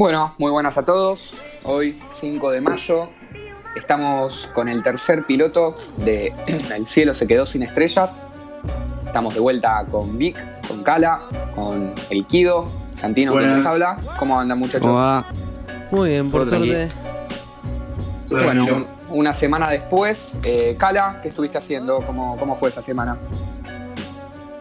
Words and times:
Bueno, 0.00 0.34
muy 0.38 0.50
buenas 0.50 0.78
a 0.78 0.84
todos. 0.86 1.34
Hoy, 1.62 2.00
5 2.06 2.50
de 2.52 2.62
mayo, 2.62 3.10
estamos 3.76 4.48
con 4.54 4.70
el 4.70 4.82
tercer 4.82 5.26
piloto 5.26 5.74
de 5.98 6.32
El 6.74 6.86
cielo 6.86 7.12
se 7.12 7.26
quedó 7.26 7.44
sin 7.44 7.62
estrellas. 7.62 8.26
Estamos 9.04 9.34
de 9.34 9.40
vuelta 9.40 9.84
con 9.90 10.16
Vic, 10.16 10.38
con 10.66 10.82
Cala, 10.84 11.20
con 11.54 11.92
El 12.08 12.24
Kido, 12.26 12.64
Santino 12.94 13.34
que 13.34 13.42
nos 13.44 13.66
habla. 13.66 13.98
¿Cómo 14.18 14.40
andan 14.40 14.58
muchachos? 14.58 14.80
¿Cómo 14.80 14.94
va? 14.94 15.22
Muy 15.90 16.08
bien, 16.08 16.30
por 16.30 16.46
suerte. 16.46 16.88
Bueno, 18.30 18.64
un- 18.64 18.86
una 19.10 19.34
semana 19.34 19.68
después, 19.68 20.34
eh, 20.44 20.76
Cala, 20.78 21.18
¿qué 21.22 21.28
estuviste 21.28 21.58
haciendo? 21.58 22.00
¿Cómo, 22.06 22.38
¿Cómo 22.38 22.56
fue 22.56 22.70
esa 22.70 22.82
semana? 22.82 23.18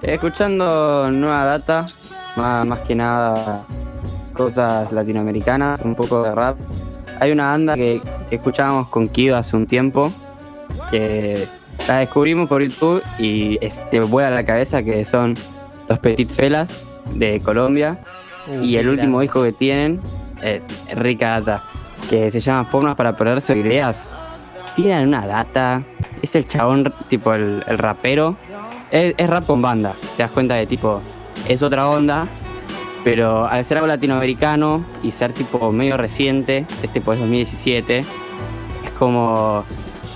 Escuchando 0.02 1.10
nueva 1.14 1.46
data, 1.46 1.86
más, 2.36 2.66
más 2.66 2.80
que 2.80 2.94
nada 2.94 3.66
cosas 4.44 4.90
latinoamericanas, 4.94 5.82
un 5.82 5.96
poco 5.96 6.24
de 6.24 6.34
rap. 6.34 6.56
Hay 7.20 7.32
una 7.34 7.48
banda 7.52 7.76
que, 7.76 8.02
que 8.30 8.38
escuchábamos 8.38 8.88
con 8.88 9.10
Kido 9.10 9.36
hace 9.36 9.58
un 9.58 9.68
tiempo, 9.68 10.12
que 10.92 11.46
la 11.90 11.98
descubrimos 11.98 12.48
por 12.48 12.64
YouTube 12.64 13.04
y 13.18 13.58
es- 13.60 13.88
te 13.90 14.00
vuela 14.00 14.30
la 14.30 14.46
cabeza 14.46 14.82
que 14.82 15.04
son 15.04 15.36
los 15.90 16.00
Petit 16.00 16.30
Felas 16.30 16.70
de 17.16 17.42
Colombia. 17.42 18.00
Uh, 18.48 18.64
y 18.64 18.78
el 18.78 18.88
último 18.88 19.20
disco 19.20 19.44
que 19.44 19.52
tienen, 19.52 20.00
eh, 20.42 20.62
rica 20.96 21.42
data, 21.42 21.62
que 22.10 22.32
se 22.32 22.40
llama 22.40 22.64
Formas 22.64 22.96
para 22.96 23.18
perderse 23.18 23.58
ideas. 23.58 24.08
Tienen 24.78 25.10
una 25.10 25.28
data, 25.28 25.84
es 26.22 26.34
el 26.36 26.48
chabón, 26.48 26.94
tipo 27.10 27.34
el, 27.34 27.62
el 27.68 27.78
rapero. 27.78 28.38
Es, 28.90 29.14
es 29.18 29.30
rap 29.30 29.46
con 29.46 29.62
banda, 29.62 29.92
te 30.16 30.24
das 30.24 30.32
cuenta 30.32 30.56
de 30.56 30.66
tipo, 30.66 31.02
es 31.48 31.62
otra 31.62 31.90
onda, 31.90 32.26
pero 33.04 33.46
al 33.48 33.64
ser 33.66 33.78
algo 33.78 33.88
latinoamericano 33.88 34.84
y 35.04 35.12
ser 35.12 35.34
tipo 35.34 35.72
medio 35.72 35.98
reciente, 35.98 36.66
es 36.84 36.90
tipo 36.92 37.14
es 37.14 37.20
2017, 37.20 38.00
es 38.00 38.08
como 38.98 39.64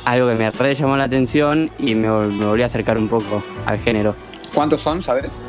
algo 0.05 0.27
que 0.29 0.35
me 0.35 0.51
re 0.51 0.75
llamó 0.75 0.97
la 0.97 1.05
atención 1.05 1.71
y 1.79 1.95
me, 1.95 2.09
vol- 2.09 2.31
me 2.31 2.45
volví 2.45 2.61
a 2.63 2.65
acercar 2.65 2.97
un 2.97 3.07
poco 3.07 3.41
al 3.65 3.79
género. 3.79 4.15
¿Cuántos 4.53 4.81
son, 4.81 5.01
sabes? 5.01 5.39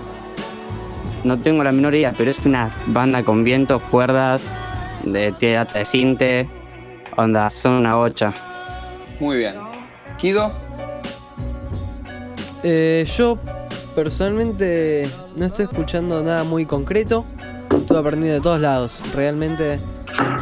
No 1.25 1.37
tengo 1.39 1.65
la 1.65 1.73
menor 1.73 1.95
idea, 1.95 2.15
pero 2.17 2.31
es 2.31 2.39
una 2.47 2.71
banda 2.87 3.23
con 3.23 3.45
vientos, 3.45 3.81
cuerdas, 3.91 4.43
de 5.05 5.33
data 5.55 5.79
de 5.79 5.85
cinte, 5.85 6.49
onda, 7.17 7.51
son 7.51 7.73
una 7.73 7.97
bocha. 7.97 8.33
Muy 9.21 9.39
bien. 9.39 9.55
Kido, 10.19 10.53
Eh, 12.63 13.05
yo 13.17 13.39
personalmente 13.95 15.09
no 15.37 15.47
estoy 15.47 15.65
escuchando 15.67 16.23
nada 16.23 16.45
muy 16.45 16.67
concreto. 16.67 17.25
Estuve 17.75 17.99
aprendiendo 17.99 18.35
de 18.35 18.41
todos 18.41 18.61
lados. 18.61 18.99
Realmente 19.15 19.79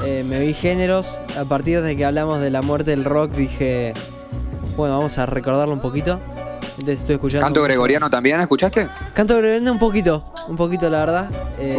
eh, 0.05 0.25
me 0.29 0.41
vi 0.41 0.55
géneros. 0.55 1.07
A 1.39 1.45
partir 1.45 1.83
de 1.83 1.97
que 1.97 2.05
hablamos 2.05 2.41
de 2.41 2.51
la 2.51 2.63
muerte 2.63 2.91
del 2.93 3.05
rock 3.05 3.33
dije, 3.33 3.95
bueno, 4.77 4.97
vamos 4.97 5.19
a 5.19 5.27
recordarlo 5.27 5.75
un 5.75 5.81
poquito. 5.81 6.19
Entonces 6.73 7.01
estoy 7.01 7.17
escuchando. 7.17 7.45
canto 7.45 7.63
gregoriano 7.63 8.09
también, 8.09 8.41
¿escuchaste? 8.41 8.89
Canto 9.13 9.37
gregoriano 9.37 9.73
un 9.73 9.79
poquito, 9.79 10.25
un 10.49 10.57
poquito 10.57 10.89
la 10.89 10.99
verdad. 11.01 11.31
Eh, 11.59 11.75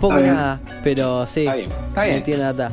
poco 0.00 0.14
Está 0.14 0.22
bien. 0.22 0.34
nada, 0.34 0.60
pero 0.82 1.26
sí. 1.26 1.40
Está 1.40 1.54
bien, 1.54 1.70
está 1.88 2.00
Me 2.00 2.08
bien. 2.08 2.22
tiene 2.24 2.40
data. 2.42 2.68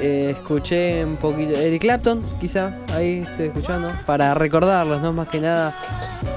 Eh, 0.00 0.30
escuché 0.36 1.04
un 1.04 1.16
poquito. 1.16 1.54
Eric 1.54 1.82
Clapton, 1.82 2.22
quizá. 2.40 2.72
Ahí 2.94 3.24
estoy 3.28 3.46
escuchando. 3.46 3.90
Para 4.06 4.34
recordarlos, 4.34 5.00
¿no? 5.02 5.12
Más 5.12 5.28
que 5.28 5.40
nada. 5.40 5.72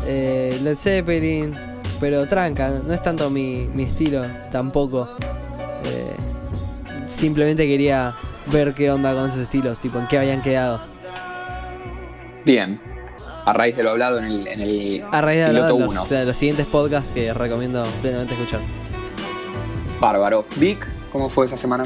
Eh, 0.05 0.57
Led 0.63 0.77
Zeppelin. 0.77 1.53
Pero 1.99 2.25
tranca, 2.27 2.69
no 2.83 2.93
es 2.93 3.01
tanto 3.03 3.29
mi, 3.29 3.67
mi 3.75 3.83
estilo 3.83 4.23
tampoco. 4.51 5.07
Eh, 5.85 6.15
simplemente 7.07 7.67
quería 7.67 8.15
ver 8.51 8.73
qué 8.73 8.89
onda 8.89 9.13
con 9.13 9.29
esos 9.29 9.41
estilos, 9.41 9.79
tipo 9.79 9.99
en 9.99 10.07
qué 10.07 10.17
habían 10.17 10.41
quedado. 10.41 10.81
Bien. 12.43 12.81
A 13.45 13.53
raíz 13.53 13.75
de 13.75 13.83
lo 13.83 13.91
hablado 13.91 14.19
en 14.19 14.25
el, 14.25 14.47
en 14.47 14.61
el 14.61 15.03
A 15.11 15.21
raíz 15.21 15.41
de 15.41 15.71
1. 15.71 15.93
los, 15.93 16.09
de 16.09 16.25
los 16.25 16.35
siguientes 16.35 16.65
podcasts 16.67 17.11
que 17.11 17.33
recomiendo 17.33 17.83
plenamente 18.01 18.33
escuchar. 18.33 18.59
Bárbaro. 19.99 20.45
Vic, 20.57 20.87
¿cómo 21.11 21.29
fue 21.29 21.45
esa 21.45 21.57
semana? 21.57 21.83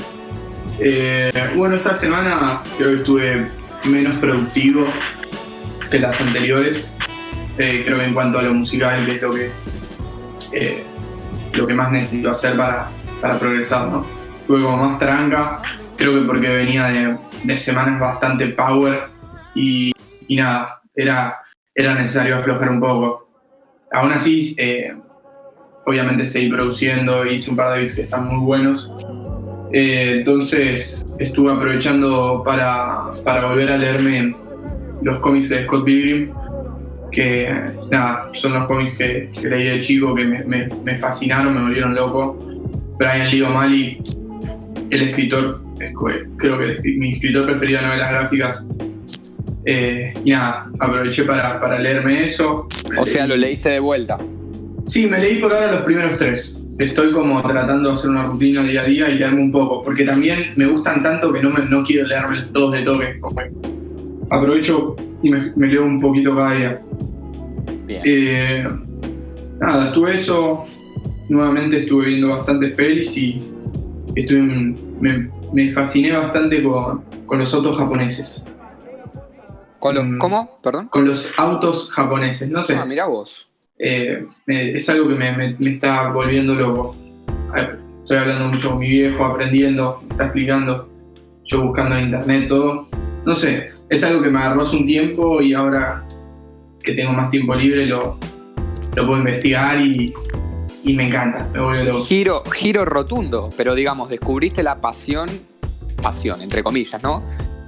Eh, 0.80 1.32
bueno, 1.56 1.76
esta 1.76 1.94
semana 1.94 2.62
creo 2.78 2.92
que 2.92 2.98
estuve 2.98 3.50
menos 3.86 4.18
productivo 4.18 4.86
que 5.90 6.00
las 6.00 6.20
anteriores. 6.20 6.92
Eh, 7.58 7.84
creo 7.86 7.98
que 7.98 8.06
en 8.06 8.14
cuanto 8.14 8.40
a 8.40 8.42
lo 8.42 8.54
musical, 8.54 9.10
es 9.10 9.22
lo 9.22 9.32
que, 9.32 9.52
eh, 10.52 10.84
lo 11.54 11.66
que 11.66 11.74
más 11.74 11.92
necesito 11.92 12.32
hacer 12.32 12.58
para, 12.58 12.90
para 13.22 13.40
progresar, 13.40 13.88
¿no? 13.88 14.06
Como 14.48 14.78
más 14.78 15.00
tranca, 15.00 15.62
creo 15.96 16.16
que 16.16 16.22
porque 16.22 16.50
venía 16.50 17.18
de, 17.44 17.58
semanas 17.58 18.00
bastante 18.00 18.48
power 18.48 19.04
y, 19.54 19.92
y 20.28 20.36
nada, 20.36 20.82
era, 20.96 21.42
era 21.74 21.96
necesario 21.96 22.38
aflojar 22.38 22.70
un 22.70 22.80
poco. 22.80 23.30
Aún 23.92 24.12
así, 24.12 24.56
eh, 24.58 24.94
obviamente 25.86 26.26
seguí 26.26 26.50
produciendo, 26.50 27.26
hice 27.26 27.52
un 27.52 27.56
par 27.56 27.74
de 27.74 27.80
beats 27.80 27.94
que 27.94 28.02
están 28.02 28.28
muy 28.28 28.46
buenos. 28.46 28.92
Eh, 29.72 30.18
entonces 30.20 31.06
estuve 31.20 31.52
aprovechando 31.52 32.44
para, 32.46 33.12
para 33.24 33.48
volver 33.48 33.72
a 33.72 33.78
leerme 33.78 34.36
los 35.02 35.20
cómics 35.20 35.50
de 35.50 35.66
Scott 35.66 35.86
Pilgrim, 35.86 36.34
que 37.12 37.50
nada, 37.92 38.30
son 38.34 38.54
los 38.54 38.66
cómics 38.66 38.98
que, 38.98 39.30
que 39.40 39.48
leí 39.48 39.68
de 39.70 39.80
chico 39.80 40.14
que 40.16 40.26
me, 40.26 40.44
me- 40.44 40.68
me 40.84 40.98
fascinaron, 40.98 41.54
me 41.54 41.62
volvieron 41.62 41.96
loco. 41.96 42.38
Brian 42.98 43.30
Lee 43.30 43.42
O'Malley, 43.42 43.98
el 44.90 45.02
escritor, 45.02 45.62
es 45.80 45.94
co- 45.94 46.08
creo 46.38 46.58
que 46.58 46.64
el 46.66 46.98
mi 46.98 47.14
escritor 47.14 47.46
preferido 47.46 47.82
de 47.82 47.88
novelas 47.88 48.12
gráficas. 48.12 48.68
Eh, 49.66 50.14
y 50.24 50.30
nada, 50.32 50.70
aproveché 50.80 51.24
para, 51.24 51.60
para 51.60 51.80
leerme 51.80 52.24
eso. 52.26 52.68
O 52.98 53.06
sea, 53.06 53.26
lo 53.26 53.36
Leí- 53.36 53.40
leíste 53.42 53.70
de 53.70 53.80
vuelta. 53.80 54.18
Sí, 54.86 55.08
me 55.08 55.18
leí 55.20 55.40
por 55.40 55.52
ahora 55.52 55.72
los 55.72 55.82
primeros 55.82 56.18
tres. 56.18 56.62
Estoy 56.78 57.12
como 57.14 57.42
tratando 57.42 57.90
de 57.90 57.94
hacer 57.94 58.10
una 58.12 58.24
rutina 58.26 58.62
día 58.62 58.82
a 58.82 58.86
día 58.86 59.10
y 59.10 59.18
leerme 59.18 59.42
un 59.42 59.52
poco, 59.52 59.82
porque 59.82 60.04
también 60.04 60.52
me 60.58 60.66
gustan 60.68 61.02
tanto 61.02 61.32
que 61.34 61.42
no, 61.42 61.50
me, 61.50 61.66
no 61.66 61.84
quiero 61.84 62.06
leerme 62.06 62.44
todos 62.54 62.74
de 62.74 62.82
toque. 62.84 63.20
Aprovecho 64.30 64.96
y 65.24 65.30
me, 65.30 65.52
me 65.56 65.68
leo 65.68 65.84
un 65.86 66.00
poquito 66.00 66.36
cada 66.36 66.54
día. 66.54 66.82
Bien. 67.86 68.02
Eh, 68.06 68.68
nada, 69.60 69.88
estuve 69.88 70.14
eso. 70.16 70.64
Nuevamente 71.30 71.78
estuve 71.78 72.08
viendo 72.08 72.30
bastantes 72.30 72.76
pelis 72.76 73.18
y 73.18 73.40
estuve, 74.16 74.42
me, 75.00 75.30
me 75.54 75.72
fasciné 75.72 76.12
bastante 76.12 76.62
con, 76.62 77.04
con 77.26 77.40
los 77.40 77.54
autos 77.54 77.78
japoneses. 77.78 78.44
¿Con 79.80 79.96
los, 79.96 80.06
mm. 80.06 80.18
¿Cómo? 80.20 80.60
¿Perdón? 80.62 80.88
Con 80.90 81.06
los 81.06 81.34
autos 81.38 81.92
japoneses, 81.92 82.50
no 82.50 82.62
sé. 82.64 82.76
Ah, 82.76 82.86
mirá 82.86 83.06
vos. 83.08 83.48
Eh, 83.78 84.26
es 84.48 84.88
algo 84.90 85.08
que 85.10 85.16
me, 85.16 85.36
me- 85.36 85.56
me 85.60 85.70
está 85.72 86.10
volviendo 86.10 86.54
loco. 86.56 86.96
A- 87.54 87.76
Estoy 88.04 88.18
hablando 88.20 88.50
mucho 88.50 88.70
con 88.70 88.78
mi 88.80 88.88
viejo, 88.88 89.26
aprendiendo, 89.26 90.00
me 90.04 90.10
está 90.12 90.26
explicando, 90.26 90.88
yo 91.46 91.64
buscando 91.64 91.96
en 91.98 92.06
internet 92.06 92.48
todo. 92.48 92.88
No 93.26 93.34
sé, 93.34 93.72
es 93.90 94.04
algo 94.04 94.22
que 94.22 94.30
me 94.30 94.38
agarró 94.38 94.62
hace 94.62 94.78
un 94.78 94.86
tiempo 94.86 95.42
y 95.42 95.56
ahora 95.56 96.05
que 96.86 96.94
tengo 96.94 97.12
más 97.12 97.30
tiempo 97.30 97.56
libre 97.56 97.88
lo, 97.88 98.18
lo 98.96 99.06
puedo 99.06 99.18
investigar 99.18 99.82
y, 99.82 100.14
y 100.84 100.94
me 100.94 101.08
encanta, 101.08 101.48
me 101.54 101.60
vuelve 101.62 101.86
loco. 101.86 102.04
Giro, 102.06 102.44
giro 102.52 102.86
rotundo, 102.86 103.50
pero 103.58 103.76
digamos, 103.76 104.10
descubriste 104.10 104.62
la 104.64 104.80
pasión, 104.80 105.28
pasión, 106.02 106.42
entre 106.42 106.62
comillas, 106.64 107.02
¿no? 107.04 107.24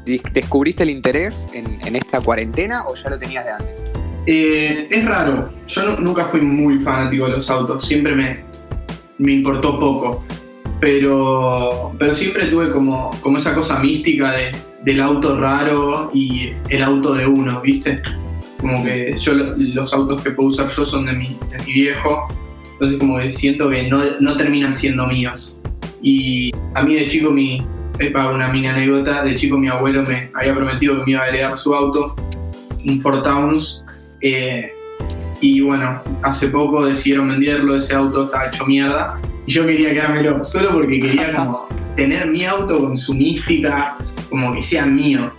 ¿Descubriste 0.06 0.83
el 0.83 0.89
interés 0.91 1.47
en, 1.53 1.79
en 1.85 1.95
esta 1.97 2.22
cuarentena 2.22 2.85
o 2.88 2.95
ya 2.95 3.09
lo 3.09 3.19
tenías 3.19 3.44
de 3.44 3.51
antes? 3.51 3.83
Eh, 4.25 4.88
es 4.89 5.06
raro, 5.06 5.51
yo 5.67 5.83
nu- 5.83 6.00
nunca 6.00 6.25
fui 6.25 6.41
muy 6.41 6.77
fanático 6.79 7.25
de 7.27 7.31
los 7.38 7.50
autos, 7.50 7.85
siempre 7.85 8.13
me, 8.16 8.44
me 9.17 9.33
importó 9.33 9.79
poco, 9.79 10.23
pero, 10.79 11.94
pero 11.97 12.13
siempre 12.13 12.45
tuve 12.45 12.69
como, 12.69 13.12
como 13.21 13.38
esa 13.38 13.53
cosa 13.56 13.80
mística 13.80 14.31
de, 14.31 14.51
del 14.83 15.01
auto 15.01 15.38
raro 15.38 16.12
y 16.13 16.51
el 16.69 16.83
auto 16.83 17.13
de 17.13 17.25
uno, 17.25 17.62
¿viste? 17.62 18.01
Como 18.59 18.83
que 18.83 19.15
yo 19.19 19.33
lo- 19.33 19.56
los 19.57 19.94
autos 19.94 20.21
que 20.24 20.31
puedo 20.31 20.50
usar 20.50 20.69
yo 20.69 20.83
son 20.86 21.06
de 21.06 21.13
mi, 21.13 21.38
viejo, 21.65 22.27
entonces 22.74 23.00
como 23.00 23.18
que 23.19 23.31
siento 23.31 23.69
que 23.69 23.88
no, 23.88 24.00
no 24.19 24.36
terminan 24.38 24.74
siendo 24.74 25.06
míos. 25.07 25.59
Y 26.01 26.51
a 26.75 26.83
mí 26.83 26.95
de 26.95 27.07
chico 27.07 27.31
mi, 27.31 27.63
es 28.00 28.12
para 28.12 28.30
una 28.33 28.48
mini 28.50 28.68
anécdota, 28.68 29.24
de 29.24 29.36
chico 29.36 29.57
mi 29.57 29.68
abuelo 29.68 30.04
me 30.04 30.31
había 30.33 30.56
prometido 30.56 30.95
que 30.98 31.04
me 31.06 31.12
iba 31.12 31.24
a 31.24 31.27
heredar 31.30 31.57
su 31.57 31.74
auto, 31.74 32.15
un 32.86 33.01
Ford 33.01 33.21
Taunus, 33.24 33.83
eh, 34.21 34.71
y 35.42 35.62
bueno, 35.62 36.01
hace 36.24 36.48
poco 36.48 36.86
decidieron 36.86 37.30
venderlo, 37.30 37.75
ese 37.75 37.94
auto 37.94 38.25
estaba 38.25 38.48
hecho 38.48 38.65
mierda. 38.65 39.19
Y 39.45 39.51
yo 39.51 39.65
quería 39.68 39.94
quedármelo, 39.94 40.44
solo 40.44 40.71
porque 40.71 41.00
quería 41.00 41.31
como 41.33 41.68
tener 41.95 42.27
mi 42.30 42.44
auto 42.45 42.80
con 42.80 42.98
su 42.98 43.13
mística, 43.13 43.95
como 44.30 44.51
que 44.54 44.62
sea 44.62 44.86
mío. 44.86 45.31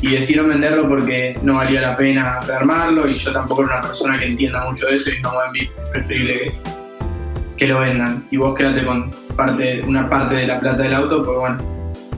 Y 0.00 0.12
decidieron 0.12 0.48
venderlo 0.48 0.88
porque 0.88 1.36
no 1.42 1.54
valía 1.54 1.80
la 1.80 1.96
pena 1.96 2.40
rearmarlo 2.40 3.08
y 3.08 3.14
yo 3.14 3.32
tampoco 3.32 3.64
era 3.64 3.78
una 3.78 3.82
persona 3.82 4.18
que 4.18 4.26
entienda 4.26 4.64
mucho 4.68 4.86
de 4.86 4.94
eso 4.94 5.10
y 5.10 5.20
no 5.20 5.30
voy 5.30 5.66
a 5.66 5.90
preferible 5.92 6.34
que, 6.38 6.52
que 7.56 7.66
lo 7.66 7.80
vendan. 7.80 8.26
Y 8.30 8.36
vos 8.36 8.54
quedate 8.54 8.84
con 8.84 9.10
parte, 9.36 9.82
una 9.82 10.08
parte 10.08 10.36
de 10.36 10.46
la 10.46 10.60
plata 10.60 10.82
del 10.82 10.94
auto, 10.94 11.22
porque 11.22 11.38
bueno, 11.38 11.58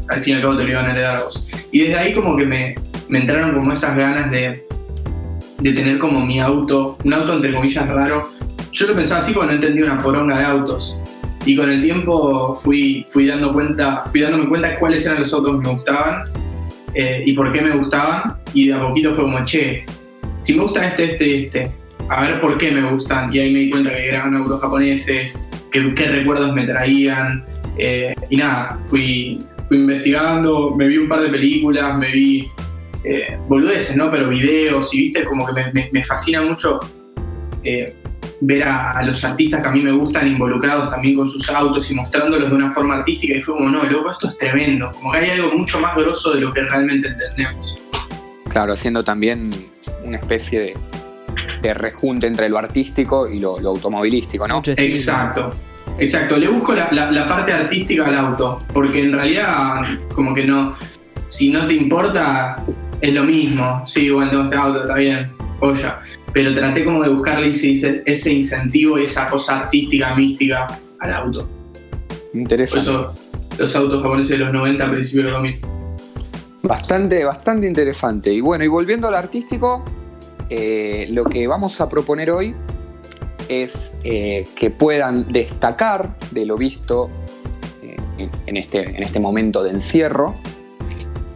al 0.09 0.21
fin 0.21 0.35
y 0.35 0.37
al 0.37 0.43
cabo 0.43 0.57
te 0.57 0.65
lo 0.65 0.71
iban 0.71 0.87
a 0.87 0.91
heredar 0.91 1.17
a 1.17 1.25
vos. 1.25 1.47
Y 1.73 1.81
desde 1.81 1.99
ahí 1.99 2.13
como 2.13 2.37
que 2.37 2.45
me, 2.45 2.75
me 3.09 3.21
entraron 3.21 3.55
como 3.55 3.73
esas 3.73 3.97
ganas 3.97 4.31
de, 4.31 4.67
de 5.59 5.73
tener 5.73 5.99
como 5.99 6.21
mi 6.25 6.39
auto, 6.39 6.99
un 7.03 7.15
auto 7.15 7.35
entre 7.35 7.53
comillas 7.53 7.89
raro. 7.89 8.29
Yo 8.73 8.87
lo 8.87 8.95
pensaba 8.95 9.21
así 9.21 9.33
porque 9.33 9.49
no 9.49 9.55
entendía 9.55 9.85
una 9.85 9.99
poronga 9.99 10.39
de 10.39 10.45
autos. 10.45 10.99
Y 11.47 11.57
con 11.57 11.71
el 11.71 11.81
tiempo 11.81 12.55
fui, 12.57 13.05
fui, 13.09 13.27
dando 13.27 13.51
cuenta, 13.51 14.05
fui 14.11 14.21
dándome 14.21 14.49
cuenta 14.49 14.79
cuáles 14.79 15.07
eran 15.07 15.21
los 15.21 15.33
autos 15.33 15.57
que 15.57 15.67
me 15.67 15.73
gustaban 15.73 16.25
eh, 16.95 17.23
y 17.25 17.33
por 17.33 17.53
qué 17.53 17.61
me 17.61 17.77
gustaban. 17.77 18.37
Y 18.55 18.69
de 18.69 18.75
a 18.75 18.81
poquito 18.81 19.15
fue 19.15 19.25
como, 19.25 19.45
che, 19.45 19.85
si 20.39 20.55
me 20.55 20.63
gustan 20.63 20.85
este, 20.85 21.13
este 21.13 21.39
este, 21.39 21.71
a 22.09 22.23
ver 22.23 22.41
por 22.41 22.59
qué 22.59 22.71
me 22.71 22.91
gustan. 22.91 23.33
Y 23.35 23.39
ahí 23.39 23.53
me 23.53 23.61
di 23.61 23.71
cuenta 23.71 23.91
que 23.91 24.09
eran 24.09 24.35
autos 24.37 24.61
japoneses, 24.61 25.49
que, 25.71 25.95
qué 25.95 26.07
recuerdos 26.07 26.53
me 26.53 26.65
traían. 26.65 27.45
Eh, 27.79 28.15
y 28.29 28.37
nada, 28.37 28.79
fui, 28.87 29.39
fui 29.69 29.79
investigando, 29.79 30.75
me 30.77 30.89
vi 30.89 30.99
un 30.99 31.09
par 31.09 31.21
de 31.21 31.29
películas, 31.29 31.97
me 31.97 32.11
vi 32.13 32.49
eh, 33.05 33.39
boludeces, 33.49 33.97
¿no? 33.97 34.11
Pero 34.11 34.29
videos 34.29 34.93
y 34.93 35.03
viste, 35.03 35.25
como 35.25 35.47
que 35.47 35.89
me, 35.93 36.05
fascina 36.05 36.43
mucho 36.43 36.81
ver 38.41 38.65
a, 38.65 38.93
a, 38.93 39.03
los 39.03 39.25
artistas 39.25 39.63
que 39.63 39.69
a 39.69 39.73
mí 39.73 39.83
me 39.83 39.93
gustan 39.93 40.29
involucrados 40.29 40.91
también 40.91 41.17
con 41.17 41.29
sus 41.29 41.49
autos 41.51 41.91
y 41.91 41.95
mostrándolos 41.95 42.51
de 42.51 42.57
una 42.57 42.71
forma 42.71 42.97
artística 42.97 43.35
y 43.35 43.43
fue 43.43 43.55
como, 43.55 43.69
no, 43.69 43.85
loco, 43.85 44.11
esto 44.11 44.29
es 44.29 44.37
tremendo, 44.37 44.91
como 44.93 45.13
que 45.13 45.19
hay 45.19 45.31
algo 45.31 45.57
mucho 45.57 45.81
más 45.81 45.97
grosso 45.97 46.33
de 46.35 46.41
lo 46.41 46.53
que 46.53 46.63
realmente 46.63 47.09
entendemos. 47.09 47.75
Claro, 48.49 48.73
haciendo 48.73 49.05
también 49.05 49.51
una 50.05 50.17
especie 50.17 50.61
de, 50.61 50.77
de 51.63 51.75
rejunte 51.75 52.27
entre 52.27 52.49
lo 52.49 52.59
artístico 52.59 53.29
y 53.29 53.41
lo, 53.41 53.61
lo 53.61 53.71
automovilístico, 53.71 54.49
¿no? 54.49 54.63
Exacto. 54.65 55.51
Exacto, 55.99 56.37
le 56.39 56.49
busco 56.49 56.75
la, 56.75 56.89
la, 56.93 57.11
la, 57.11 57.29
parte 57.29 57.53
artística 57.53 58.07
al 58.07 58.15
auto, 58.15 58.59
porque 58.73 59.03
en 59.03 59.13
realidad 59.13 59.83
como 60.15 60.33
que 60.35 60.47
no, 60.47 60.75
si 61.27 61.51
no 61.51 61.67
te 61.67 61.75
importa, 61.75 62.65
es 63.01 63.13
lo 63.13 63.25
mismo, 63.25 63.83
sí, 63.87 64.09
bueno, 64.09 64.45
este 64.45 64.57
auto 64.57 64.83
está 64.83 64.95
bien, 64.95 65.31
joya, 65.59 66.01
pero 66.33 66.55
traté 66.55 66.85
como 66.85 67.03
de 67.03 67.09
buscarle 67.11 67.49
ese, 67.49 68.03
ese 68.07 68.33
incentivo 68.33 68.99
y 68.99 69.05
esa 69.05 69.27
cosa 69.27 69.61
artística, 69.61 70.15
mística 70.15 70.79
al 70.99 71.13
auto. 71.13 71.49
Interesante. 72.35 72.91
Por 72.91 73.13
eso 73.13 73.31
los 73.59 73.77
autos 73.77 74.03
japoneses 74.03 74.31
de 74.31 74.39
los 74.39 74.53
90 74.53 74.85
a 74.85 74.91
principios 74.91 75.27
de 75.27 75.31
los 75.31 75.33
2000. 75.33 75.61
Bastante, 76.63 77.25
bastante 77.25 77.67
interesante. 77.67 78.33
Y 78.33 78.41
bueno, 78.41 78.65
y 78.65 78.69
volviendo 78.69 79.09
al 79.09 79.15
artístico, 79.15 79.85
eh, 80.49 81.07
lo 81.11 81.25
que 81.25 81.47
vamos 81.47 81.81
a 81.81 81.89
proponer 81.89 82.31
hoy 82.31 82.55
es 83.49 83.95
eh, 84.05 84.47
que 84.57 84.71
puedan 84.71 85.33
destacar 85.33 86.17
de 86.31 86.47
lo 86.47 86.57
visto 86.57 87.11
eh, 87.83 88.29
en, 88.47 88.57
este, 88.57 88.83
en 88.83 89.03
este 89.03 89.21
momento 89.21 89.63
de 89.63 89.71
encierro, 89.71 90.35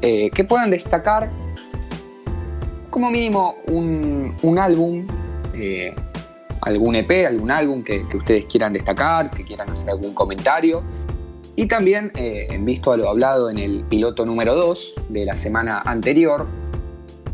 que 0.03 0.45
puedan 0.47 0.69
destacar 0.71 1.31
como 2.95 3.11
mínimo 3.11 3.57
un, 3.67 4.37
un 4.43 4.57
álbum, 4.57 5.05
eh, 5.53 5.93
algún 6.61 6.95
EP, 6.95 7.27
algún 7.27 7.51
álbum 7.51 7.83
que, 7.83 8.07
que, 8.07 8.17
ustedes 8.17 8.45
quieran 8.45 8.73
destacar, 8.73 9.33
que 9.33 9.43
quieran 9.43 9.69
hacer 9.69 9.91
algún 9.91 10.15
comentario. 10.15 10.81
Y 11.57 11.67
también, 11.67 12.13
eh, 12.15 12.57
visto 12.61 12.93
a 12.93 12.97
lo 12.97 13.09
hablado 13.09 13.51
en 13.51 13.59
el 13.59 13.83
piloto 13.83 14.25
número 14.25 14.55
2 14.55 14.95
de 15.09 15.25
la 15.25 15.35
semana 15.35 15.83
anterior, 15.85 16.47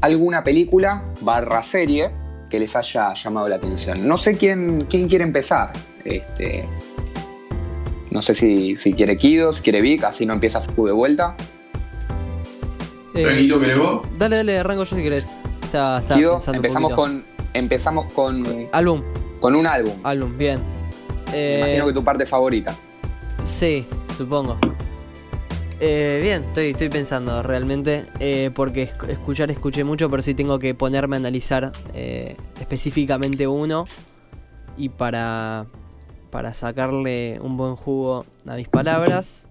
alguna 0.01 0.43
película 0.43 1.05
barra 1.21 1.63
serie 1.63 2.11
que 2.49 2.59
les 2.59 2.75
haya 2.75 3.13
llamado 3.13 3.47
la 3.47 3.57
atención. 3.57 4.09
No 4.09 4.17
sé 4.17 4.39
quién, 4.39 4.81
quién 4.89 5.09
quiere 5.09 5.25
empezar. 5.25 5.73
Este, 6.07 6.65
no 8.11 8.23
sé 8.23 8.35
si, 8.35 8.79
si 8.79 8.95
quiere 8.95 9.19
Kido, 9.19 9.53
si 9.53 9.61
quiere 9.61 9.83
Vic, 9.83 10.05
así 10.05 10.25
no 10.25 10.33
empieza 10.33 10.63
Fuku 10.63 10.87
de 10.87 10.93
vuelta. 10.93 11.37
Eh, 13.15 13.77
vos? 13.77 14.07
Dale, 14.17 14.37
dale, 14.37 14.59
arranco 14.59 14.85
yo 14.85 14.97
si 14.97 15.03
querés. 15.03 15.40
Está, 15.71 16.01
está 16.01 16.17
Kido, 16.17 16.41
empezamos 16.53 16.95
con. 16.95 17.25
Empezamos 17.55 18.13
con. 18.13 18.45
Álbum. 18.73 19.05
Con 19.39 19.55
un 19.55 19.69
álbum. 19.69 19.93
Álbum, 20.03 20.37
bien. 20.37 20.61
Me 21.31 21.59
imagino 21.59 21.87
que 21.87 21.93
tu 21.93 22.03
parte 22.03 22.27
favorita. 22.27 22.75
Sí, 23.45 23.87
supongo. 24.17 24.57
Eh, 25.79 26.19
bien, 26.21 26.43
estoy, 26.43 26.71
estoy 26.71 26.89
pensando 26.89 27.41
realmente, 27.45 28.05
eh, 28.19 28.51
porque 28.53 28.83
escuchar 28.83 29.49
escuché 29.53 29.85
mucho, 29.85 30.11
pero 30.11 30.25
sí 30.25 30.35
tengo 30.35 30.59
que 30.59 30.75
ponerme 30.75 31.15
a 31.15 31.19
analizar 31.21 31.71
eh, 31.95 32.37
específicamente 32.61 33.47
uno 33.47 33.87
y 34.77 34.89
para, 34.89 35.67
para 36.33 36.53
sacarle 36.53 37.39
un 37.41 37.57
buen 37.57 37.77
jugo 37.77 38.27
a 38.45 38.57
mis 38.57 38.67
palabras, 38.67 39.47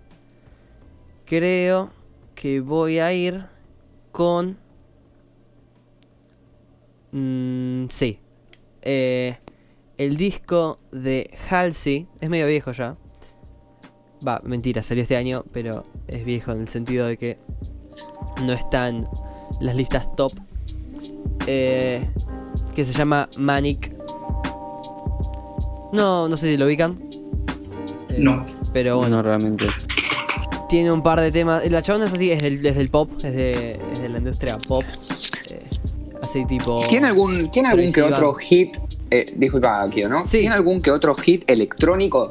creo 1.25 1.91
que 2.35 2.59
voy 2.59 2.99
a 2.99 3.13
ir 3.13 3.45
con... 4.11 4.57
Mm, 7.11 7.87
sí. 7.89 8.19
el 8.81 10.17
disco 10.17 10.77
de 10.91 11.29
Halsey, 11.49 12.07
es 12.21 12.29
medio 12.29 12.47
viejo 12.47 12.71
ya, 12.71 12.97
Va, 14.25 14.41
mentira, 14.43 14.83
salió 14.83 15.03
este 15.03 15.15
año, 15.15 15.45
pero 15.53 15.85
es 16.07 16.25
viejo 16.25 16.51
en 16.51 16.61
el 16.61 16.67
sentido 16.67 17.07
de 17.07 17.15
que 17.15 17.37
no 18.43 18.51
están 18.51 19.07
las 19.61 19.75
listas 19.75 20.13
top. 20.15 20.33
Eh, 21.47 22.05
que 22.75 22.83
se 22.83 22.93
llama 22.93 23.29
Manic. 23.37 23.95
No, 25.93 26.27
no 26.27 26.35
sé 26.35 26.47
si 26.47 26.57
lo 26.57 26.65
ubican. 26.65 26.99
Eh, 28.09 28.17
no. 28.19 28.45
Pero 28.73 28.97
bueno. 28.97 29.17
No, 29.17 29.23
realmente. 29.23 29.67
Tiene 30.67 30.91
un 30.91 31.01
par 31.01 31.21
de 31.21 31.31
temas. 31.31 31.69
La 31.71 31.81
chabona 31.81 32.05
es 32.05 32.13
así, 32.13 32.31
es 32.31 32.41
del, 32.41 32.63
es 32.63 32.75
del 32.75 32.89
pop, 32.89 33.09
es 33.23 33.33
de, 33.33 33.79
es 33.93 34.01
de 34.01 34.09
la 34.09 34.17
industria 34.17 34.57
pop. 34.57 34.83
Así 36.29 36.45
tipo. 36.45 36.83
¿Tiene 36.87 37.07
algún, 37.07 37.49
¿tiene 37.49 37.69
algún 37.69 37.91
que 37.91 38.03
otro 38.03 38.35
hit? 38.35 38.77
Eh, 39.09 39.33
disculpa, 39.35 39.81
aquí, 39.81 40.03
¿no? 40.03 40.25
Sí. 40.27 40.39
¿Tiene 40.41 40.53
algún 40.53 40.79
que 40.79 40.91
otro 40.91 41.15
hit 41.15 41.49
electrónico? 41.49 42.29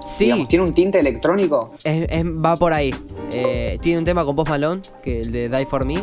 Sí. 0.00 0.26
Digamos, 0.26 0.46
¿Tiene 0.46 0.64
un 0.66 0.72
tinte 0.72 1.00
electrónico? 1.00 1.72
Es, 1.82 2.06
es, 2.08 2.24
va 2.24 2.56
por 2.56 2.72
ahí. 2.72 2.94
Eh, 3.32 3.76
tiene 3.82 3.98
un 3.98 4.04
tema 4.04 4.24
con 4.24 4.36
Post 4.36 4.50
Malone, 4.50 4.82
que 5.02 5.22
el 5.22 5.32
de 5.32 5.48
Die 5.48 5.66
For 5.66 5.84
Me. 5.84 5.96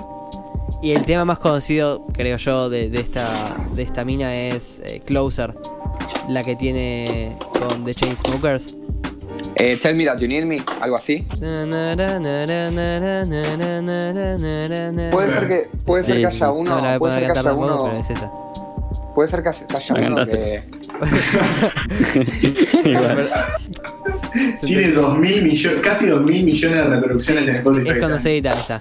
Y 0.81 0.91
el 0.91 1.05
tema 1.05 1.23
más 1.23 1.39
conocido, 1.39 2.05
creo 2.13 2.35
yo, 2.35 2.69
de, 2.69 2.89
de 2.89 2.99
esta, 2.99 3.55
de 3.73 3.81
esta 3.81 4.03
mina 4.03 4.35
es 4.35 4.81
eh, 4.83 5.01
Closer. 5.05 5.55
La 6.27 6.43
que 6.43 6.57
tiene 6.57 7.37
con 7.57 7.85
The 7.85 7.95
Chainsmokers. 7.95 8.75
Eh, 9.59 9.77
Tell 9.81 9.95
Me 9.95 10.05
That 10.05 10.19
You 10.19 10.27
Need 10.27 10.45
Me, 10.45 10.61
algo 10.81 10.97
así. 10.97 11.25
Puede 15.11 15.31
ser 15.31 15.47
que, 15.47 15.69
puede 15.85 16.03
ser 16.03 16.15
Sí, 16.15 16.21
que 16.21 16.27
haya 16.27 16.31
sí. 16.31 16.43
uno. 16.53 16.81
No 16.81 16.99
puede 16.99 17.13
ser 17.19 17.31
que 17.31 17.39
haya 17.39 17.53
uno. 17.53 17.83
pero 17.83 17.97
es 17.97 18.09
esa. 18.09 18.31
Puede 19.15 19.29
ser 19.29 19.43
que 19.43 19.49
haya 19.49 19.93
uno 19.95 20.25
que. 20.25 20.63
Tiene 24.61 24.91
2000 24.91 25.43
millones, 25.43 25.81
casi 25.81 26.05
2000 26.07 26.43
millones 26.43 26.77
de 26.77 26.83
reproducciones 26.89 27.47
en 27.49 27.55
Spotify. 27.55 27.89
Es 27.89 27.97
cuando 27.97 28.19
se 28.19 28.31
edita 28.31 28.51
esa. 28.51 28.79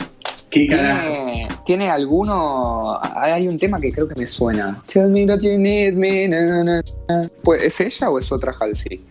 ¿Qué 0.50 0.66
carajo? 0.68 1.12
¿Tiene, 1.12 1.48
¿Tiene 1.64 1.90
alguno? 1.90 2.98
Hay 3.02 3.48
un 3.48 3.58
tema 3.58 3.80
que 3.80 3.90
creo 3.92 4.06
que 4.08 4.14
me 4.14 4.26
suena. 4.26 4.82
Tell 4.86 5.08
me 5.08 5.26
that 5.26 5.40
you 5.40 5.58
need 5.58 5.94
me. 5.94 6.28
na, 6.28 6.42
na, 6.42 6.64
na, 6.64 6.82
na. 7.08 7.28
Pues, 7.42 7.62
¿Es 7.64 7.80
ella 7.80 8.10
o 8.10 8.18
es 8.18 8.30
otra 8.30 8.52
Halsey? 8.58 9.02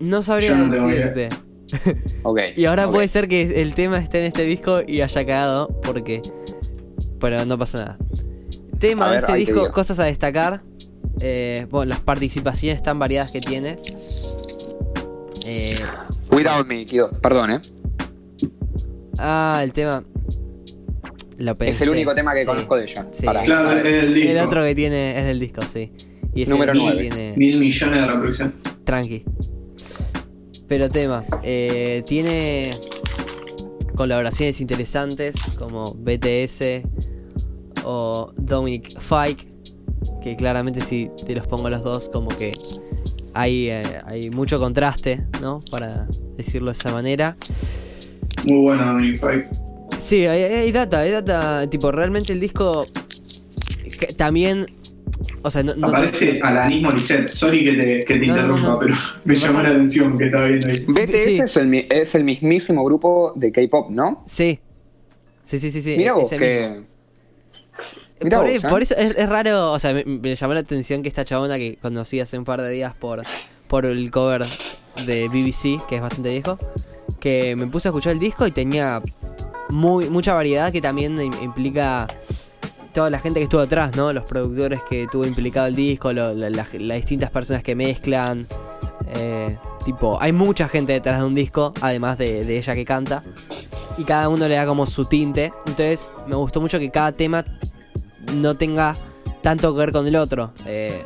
No 0.00 0.22
sabría 0.22 0.54
no 0.56 0.68
decirte. 0.72 1.28
Ok. 2.24 2.40
Y 2.56 2.64
ahora 2.64 2.90
puede 2.90 3.06
ser 3.06 3.28
que 3.28 3.62
el 3.62 3.74
tema 3.74 3.98
esté 3.98 4.18
en 4.18 4.24
este 4.26 4.42
disco 4.42 4.80
y 4.84 5.02
haya 5.02 5.24
cagado, 5.24 5.68
porque. 5.84 6.20
Pero 7.20 7.44
no 7.44 7.56
pasa 7.56 7.78
nada. 7.78 7.98
Tema 8.80 9.06
A 9.06 9.10
de 9.10 9.14
ver, 9.16 9.24
este 9.24 9.36
disco, 9.36 9.60
digo. 9.60 9.72
cosas 9.72 10.00
a 10.00 10.04
destacar. 10.04 10.62
Eh, 11.20 11.66
bueno, 11.70 11.90
las 11.90 12.00
participaciones 12.00 12.82
tan 12.82 12.98
variadas 12.98 13.30
que 13.30 13.40
tiene. 13.40 13.76
Eh, 15.46 15.76
Without 16.32 16.66
me, 16.66 16.84
Kido. 16.86 17.10
Perdón, 17.20 17.52
¿eh? 17.52 17.60
ah, 19.18 19.60
el 19.62 19.72
tema. 19.72 20.02
Lo 21.38 21.52
Es 21.52 21.58
pensé, 21.58 21.84
el 21.84 21.90
único 21.90 22.14
tema 22.14 22.34
que 22.34 22.40
sí. 22.40 22.46
conozco 22.46 22.76
de 22.76 22.82
ella. 22.84 23.06
Sí. 23.12 23.24
Para- 23.26 23.44
Claro, 23.44 23.72
es 23.78 23.84
del 23.84 24.14
disco. 24.14 24.30
El 24.30 24.38
otro 24.38 24.64
que 24.64 24.74
tiene 24.74 25.18
es 25.18 25.24
del 25.24 25.38
disco, 25.38 25.62
sí. 25.72 25.92
Y 26.34 26.42
ese 26.42 26.52
Número 26.52 26.72
disco 26.72 26.86
nueve. 26.88 27.00
tiene 27.10 27.34
Mil 27.36 27.58
millones 27.58 28.00
de 28.00 28.06
reproducciones. 28.06 28.54
tranqui. 28.84 29.24
Pero 30.70 30.88
tema, 30.88 31.24
eh, 31.42 32.04
tiene 32.06 32.70
colaboraciones 33.96 34.60
interesantes 34.60 35.34
como 35.58 35.94
BTS 35.94 36.82
o 37.82 38.32
Dominic 38.36 38.96
Fike, 39.00 39.48
que 40.22 40.36
claramente 40.36 40.80
si 40.80 41.10
te 41.26 41.34
los 41.34 41.48
pongo 41.48 41.68
los 41.70 41.82
dos 41.82 42.08
como 42.08 42.28
que 42.28 42.52
hay, 43.34 43.68
eh, 43.68 43.82
hay 44.04 44.30
mucho 44.30 44.60
contraste, 44.60 45.26
¿no? 45.42 45.60
Para 45.72 46.06
decirlo 46.36 46.70
de 46.70 46.78
esa 46.78 46.92
manera. 46.92 47.36
Muy 48.44 48.60
bueno, 48.60 48.86
Dominic 48.86 49.16
Fike. 49.16 49.48
Sí, 49.98 50.24
hay, 50.26 50.40
hay 50.40 50.70
data, 50.70 51.00
hay 51.00 51.10
data, 51.10 51.68
tipo, 51.68 51.90
realmente 51.90 52.32
el 52.32 52.38
disco 52.38 52.86
también 54.16 54.66
O 55.42 55.50
sea, 55.50 55.62
no, 55.62 55.74
no- 55.74 55.88
Aparece 55.88 56.38
Alanis 56.42 56.82
Morissette. 56.82 57.30
Sorry 57.32 57.64
que 57.64 57.72
te, 57.72 58.04
que 58.04 58.14
te 58.18 58.26
No, 58.26 58.34
no, 58.34 58.40
interrumpa, 58.42 58.68
no. 58.68 58.78
pero 58.78 58.94
me 59.24 59.34
¿Qué 59.34 59.40
llamó 59.40 59.58
pasa? 59.58 59.68
la 59.70 59.74
atención 59.74 60.18
que 60.18 60.24
estaba 60.26 60.44
viendo 60.46 60.66
ahí. 60.70 60.84
BTS 60.86 61.24
Sí. 61.24 61.40
es, 61.40 61.56
el, 61.56 61.74
es 61.90 62.14
el 62.14 62.24
mismísimo 62.24 62.84
grupo 62.84 63.32
de 63.36 63.50
K-pop, 63.52 63.90
¿no? 63.90 64.22
Sí. 64.26 64.60
Sí, 65.42 65.58
sí, 65.58 65.70
sí, 65.70 65.80
sí. 65.82 65.94
Mira 65.96 66.12
vos 66.12 66.28
que. 66.30 66.82
Mirá 68.22 68.38
por, 68.38 68.46
vos, 68.52 68.64
¿eh? 68.64 68.68
por 68.68 68.82
eso 68.82 68.94
es, 68.96 69.16
es 69.16 69.28
raro, 69.28 69.72
o 69.72 69.78
sea, 69.78 69.94
me, 69.94 70.04
me 70.04 70.34
llamó 70.34 70.52
la 70.52 70.60
atención 70.60 71.02
que 71.02 71.08
esta 71.08 71.24
chabona 71.24 71.56
que 71.56 71.76
conocí 71.80 72.20
hace 72.20 72.36
un 72.38 72.44
par 72.44 72.60
de 72.60 72.70
días 72.70 72.94
por, 72.94 73.22
por 73.66 73.86
el 73.86 74.10
cover 74.10 74.44
de 75.06 75.28
BBC, 75.28 75.84
que 75.88 75.96
es 75.96 76.02
bastante 76.02 76.28
viejo, 76.28 76.58
que 77.18 77.56
me 77.56 77.66
puse 77.66 77.88
a 77.88 77.90
escuchar 77.90 78.12
el 78.12 78.18
disco 78.18 78.46
y 78.46 78.50
tenía 78.50 79.00
muy 79.70 80.10
mucha 80.10 80.34
variedad 80.34 80.70
que 80.70 80.82
también 80.82 81.16
im- 81.16 81.42
implica 81.42 82.06
toda 82.92 83.10
la 83.10 83.18
gente 83.18 83.40
que 83.40 83.44
estuvo 83.44 83.60
atrás, 83.60 83.96
¿no? 83.96 84.12
Los 84.12 84.24
productores 84.24 84.82
que 84.82 85.06
tuvo 85.10 85.24
implicado 85.24 85.66
el 85.66 85.74
disco, 85.74 86.12
las 86.12 86.72
distintas 86.72 87.30
personas 87.30 87.62
que 87.62 87.74
mezclan. 87.74 88.46
eh, 89.08 89.56
tipo, 89.84 90.20
hay 90.20 90.32
mucha 90.32 90.68
gente 90.68 90.92
detrás 90.92 91.20
de 91.20 91.26
un 91.26 91.34
disco, 91.34 91.72
además 91.80 92.18
de, 92.18 92.44
de 92.44 92.58
ella 92.58 92.74
que 92.74 92.84
canta. 92.84 93.22
Y 93.98 94.04
cada 94.04 94.28
uno 94.28 94.46
le 94.48 94.54
da 94.54 94.66
como 94.66 94.86
su 94.86 95.04
tinte. 95.04 95.52
Entonces 95.66 96.10
me 96.26 96.36
gustó 96.36 96.60
mucho 96.60 96.78
que 96.78 96.90
cada 96.90 97.12
tema 97.12 97.44
no 98.36 98.56
tenga 98.56 98.94
tanto 99.42 99.72
que 99.72 99.78
ver 99.78 99.92
con 99.92 100.06
el 100.06 100.16
otro. 100.16 100.52
Eh, 100.66 101.04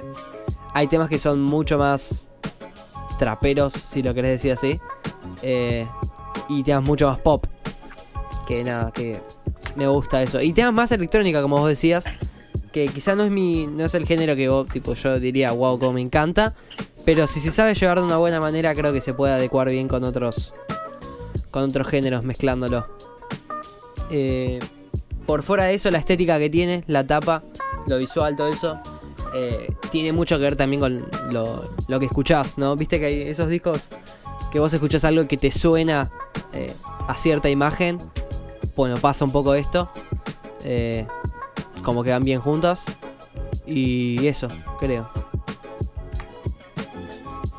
hay 0.75 0.87
temas 0.89 1.09
que 1.09 1.19
son 1.19 1.41
mucho 1.43 1.79
más 1.79 2.21
traperos, 3.19 3.73
si 3.73 4.03
lo 4.03 4.13
querés 4.13 4.43
decir 4.43 4.53
así. 4.53 4.81
eh, 5.43 5.87
y 6.49 6.63
temas 6.63 6.85
mucho 6.85 7.09
más 7.09 7.19
pop. 7.19 7.47
Que 8.47 8.63
nada, 8.65 8.91
que 8.93 9.23
me 9.77 9.87
gusta 9.87 10.23
eso. 10.23 10.41
Y 10.41 10.53
temas 10.53 10.73
más 10.73 10.93
electrónica, 10.93 11.43
como 11.43 11.59
vos 11.59 11.69
decías. 11.69 12.05
Que 12.73 12.89
quizá 12.89 13.15
no 13.15 13.25
es 13.25 13.31
mi. 13.31 13.67
no 13.67 13.85
es 13.85 13.95
el 13.95 14.07
género 14.07 14.35
que 14.35 14.49
vos, 14.49 14.69
tipo, 14.69 14.95
yo 14.95 15.21
diría, 15.21 15.53
wow, 15.53 15.79
como 15.79 15.95
me 15.95 16.01
encanta. 16.01 16.55
Pero 17.05 17.27
si 17.27 17.41
se 17.41 17.51
sabe 17.51 17.75
llevar 17.75 17.99
de 17.99 18.05
una 18.05 18.17
buena 18.17 18.41
manera, 18.41 18.75
creo 18.75 18.93
que 18.93 19.01
se 19.01 19.15
puede 19.15 19.35
adecuar 19.35 19.69
bien 19.69 19.87
con 19.89 20.03
otros. 20.05 20.53
con 21.51 21.65
otros 21.65 21.87
géneros, 21.87 22.25
mezclándolo. 22.25 22.87
Eh, 24.11 24.59
por 25.27 25.43
fuera 25.43 25.65
de 25.65 25.75
eso, 25.75 25.91
la 25.91 25.99
estética 25.99 26.39
que 26.39 26.51
tiene, 26.51 26.85
la 26.87 27.07
tapa, 27.07 27.45
lo 27.87 27.99
visual, 27.99 28.37
todo 28.37 28.49
eso, 28.49 28.79
eh, 29.35 29.73
tiene 29.91 30.13
mucho 30.13 30.37
que 30.37 30.43
ver 30.43 30.57
también 30.57 30.81
con 30.81 31.07
lo, 31.31 31.65
lo 31.89 32.01
que 32.01 32.07
escuchás, 32.07 32.59
¿no? 32.59 32.77
Viste 32.77 32.99
que 33.01 33.07
hay 33.07 33.23
esos 33.23 33.49
discos 33.49 33.91
que 34.55 34.61
vos 34.61 34.73
escuchás 34.73 35.05
algo 35.05 35.27
que 35.27 35.37
te 35.37 35.51
suena 35.51 36.13
eh, 36.53 36.73
a 37.09 37.15
cierta 37.15 37.51
imagen. 37.51 37.99
Bueno, 38.77 38.97
pasa 38.97 39.25
un 39.25 39.33
poco 39.33 39.55
esto. 39.55 39.89
eh, 40.65 41.07
como 41.83 42.03
que 42.03 42.11
van 42.11 42.25
bien 42.25 42.41
juntos. 42.41 42.83
Y 43.67 44.27
eso, 44.27 44.49
creo. 44.81 45.09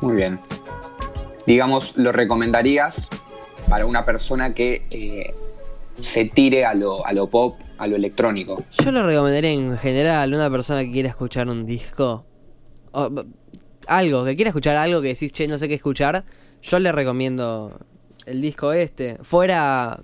Muy 0.00 0.16
bien. 0.16 0.38
Digamos, 1.46 1.96
lo 1.96 2.12
recomendarías 2.12 3.08
para 3.68 3.86
una 3.86 4.04
persona 4.04 4.54
que 4.54 4.86
eh, 4.90 5.34
se 6.00 6.24
tire 6.26 6.64
a 6.64 6.74
lo, 6.74 7.06
a 7.06 7.12
lo 7.12 7.28
pop, 7.28 7.58
a 7.78 7.86
lo 7.86 7.96
electrónico. 7.96 8.62
Yo 8.82 8.90
lo 8.92 9.04
recomendaría 9.04 9.50
en 9.50 9.78
general 9.78 10.32
a 10.32 10.36
una 10.36 10.50
persona 10.50 10.80
que 10.80 10.92
quiera 10.92 11.08
escuchar 11.08 11.48
un 11.48 11.64
disco. 11.64 12.24
o, 12.92 13.10
algo, 13.88 14.24
que 14.24 14.34
quiera 14.34 14.50
escuchar 14.50 14.76
algo 14.76 15.00
que 15.00 15.08
decís, 15.08 15.32
che, 15.32 15.46
no 15.46 15.58
sé 15.58 15.68
qué 15.68 15.74
escuchar. 15.74 16.24
Yo 16.62 16.78
le 16.80 16.90
recomiendo 16.90 17.78
el 18.26 18.40
disco 18.40 18.72
este. 18.72 19.18
Fuera. 19.22 20.00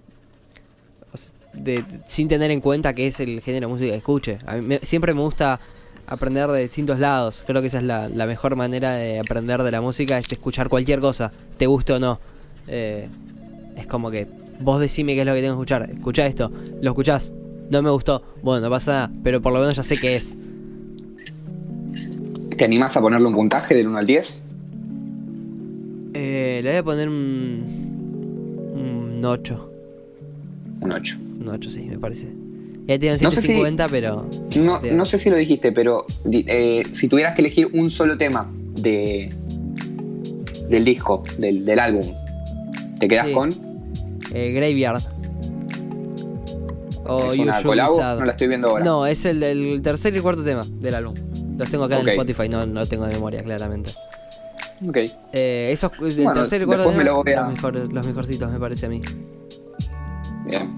De, 1.55 1.85
sin 2.07 2.29
tener 2.29 2.51
en 2.51 2.61
cuenta 2.61 2.95
que 2.95 3.07
es 3.07 3.21
el 3.21 3.41
género 3.41 3.69
de 3.69 3.73
música 3.75 3.91
que 3.93 3.99
escuche. 3.99 4.39
A 4.47 4.57
mí 4.57 4.63
me- 4.67 4.79
siempre 4.79 5.15
me 5.15 5.21
gusta 5.21 5.61
aprender 6.07 6.49
de 6.51 6.63
distintos 6.63 6.99
lados. 6.99 7.43
Creo 7.47 7.61
que 7.61 7.69
esa 7.69 7.79
es 7.79 7.85
la, 7.85 8.09
la 8.09 8.27
mejor 8.27 8.57
manera 8.57 8.95
de 8.95 9.19
aprender 9.21 9.63
de 9.63 9.71
la 9.71 9.81
música, 9.81 10.19
es 10.19 10.31
escuchar 10.31 10.69
cualquier 10.69 11.01
cosa, 11.01 11.33
te 11.59 11.67
guste 11.67 11.93
o 11.95 12.01
no. 12.01 12.19
Eh, 12.69 13.09
es 13.77 13.87
como 13.87 14.11
que 14.11 14.27
vos 14.61 14.81
decime 14.81 15.15
qué 15.15 15.21
es 15.21 15.27
lo 15.27 15.35
que 15.35 15.41
tengo 15.41 15.55
que 15.55 15.63
escuchar. 15.63 15.91
Escucha 15.91 16.27
esto, 16.27 16.51
lo 16.81 16.91
escuchás, 16.91 17.33
no 17.71 17.83
me 17.83 17.91
gustó, 17.91 18.23
bueno, 18.43 18.63
no 18.67 18.71
pasa 18.71 18.93
nada, 18.93 19.11
pero 19.23 19.41
por 19.41 19.53
lo 19.53 19.61
menos 19.61 19.77
ya 19.77 19.83
sé 19.83 19.97
qué 19.97 20.17
es. 20.17 20.37
¿Te 22.57 22.65
animás 22.65 22.97
a 22.97 23.01
ponerle 23.01 23.27
un 23.27 23.35
puntaje 23.35 23.75
del 23.75 23.89
1 23.89 23.99
al 23.99 24.07
10? 24.07 24.43
Eh, 26.15 26.61
le 26.63 26.71
voy 26.71 26.79
a 26.79 26.83
poner 26.83 27.09
un, 27.09 28.73
un 28.75 29.25
8. 29.25 29.71
Un 30.83 30.93
8. 30.93 31.17
Un 31.43 31.49
8, 31.49 31.71
sí, 31.71 31.83
me 31.83 31.99
parece. 31.99 32.29
Ya 32.87 32.99
tienen 32.99 33.19
No 33.23 33.31
sé 33.31 33.41
si- 33.41 33.47
150, 33.49 33.89
pero. 33.89 34.29
No, 34.57 34.81
Te- 34.81 34.93
no 34.93 35.05
sé 35.05 35.19
si 35.19 35.31
lo 35.31 35.37
dijiste, 35.37 35.71
pero 35.73 36.05
eh, 36.33 36.83
si 36.93 37.09
tuvieras 37.09 37.35
que 37.35 37.43
elegir 37.43 37.69
un 37.73 37.91
solo 37.91 38.17
tema 38.19 38.51
de 38.81 39.31
del 40.69 40.85
disco, 40.85 41.23
del, 41.39 41.65
del 41.65 41.79
álbum, 41.79 42.05
¿te 42.99 43.07
quedas 43.09 43.27
Sí. 43.27 43.33
con? 43.33 43.51
Eh, 44.35 44.53
Graveyard. 44.53 45.03
O 47.05 47.33
¿Es 47.33 47.39
una 47.39 47.63
colabo? 47.63 47.99
No 48.01 48.25
la 48.25 48.33
estoy 48.33 48.49
viendo 48.49 48.69
ahora. 48.69 48.85
No, 48.85 49.07
es 49.07 49.25
el, 49.25 49.43
el 49.43 49.83
tercer 49.83 50.17
y 50.17 50.21
cuarto 50.21 50.43
tema 50.43 50.65
del 50.81 50.95
álbum. 50.95 51.15
Los 51.59 51.71
tengo 51.71 51.85
acá 51.85 51.97
Ok. 51.97 52.03
en 52.03 52.09
Spotify, 52.11 52.49
no, 52.49 52.65
no 52.65 52.87
tengo 52.87 53.07
de 53.07 53.13
memoria, 53.15 53.43
claramente. 53.43 53.91
Ok. 54.89 54.97
Eh, 55.33 55.71
esos, 55.73 55.93
el 56.01 56.15
Bueno, 56.25 56.33
tercer 56.35 56.63
y 56.63 56.65
cuarto 56.65 56.85
después 56.85 56.97
me 56.97 57.05
tema, 57.05 57.17
lo 57.17 57.23
voy 57.23 57.33
a- 57.33 57.41
los, 57.43 57.51
mejor- 57.53 57.93
los 57.93 58.07
mejorcitos, 58.07 58.51
me 58.51 58.59
parece 58.59 58.87
a 58.87 58.89
mí. 58.89 59.03
Bien. 60.47 60.71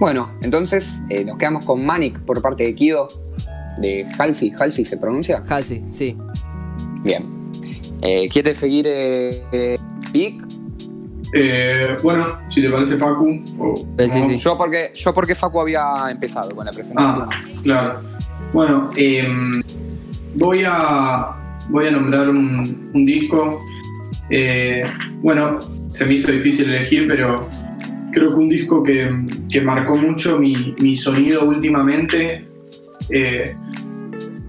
Bueno, 0.00 0.30
entonces 0.42 0.98
eh, 1.10 1.24
nos 1.24 1.38
quedamos 1.38 1.64
con 1.64 1.84
Manic 1.84 2.20
por 2.20 2.40
parte 2.40 2.64
de 2.64 2.74
Kido, 2.74 3.08
de 3.78 4.06
Halsey. 4.18 4.52
¿Halsey 4.58 4.84
se 4.84 4.96
pronuncia? 4.96 5.42
Halsey, 5.48 5.84
sí. 5.90 6.16
Bien. 7.02 7.26
Eh, 8.02 8.28
¿Quieres 8.32 8.58
seguir 8.58 8.86
eh, 8.88 9.42
eh, 9.52 9.78
Vic? 10.12 10.44
Eh, 11.34 11.96
bueno, 12.02 12.26
si 12.48 12.62
te 12.62 12.70
parece 12.70 12.96
Facu. 12.96 13.42
sí, 13.98 14.08
sí. 14.10 14.38
Yo 14.38 14.56
porque, 14.56 14.92
yo 14.94 15.12
porque 15.12 15.34
Facu 15.34 15.60
había 15.60 15.82
empezado 16.10 16.54
con 16.54 16.64
la 16.64 16.72
presentación. 16.72 17.28
Ah, 17.30 17.42
claro. 17.62 18.00
Bueno, 18.52 18.90
em, 18.96 19.62
voy 20.36 20.62
a 20.66 21.34
voy 21.68 21.86
a 21.86 21.90
nombrar 21.90 22.30
un, 22.30 22.90
un 22.94 23.04
disco. 23.04 23.58
Eh, 24.30 24.82
bueno, 25.22 25.58
se 25.90 26.06
me 26.06 26.14
hizo 26.14 26.30
difícil 26.32 26.70
elegir, 26.70 27.06
pero 27.08 27.46
creo 28.12 28.28
que 28.28 28.34
un 28.34 28.48
disco 28.48 28.82
que, 28.82 29.10
que 29.50 29.60
marcó 29.60 29.96
mucho 29.96 30.38
mi, 30.38 30.74
mi 30.80 30.94
sonido 30.96 31.44
últimamente. 31.44 32.44
eh, 33.10 33.54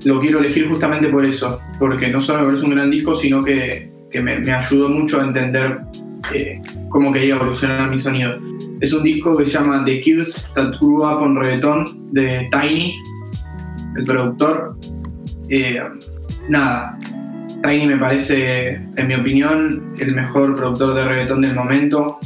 lo 0.06 0.22
quiero 0.22 0.40
elegir 0.40 0.68
justamente 0.70 1.10
por 1.10 1.26
eso, 1.26 1.60
porque 1.78 2.08
no 2.08 2.22
solo 2.22 2.40
me 2.40 2.46
parece 2.46 2.64
un 2.64 2.72
gran 2.72 2.90
disco, 2.90 3.16
sino 3.16 3.44
que, 3.44 3.92
que 4.10 4.22
me, 4.22 4.34
ayudó 4.52 4.90
mucho 4.90 5.20
a 5.20 5.26
entender 5.26 5.78
eh, 6.34 6.62
cómo 6.90 7.12
quería 7.12 7.36
evolucionar 7.36 7.90
mi 7.90 7.98
sonido. 7.98 8.40
Es 8.80 8.94
un 8.94 9.04
disco 9.04 9.36
que 9.36 9.46
se 9.46 9.54
llama 9.54 9.84
The 9.84 10.00
Kids 10.00 10.52
That 10.56 10.80
Grew 10.80 11.04
Up 11.04 11.22
on 11.22 11.36
Reggaeton 11.36 12.14
de 12.14 12.48
Tiny, 12.52 12.96
el 13.98 14.04
productor. 14.06 14.78
Eh, 15.50 15.82
nada, 16.48 16.98
Tiny 17.62 17.88
me 17.88 17.98
parece, 17.98 18.76
en 18.96 19.08
mi 19.08 19.16
opinión, 19.16 19.94
el 20.00 20.16
mejor 20.16 20.54
productor 20.54 20.96
de 20.96 21.04
reggaetón 21.04 21.42
del 21.42 21.56
momento, 21.56 22.18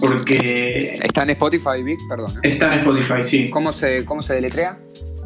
porque 0.00 0.98
Está 1.02 1.22
en 1.24 1.30
Spotify, 1.30 1.82
Vic, 1.84 1.98
perdón. 2.08 2.30
¿eh? 2.42 2.48
está 2.50 2.72
en 2.74 2.80
Spotify, 2.80 3.22
sí. 3.24 3.48
¿Cómo 3.50 3.72
se, 3.72 4.04
cómo 4.04 4.22
se 4.22 4.34
deletrea? 4.34 4.78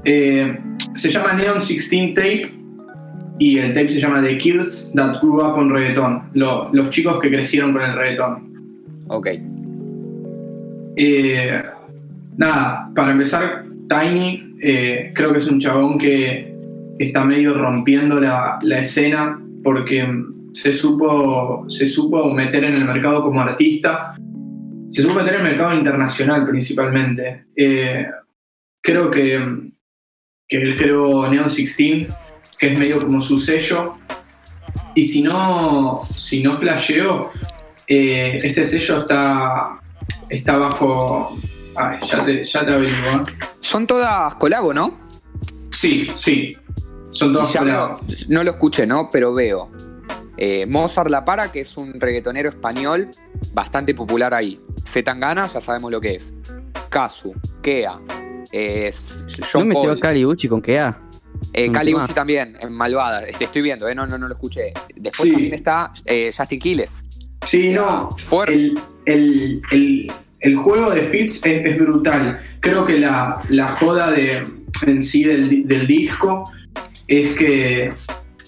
Eh, 0.05 0.59
se 0.95 1.11
llama 1.11 1.35
Neon 1.35 1.59
16 1.59 2.14
Tape 2.14 2.52
y 3.38 3.59
el 3.59 3.73
tape 3.73 3.88
se 3.88 4.00
llama 4.00 4.23
The 4.23 4.37
Kids 4.37 4.93
That 4.95 5.21
Grew 5.21 5.37
Up 5.43 5.59
on 5.59 5.71
Reggaeton, 5.71 6.31
lo- 6.35 6.71
los 6.73 6.91
chicos 6.91 7.19
que 7.21 7.31
crecieron 7.31 7.73
con 7.73 7.83
el 7.83 7.95
reggaetón. 7.95 9.05
Ok. 9.09 9.29
Eh, 10.97 11.62
nada, 12.37 12.91
para 12.95 13.12
empezar, 13.12 13.64
Tiny 13.88 14.57
eh, 14.62 15.12
creo 15.14 15.33
que 15.33 15.38
es 15.38 15.47
un 15.49 15.59
chabón 15.59 15.99
que, 15.99 16.55
que 16.99 17.05
está 17.05 17.25
medio 17.25 17.55
rompiendo 17.55 18.21
la, 18.21 18.59
la 18.62 18.79
escena 18.81 19.41
porque 19.64 20.07
se 20.52 20.73
supo, 20.73 21.64
se 21.69 21.87
supo 21.87 22.31
meter 22.31 22.64
en 22.64 22.75
el 22.75 22.85
mercado 22.85 23.23
como 23.23 23.41
artista, 23.41 24.14
se 24.92 25.02
supo 25.02 25.14
meter 25.14 25.34
en 25.34 25.40
el 25.40 25.52
mercado 25.52 25.75
internacional 25.75 26.44
principalmente. 26.46 27.46
Eh, 27.56 28.06
creo 28.82 29.11
que, 29.11 29.70
que 30.49 30.56
él 30.56 30.76
creó 30.76 31.28
Neon 31.28 31.44
16, 31.46 32.08
que 32.58 32.72
es 32.72 32.78
medio 32.78 33.00
como 33.00 33.20
su 33.20 33.38
sello, 33.38 33.96
y 34.94 35.02
si 35.04 35.22
no, 35.22 36.00
si 36.08 36.42
no 36.42 36.56
flasheo, 36.58 37.30
eh, 37.87 38.37
este 38.42 38.64
sello 38.64 39.00
está, 39.00 39.80
está 40.28 40.56
bajo... 40.56 41.37
Ay, 41.75 41.99
ya 42.06 42.22
te, 42.25 42.44
ya 42.44 42.66
te 42.66 42.72
averiguo. 42.75 43.12
¿eh? 43.12 43.22
Son 43.61 43.87
todas 43.87 44.34
colabo, 44.34 44.75
¿no? 44.75 45.00
Sí, 45.70 46.06
sí. 46.14 46.54
Son 47.11 47.32
todas 47.32 47.50
veo- 47.64 47.96
no 48.28 48.44
lo 48.44 48.50
escuché, 48.50 48.87
¿no? 48.87 49.08
Pero 49.11 49.32
veo. 49.32 49.70
Eh, 50.44 50.66
Mozart 50.66 51.08
La 51.08 51.25
Para, 51.25 51.52
que 51.52 51.61
es 51.61 51.76
un 51.76 52.00
reggaetonero 52.00 52.49
español 52.49 53.08
bastante 53.54 53.94
popular 53.94 54.34
ahí. 54.34 54.61
Zetangana, 54.84 55.46
ya 55.46 55.61
sabemos 55.61 55.92
lo 55.92 56.00
que 56.00 56.16
es. 56.16 56.32
Kazu, 56.88 57.32
Kea, 57.62 58.00
eh, 58.50 58.90
¿No 59.38 59.46
John 59.52 59.68
metió 59.68 59.82
Paul. 59.84 59.99
a 59.99 60.00
Cali 60.00 60.25
Uchi 60.25 60.49
con 60.49 60.61
Kea? 60.61 60.99
Eh, 61.52 61.70
Cali. 61.70 61.94
Uchis 61.94 62.12
también, 62.14 62.56
en 62.61 62.72
Malvada. 62.72 63.22
Te 63.38 63.44
estoy 63.44 63.62
viendo, 63.62 63.87
eh, 63.88 63.94
no, 63.94 64.04
no, 64.06 64.18
no 64.18 64.26
lo 64.26 64.34
escuché. 64.34 64.72
Después 64.96 65.28
Sí. 65.28 65.32
también 65.32 65.54
está 65.54 65.92
eh, 66.06 66.32
Justin 66.37 66.58
Quiles. 66.58 67.04
Sí, 67.44 67.70
no. 67.70 68.11
Fuerte. 68.18 68.52
El, 68.54 68.78
el- 69.06 69.61
el- 69.70 70.12
el 70.40 70.56
juego 70.56 70.90
de 70.90 71.02
Fitz 71.02 71.46
es, 71.46 71.64
es 71.66 71.78
brutal. 71.78 72.40
Creo 72.58 72.84
que 72.84 72.99
la, 72.99 73.40
la 73.49 73.68
joda 73.76 74.11
de, 74.11 74.44
en 74.87 75.00
sí 75.02 75.22
del 75.22 75.87
disco 75.87 76.50
es 77.06 77.32
que 77.34 77.92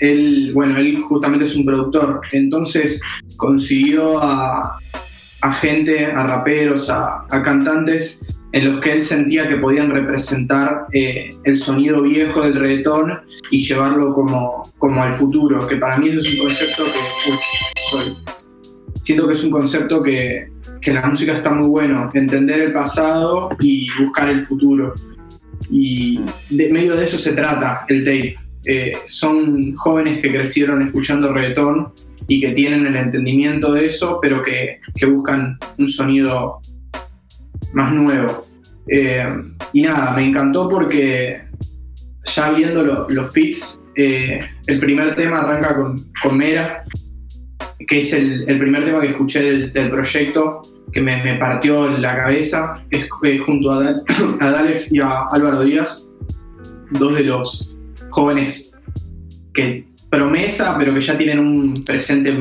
él, 0.00 0.52
bueno, 0.54 0.78
él 0.78 1.00
justamente 1.02 1.44
es 1.44 1.56
un 1.56 1.64
productor. 1.64 2.20
Entonces 2.32 3.00
consiguió 3.36 4.22
a, 4.22 4.78
a 5.40 5.52
gente, 5.52 6.06
a 6.06 6.26
raperos, 6.26 6.90
a, 6.90 7.26
cantantes 7.28 8.20
en 8.52 8.70
los 8.70 8.80
que 8.80 8.92
él 8.92 9.02
sentía 9.02 9.48
que 9.48 9.56
podían 9.56 9.90
representar 9.90 10.86
eh, 10.92 11.30
el 11.42 11.56
sonido 11.56 12.02
viejo 12.02 12.42
del 12.42 12.54
reggaetón 12.54 13.20
y 13.50 13.58
llevarlo 13.58 14.14
como, 14.14 14.70
como 14.78 15.02
al 15.02 15.12
futuro, 15.12 15.66
que 15.66 15.76
para 15.76 15.98
mí 15.98 16.08
eso 16.08 16.20
es 16.20 16.34
un 16.34 16.46
concepto 16.46 16.84
que... 16.84 19.00
siento 19.00 19.26
que 19.26 19.32
es 19.32 19.44
un 19.44 19.50
concepto 19.50 20.02
que, 20.02 20.48
que 20.80 20.92
la 20.92 21.06
música 21.06 21.32
está 21.32 21.50
muy 21.50 21.68
bueno, 21.68 22.10
entender 22.14 22.60
el 22.60 22.72
pasado 22.72 23.50
y 23.58 23.88
buscar 24.00 24.28
el 24.28 24.46
futuro. 24.46 24.94
Y 25.70 26.20
de 26.50 26.70
medio 26.70 26.94
de 26.94 27.04
eso 27.04 27.18
se 27.18 27.32
trata 27.32 27.84
el 27.88 28.04
tape. 28.04 28.36
Eh, 28.66 28.92
son 29.06 29.74
jóvenes 29.74 30.22
que 30.22 30.32
crecieron 30.32 30.82
escuchando 30.82 31.32
reggaetón 31.32 31.92
y 32.28 32.40
que 32.40 32.52
tienen 32.52 32.86
el 32.86 32.96
entendimiento 32.96 33.72
de 33.72 33.86
eso, 33.86 34.18
pero 34.22 34.42
que, 34.42 34.80
que 34.94 35.06
buscan 35.06 35.58
un 35.78 35.88
sonido 35.88 36.60
más 37.74 37.92
nuevo. 37.92 38.46
Eh, 38.88 39.28
y 39.72 39.82
nada, 39.82 40.14
me 40.16 40.26
encantó 40.26 40.68
porque 40.68 41.42
ya 42.24 42.50
viendo 42.52 42.82
lo- 42.82 43.08
los 43.10 43.30
fits, 43.32 43.80
eh, 43.96 44.40
el 44.66 44.80
primer 44.80 45.14
tema 45.16 45.40
arranca 45.40 45.76
con, 45.76 46.02
con 46.22 46.36
Mera, 46.38 46.82
que 47.86 48.00
es 48.00 48.12
el, 48.14 48.48
el 48.48 48.58
primer 48.58 48.84
tema 48.84 49.00
que 49.00 49.08
escuché 49.08 49.42
del, 49.42 49.90
proyecto, 49.90 50.62
que 50.92 51.00
me, 51.02 51.22
me 51.22 51.34
partió 51.36 51.88
la 51.90 52.16
cabeza, 52.16 52.82
es 52.90 53.06
junto 53.44 53.70
a, 53.72 53.94
a 54.40 54.50
Dalex 54.50 54.92
y 54.92 55.00
a 55.00 55.24
Álvaro 55.30 55.62
Díaz, 55.64 56.06
dos 56.92 57.14
de 57.16 57.24
los 57.24 57.73
jóvenes 58.14 58.72
que 59.52 59.86
promesa, 60.10 60.76
pero 60.78 60.92
que 60.94 61.00
ya 61.00 61.18
tienen 61.18 61.40
un 61.40 61.74
presente 61.84 62.32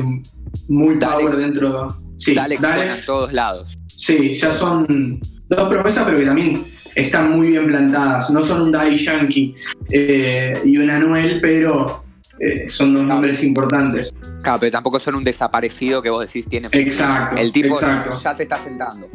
muy 0.68 0.94
Dalex. 0.96 1.04
power 1.20 1.36
dentro. 1.36 1.96
Sí, 2.16 2.34
Dalex 2.34 2.60
suena 2.60 2.74
en 2.76 2.80
Dalex. 2.88 3.06
todos 3.06 3.32
lados. 3.32 3.76
Sí, 3.96 4.32
ya 4.32 4.52
son 4.52 5.20
dos 5.48 5.68
promesas, 5.68 6.04
pero 6.04 6.18
que 6.18 6.24
también 6.24 6.64
están 6.94 7.32
muy 7.32 7.48
bien 7.48 7.66
plantadas. 7.66 8.30
No 8.30 8.40
son 8.40 8.62
un 8.62 8.72
Daddy 8.72 8.96
Yankee 8.96 9.54
eh, 9.90 10.60
y 10.64 10.78
un 10.78 10.90
Anuel, 10.90 11.40
pero 11.40 12.04
eh, 12.38 12.66
son 12.68 12.94
dos 12.94 13.04
nombres 13.04 13.42
importantes. 13.42 14.14
Claro, 14.42 14.60
pero 14.60 14.70
tampoco 14.72 14.98
son 15.00 15.16
un 15.16 15.24
desaparecido 15.24 16.00
que 16.02 16.10
vos 16.10 16.24
decís 16.26 16.46
tiene. 16.48 16.68
Exacto. 16.70 17.36
El 17.36 17.50
tipo 17.50 17.74
exacto, 17.74 18.18
ya 18.22 18.32
se 18.34 18.44
está 18.44 18.58
sentando. 18.58 19.08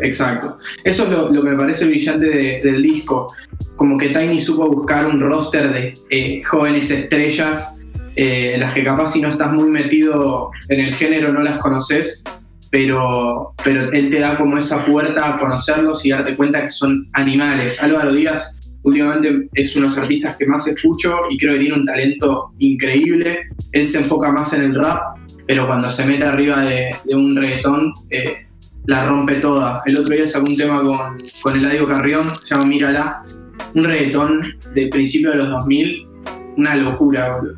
exacto. 0.00 0.58
Eso 0.84 1.04
es 1.04 1.08
lo, 1.10 1.30
lo 1.30 1.42
que 1.42 1.50
me 1.50 1.56
parece 1.56 1.86
brillante 1.86 2.26
de- 2.26 2.60
del 2.62 2.82
disco. 2.82 3.32
Como 3.76 3.98
que 3.98 4.10
Tiny 4.10 4.38
supo 4.38 4.68
buscar 4.68 5.06
un 5.06 5.20
roster 5.20 5.72
de 5.72 5.94
eh, 6.10 6.42
jóvenes 6.44 6.90
estrellas, 6.90 7.78
eh, 8.14 8.56
las 8.58 8.74
que 8.74 8.84
capaz 8.84 9.12
si 9.12 9.20
no 9.20 9.28
estás 9.28 9.52
muy 9.52 9.70
metido 9.70 10.50
en 10.68 10.80
el 10.80 10.94
género 10.94 11.32
no 11.32 11.42
las 11.42 11.58
conoces, 11.58 12.22
pero, 12.70 13.54
pero 13.64 13.90
él 13.92 14.10
te 14.10 14.20
da 14.20 14.36
como 14.36 14.58
esa 14.58 14.84
puerta 14.84 15.34
a 15.34 15.38
conocerlos 15.38 16.04
y 16.04 16.10
darte 16.10 16.36
cuenta 16.36 16.62
que 16.62 16.70
son 16.70 17.08
animales. 17.12 17.82
Álvaro 17.82 18.12
Díaz 18.12 18.58
últimamente 18.82 19.48
es 19.54 19.76
uno 19.76 19.86
de 19.86 19.90
los 19.90 19.98
artistas 19.98 20.36
que 20.36 20.46
más 20.46 20.66
escucho 20.66 21.14
y 21.30 21.38
creo 21.38 21.54
que 21.54 21.60
tiene 21.60 21.74
un 21.74 21.84
talento 21.84 22.52
increíble. 22.58 23.40
Él 23.72 23.84
se 23.84 23.98
enfoca 23.98 24.30
más 24.32 24.52
en 24.52 24.62
el 24.62 24.74
rap, 24.74 25.18
pero 25.46 25.66
cuando 25.66 25.90
se 25.90 26.04
mete 26.04 26.24
arriba 26.24 26.62
de, 26.62 26.94
de 27.04 27.14
un 27.14 27.36
reggaetón 27.36 27.92
eh, 28.10 28.46
la 28.86 29.04
rompe 29.04 29.36
toda. 29.36 29.82
El 29.86 29.98
otro 29.98 30.14
día 30.14 30.26
sacó 30.26 30.46
un 30.46 30.56
tema 30.56 30.82
con, 30.82 31.18
con 31.40 31.56
Eladio 31.56 31.86
Carrión, 31.86 32.28
se 32.42 32.54
llama 32.54 32.66
Mírala, 32.66 33.22
un 33.74 33.84
reggaetón 33.84 34.42
del 34.74 34.88
principio 34.90 35.30
de 35.30 35.36
los 35.38 35.48
2000, 35.48 36.06
una 36.56 36.74
locura, 36.76 37.36
boludo. 37.36 37.54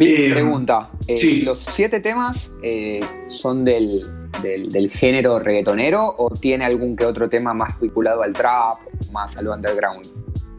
Eh, 0.00 0.30
pregunta. 0.32 0.90
eh, 1.06 1.16
sí. 1.16 1.42
¿Los 1.42 1.60
siete 1.60 2.00
temas 2.00 2.50
eh, 2.62 3.00
son 3.28 3.64
del, 3.64 4.02
del, 4.42 4.72
del 4.72 4.90
género 4.90 5.38
reggaetonero 5.38 6.14
o 6.18 6.30
tiene 6.30 6.64
algún 6.64 6.96
que 6.96 7.04
otro 7.04 7.28
tema 7.28 7.54
más 7.54 7.78
vinculado 7.80 8.22
al 8.22 8.32
trap, 8.32 8.78
más 9.12 9.36
al 9.36 9.46
underground? 9.48 10.04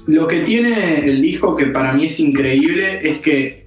Lo 0.07 0.27
que 0.27 0.39
tiene 0.41 0.99
el 0.99 1.21
disco 1.21 1.55
que 1.55 1.65
para 1.67 1.91
mí 1.91 2.05
es 2.05 2.19
increíble 2.19 2.99
es 3.01 3.17
que 3.19 3.65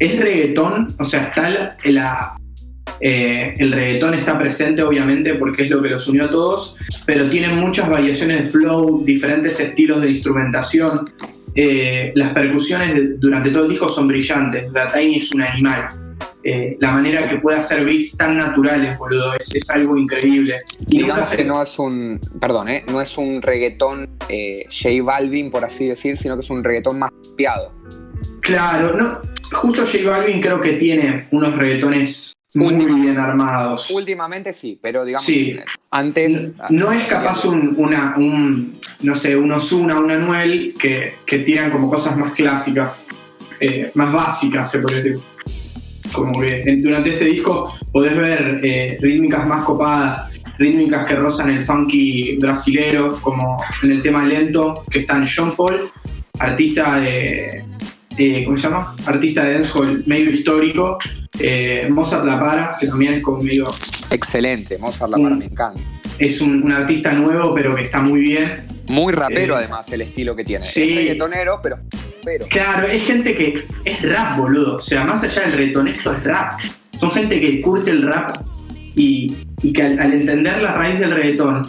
es 0.00 0.18
reggaetón, 0.18 0.96
o 0.98 1.04
sea, 1.04 1.24
está 1.28 1.48
la, 1.50 1.76
la- 1.84 2.36
eh, 3.00 3.54
el 3.58 3.72
reggaetón 3.72 4.14
está 4.14 4.38
presente 4.38 4.82
obviamente 4.82 5.34
porque 5.34 5.64
es 5.64 5.70
lo 5.70 5.82
que 5.82 5.88
los 5.90 6.06
unió 6.08 6.26
a 6.26 6.30
todos, 6.30 6.76
pero 7.06 7.28
tiene 7.28 7.48
muchas 7.48 7.88
variaciones 7.88 8.38
de 8.38 8.44
flow, 8.44 9.02
diferentes 9.04 9.58
estilos 9.60 10.00
de 10.02 10.10
instrumentación. 10.10 11.10
Eh, 11.56 12.12
las 12.14 12.30
percusiones 12.30 12.94
de- 12.94 13.08
durante 13.18 13.50
todo 13.50 13.64
el 13.64 13.70
disco 13.70 13.88
son 13.88 14.08
brillantes, 14.08 14.70
la 14.72 14.90
Tiny 14.90 15.16
es 15.18 15.32
un 15.32 15.42
animal. 15.42 15.88
Eh, 16.46 16.76
la 16.78 16.92
manera 16.92 17.26
que 17.26 17.36
puede 17.36 17.56
hacer 17.56 17.84
beats 17.86 18.18
tan 18.18 18.36
naturales, 18.36 18.98
boludo, 18.98 19.32
es, 19.34 19.54
es 19.54 19.70
algo 19.70 19.96
increíble. 19.96 20.56
Y 20.90 20.98
nunca 20.98 21.14
Digamos 21.14 21.28
se- 21.28 21.36
que 21.38 21.44
no 21.44 21.62
es 21.62 21.78
un, 21.78 22.20
perdón, 22.38 22.68
eh, 22.68 22.84
no 22.90 23.00
es 23.00 23.16
un 23.16 23.40
reggaetón 23.40 24.10
eh, 24.28 24.66
J 24.70 25.02
Balvin, 25.02 25.50
por 25.50 25.64
así 25.64 25.86
decir, 25.88 26.16
sino 26.18 26.34
que 26.36 26.42
es 26.42 26.50
un 26.50 26.62
reggaetón 26.62 26.98
más 26.98 27.10
piado. 27.36 27.72
Claro, 28.40 28.94
no, 28.96 29.20
justo 29.52 29.82
J 29.86 30.04
Balvin 30.08 30.40
creo 30.40 30.60
que 30.60 30.72
tiene 30.74 31.28
unos 31.30 31.56
reggaetones 31.56 32.32
muy 32.54 33.00
bien 33.02 33.18
armados. 33.18 33.90
Últimamente 33.90 34.52
sí, 34.52 34.78
pero 34.80 35.04
digamos, 35.04 35.26
Sí. 35.26 35.56
antes... 35.90 36.52
No 36.70 36.92
es 36.92 37.04
capaz 37.06 37.44
un, 37.44 37.74
una, 37.76 38.14
un, 38.16 38.78
no 39.02 39.14
sé, 39.14 39.36
un 39.36 39.50
Ozuna, 39.52 39.98
un 39.98 40.10
Anuel 40.10 40.74
que, 40.78 41.14
que 41.26 41.40
tiran 41.40 41.70
como 41.70 41.90
cosas 41.90 42.16
más 42.16 42.32
clásicas, 42.32 43.04
eh, 43.60 43.90
más 43.94 44.12
básicas, 44.12 44.70
se 44.70 44.78
puede 44.78 45.02
decir. 45.02 45.20
Como 46.12 46.40
que 46.40 46.78
durante 46.80 47.12
este 47.12 47.24
disco 47.24 47.74
podés 47.90 48.16
ver 48.16 48.60
eh, 48.62 48.98
rítmicas 49.00 49.46
más 49.48 49.64
copadas, 49.64 50.28
rítmicas 50.58 51.06
que 51.06 51.16
rozan 51.16 51.50
el 51.50 51.60
funky 51.60 52.36
brasilero, 52.36 53.18
como 53.20 53.60
en 53.82 53.90
el 53.90 54.02
tema 54.02 54.24
lento 54.24 54.84
que 54.88 55.00
está 55.00 55.16
en 55.16 55.26
John 55.26 55.56
Paul, 55.56 55.90
artista 56.38 57.00
de, 57.00 57.64
de- 58.16 58.44
¿cómo 58.44 58.56
se 58.56 58.64
llama? 58.64 58.94
Artista 59.06 59.44
de 59.44 59.54
dancehall 59.54 60.02
medio 60.06 60.30
histórico, 60.30 60.98
eh, 61.38 61.86
Mozart 61.90 62.24
La 62.24 62.38
Para, 62.40 62.76
que 62.80 62.86
también 62.86 63.14
es 63.14 63.22
como 63.22 63.42
medio 63.42 63.68
Excelente, 64.10 64.78
Mozart 64.78 65.10
La 65.10 65.16
Para 65.16 65.34
Mm. 65.34 65.38
me 65.38 65.44
encanta. 65.46 65.80
es 66.18 66.40
un, 66.40 66.62
un 66.62 66.72
artista 66.72 67.12
nuevo, 67.12 67.54
pero 67.54 67.74
que 67.74 67.82
está 67.82 68.00
muy 68.00 68.20
bien. 68.20 68.66
Muy 68.88 69.12
rapero 69.12 69.54
Eh, 69.54 69.58
además 69.60 69.90
el 69.92 70.02
estilo 70.02 70.36
que 70.36 70.44
tiene. 70.44 70.64
sí. 70.66 70.90
Es 70.90 70.96
reggaetonero, 70.96 71.58
pero... 71.62 71.78
pero. 72.24 72.46
Claro, 72.48 72.86
es 72.86 73.02
gente 73.04 73.34
que 73.34 73.64
es 73.84 74.02
rap, 74.02 74.36
boludo. 74.38 74.76
O 74.76 74.80
sea, 74.80 75.04
más 75.04 75.24
allá 75.24 75.42
del 75.42 75.52
reggaetón, 75.52 75.88
esto 75.88 76.12
es 76.12 76.22
rap. 76.24 76.60
Son 77.00 77.10
gente 77.10 77.40
que 77.40 77.60
curte 77.60 77.90
el 77.90 78.02
rap 78.02 78.36
y, 78.94 79.34
y 79.62 79.72
que 79.72 79.82
al, 79.82 79.98
al 79.98 80.12
entender 80.12 80.60
la 80.62 80.74
raíz 80.74 81.00
del 81.00 81.10
reggaetón, 81.10 81.66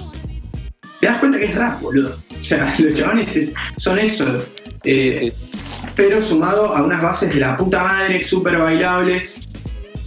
te 0.99 1.07
das 1.07 1.17
cuenta 1.17 1.39
que 1.39 1.45
es 1.45 1.55
rap, 1.55 1.81
boludo. 1.81 2.17
O 2.39 2.43
sea, 2.43 2.75
los 2.79 2.93
chavales 2.93 3.35
es- 3.35 3.53
son 3.77 3.97
eso. 3.97 4.37
Sí, 4.37 5.09
Eh, 5.09 5.13
sí. 5.13 5.33
Pero 5.95 6.21
sumado 6.21 6.75
a 6.75 6.83
unas 6.83 7.01
bases 7.01 7.29
de 7.29 7.39
la 7.39 7.55
puta 7.55 7.83
madre, 7.83 8.21
súper 8.21 8.57
bailables. 8.57 9.47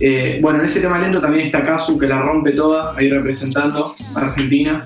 Eh, 0.01 0.38
bueno, 0.40 0.61
en 0.61 0.66
ese 0.66 0.81
tema 0.81 0.98
lento 0.98 1.20
también 1.20 1.46
está 1.46 1.64
Kazu, 1.64 1.98
que 1.98 2.07
la 2.07 2.20
rompe 2.20 2.53
toda, 2.53 2.94
ahí 2.96 3.09
representando 3.09 3.96
a 4.14 4.20
Argentina. 4.20 4.85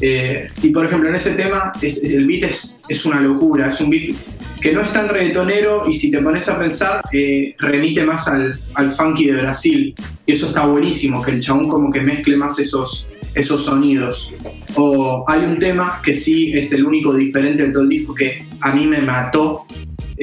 Eh, 0.00 0.48
y 0.62 0.68
por 0.70 0.86
ejemplo, 0.86 1.10
en 1.10 1.14
ese 1.14 1.32
tema 1.32 1.72
el 1.82 2.26
beat 2.26 2.44
es, 2.44 2.80
es 2.88 3.04
una 3.04 3.20
locura, 3.20 3.68
es 3.68 3.80
un 3.80 3.90
beat 3.90 4.16
que 4.60 4.72
no 4.72 4.80
es 4.80 4.92
tan 4.92 5.08
reggaetonero 5.08 5.88
y 5.88 5.94
si 5.94 6.10
te 6.10 6.18
pones 6.18 6.48
a 6.48 6.58
pensar, 6.58 7.02
eh, 7.12 7.54
remite 7.58 8.04
más 8.04 8.28
al, 8.28 8.58
al 8.74 8.90
funky 8.92 9.26
de 9.26 9.34
Brasil. 9.34 9.94
Y 10.26 10.32
eso 10.32 10.46
está 10.46 10.66
buenísimo, 10.66 11.22
que 11.22 11.32
el 11.32 11.40
chabón 11.40 11.68
como 11.68 11.90
que 11.90 12.00
mezcle 12.00 12.36
más 12.36 12.58
esos, 12.58 13.06
esos 13.34 13.64
sonidos. 13.64 14.30
O 14.76 15.24
hay 15.26 15.40
un 15.44 15.58
tema 15.58 16.00
que 16.02 16.12
sí 16.12 16.52
es 16.52 16.72
el 16.72 16.84
único 16.84 17.14
diferente 17.14 17.66
de 17.66 17.70
todo 17.70 17.82
el 17.82 17.88
disco 17.88 18.14
que 18.14 18.44
a 18.60 18.74
mí 18.74 18.86
me 18.86 19.00
mató, 19.00 19.64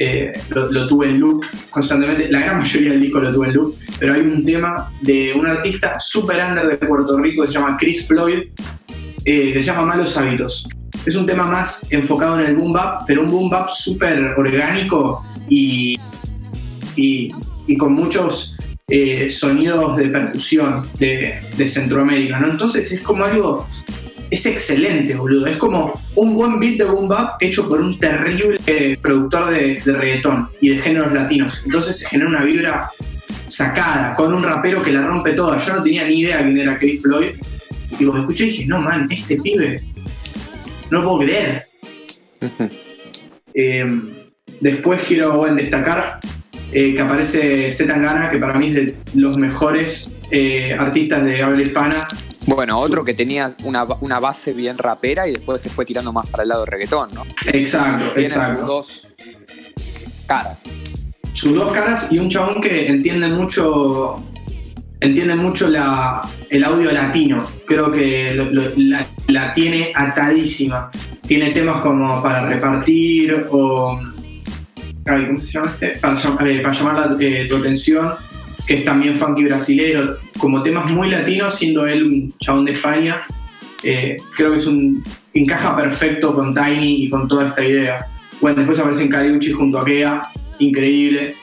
eh, 0.00 0.32
lo, 0.50 0.86
tuve 0.86 1.06
en 1.06 1.18
loop 1.18 1.44
constantemente. 1.70 2.30
La 2.30 2.40
gran 2.40 2.58
mayoría 2.58 2.90
del 2.90 3.00
disco 3.00 3.18
lo 3.18 3.32
tuve 3.32 3.48
en 3.48 3.54
loop, 3.54 3.74
pero 3.98 4.14
hay 4.14 4.20
un 4.20 4.44
tema 4.44 4.92
de 5.00 5.32
un 5.34 5.44
artista 5.44 5.98
super 5.98 6.40
under 6.48 6.68
de 6.68 6.86
Puerto 6.86 7.18
Rico 7.18 7.42
que 7.42 7.48
se 7.48 7.54
llama 7.54 7.76
Chris 7.76 8.06
Floyd, 8.06 8.44
eh, 9.24 9.52
que 9.52 9.60
se 9.60 9.72
llama 9.72 9.86
Malos 9.86 10.16
Hábitos. 10.16 10.68
Es 11.04 11.16
un 11.16 11.26
tema 11.26 11.46
más 11.46 11.84
enfocado 11.90 12.38
en 12.38 12.46
el 12.46 12.56
boom 12.56 12.72
bap, 12.72 13.02
pero 13.08 13.22
un 13.22 13.30
boom 13.30 13.50
bap 13.50 13.70
súper 13.70 14.34
orgánico 14.36 15.24
y, 15.48 15.98
y, 16.94 17.28
y 17.66 17.76
con 17.76 17.92
muchos 17.92 18.56
eh, 18.86 19.28
sonidos 19.30 19.96
de 19.96 20.08
percusión 20.08 20.86
de, 21.00 21.40
de 21.56 21.66
Centroamérica. 21.66 22.38
¿no? 22.38 22.52
Entonces 22.52 22.92
es 22.92 23.00
como 23.00 23.24
algo 23.24 23.66
es 24.30 24.46
excelente, 24.46 25.14
boludo. 25.14 25.46
Es 25.46 25.56
como 25.56 25.92
un 26.14 26.34
buen 26.34 26.60
beat 26.60 26.78
de 26.78 26.84
boom 26.84 27.08
bap 27.08 27.42
hecho 27.42 27.68
por 27.68 27.80
un 27.80 27.98
terrible 27.98 28.58
eh, 28.66 28.98
productor 29.00 29.50
de, 29.50 29.80
de 29.84 29.92
reggaetón 29.92 30.48
y 30.60 30.70
de 30.70 30.82
géneros 30.82 31.12
latinos. 31.12 31.62
Entonces 31.64 31.98
se 31.98 32.08
genera 32.08 32.28
una 32.28 32.44
vibra 32.44 32.90
sacada, 33.46 34.14
con 34.14 34.32
un 34.32 34.42
rapero 34.42 34.82
que 34.82 34.92
la 34.92 35.02
rompe 35.02 35.32
toda. 35.32 35.58
Yo 35.58 35.76
no 35.76 35.82
tenía 35.82 36.06
ni 36.06 36.20
idea 36.20 36.38
quién 36.38 36.58
era 36.58 36.78
Chris 36.78 37.02
Floyd. 37.02 37.32
Y 37.90 38.04
cuando 38.04 38.20
escuché 38.20 38.44
dije, 38.44 38.66
no 38.66 38.80
man, 38.80 39.08
este 39.10 39.40
pibe, 39.40 39.80
no 40.90 41.00
lo 41.00 41.04
puedo 41.04 41.18
creer. 41.20 41.68
Eh, 43.60 43.84
después 44.60 45.02
quiero 45.02 45.32
bueno, 45.32 45.56
destacar 45.56 46.20
eh, 46.70 46.94
que 46.94 47.00
aparece 47.00 47.70
Zetangana, 47.72 48.28
que 48.28 48.38
para 48.38 48.54
mí 48.54 48.68
es 48.68 48.76
de 48.76 48.94
los 49.14 49.36
mejores 49.36 50.14
eh, 50.30 50.74
artistas 50.78 51.24
de 51.24 51.42
habla 51.42 51.62
hispana. 51.62 52.06
Bueno, 52.48 52.78
otro 52.80 53.04
que 53.04 53.12
tenía 53.12 53.54
una, 53.64 53.84
una 54.00 54.18
base 54.20 54.54
bien 54.54 54.78
rapera 54.78 55.28
y 55.28 55.32
después 55.32 55.60
se 55.62 55.68
fue 55.68 55.84
tirando 55.84 56.12
más 56.12 56.28
para 56.30 56.44
el 56.44 56.48
lado 56.48 56.62
del 56.62 56.70
reggaetón, 56.72 57.10
¿no? 57.12 57.24
Exacto, 57.46 58.06
Tiene 58.12 58.22
exacto. 58.26 58.58
sus 58.58 58.66
dos 58.66 59.06
caras. 60.26 60.62
sus 61.34 61.54
dos 61.54 61.72
caras 61.72 62.10
y 62.10 62.18
un 62.18 62.28
chabón 62.30 62.60
que 62.62 62.88
entiende 62.88 63.28
mucho 63.28 64.16
entiende 65.00 65.34
mucho 65.36 65.68
la, 65.68 66.22
el 66.50 66.64
audio 66.64 66.90
latino. 66.90 67.44
Creo 67.66 67.90
que 67.90 68.32
lo- 68.34 68.50
lo- 68.50 68.72
la, 68.76 69.06
la 69.28 69.52
tiene 69.52 69.92
atadísima. 69.94 70.90
Tiene 71.26 71.50
temas 71.50 71.80
como 71.82 72.22
para 72.22 72.46
repartir 72.46 73.46
o. 73.50 74.00
ay, 75.04 75.26
¿Cómo 75.26 75.40
se 75.40 75.52
llama 75.52 75.66
este? 75.68 75.90
Para, 76.00 76.14
llam- 76.16 76.46
eh, 76.48 76.60
para 76.60 76.74
llamar 76.74 76.94
la- 77.10 77.16
eh, 77.20 77.46
tu 77.46 77.56
atención, 77.56 78.14
que 78.68 78.74
es 78.74 78.84
también 78.84 79.16
funky 79.16 79.44
brasilero. 79.44 80.18
Como 80.36 80.62
temas 80.62 80.84
muy 80.84 81.10
latinos, 81.10 81.56
siendo 81.56 81.86
él 81.86 82.04
un 82.04 82.34
chabón 82.38 82.66
de 82.66 82.72
España. 82.72 83.22
Eh, 83.82 84.18
creo 84.36 84.50
que 84.50 84.58
es 84.58 84.66
un. 84.66 85.02
encaja 85.32 85.74
perfecto 85.74 86.34
con 86.34 86.52
Tiny 86.52 87.04
y 87.04 87.08
con 87.08 87.26
toda 87.26 87.48
esta 87.48 87.64
idea. 87.64 88.06
Bueno, 88.42 88.58
después 88.58 88.78
aparecen 88.78 89.08
Cariucci 89.08 89.52
junto 89.52 89.78
a 89.78 89.84
Kea, 89.84 90.22
increíble. 90.58 91.34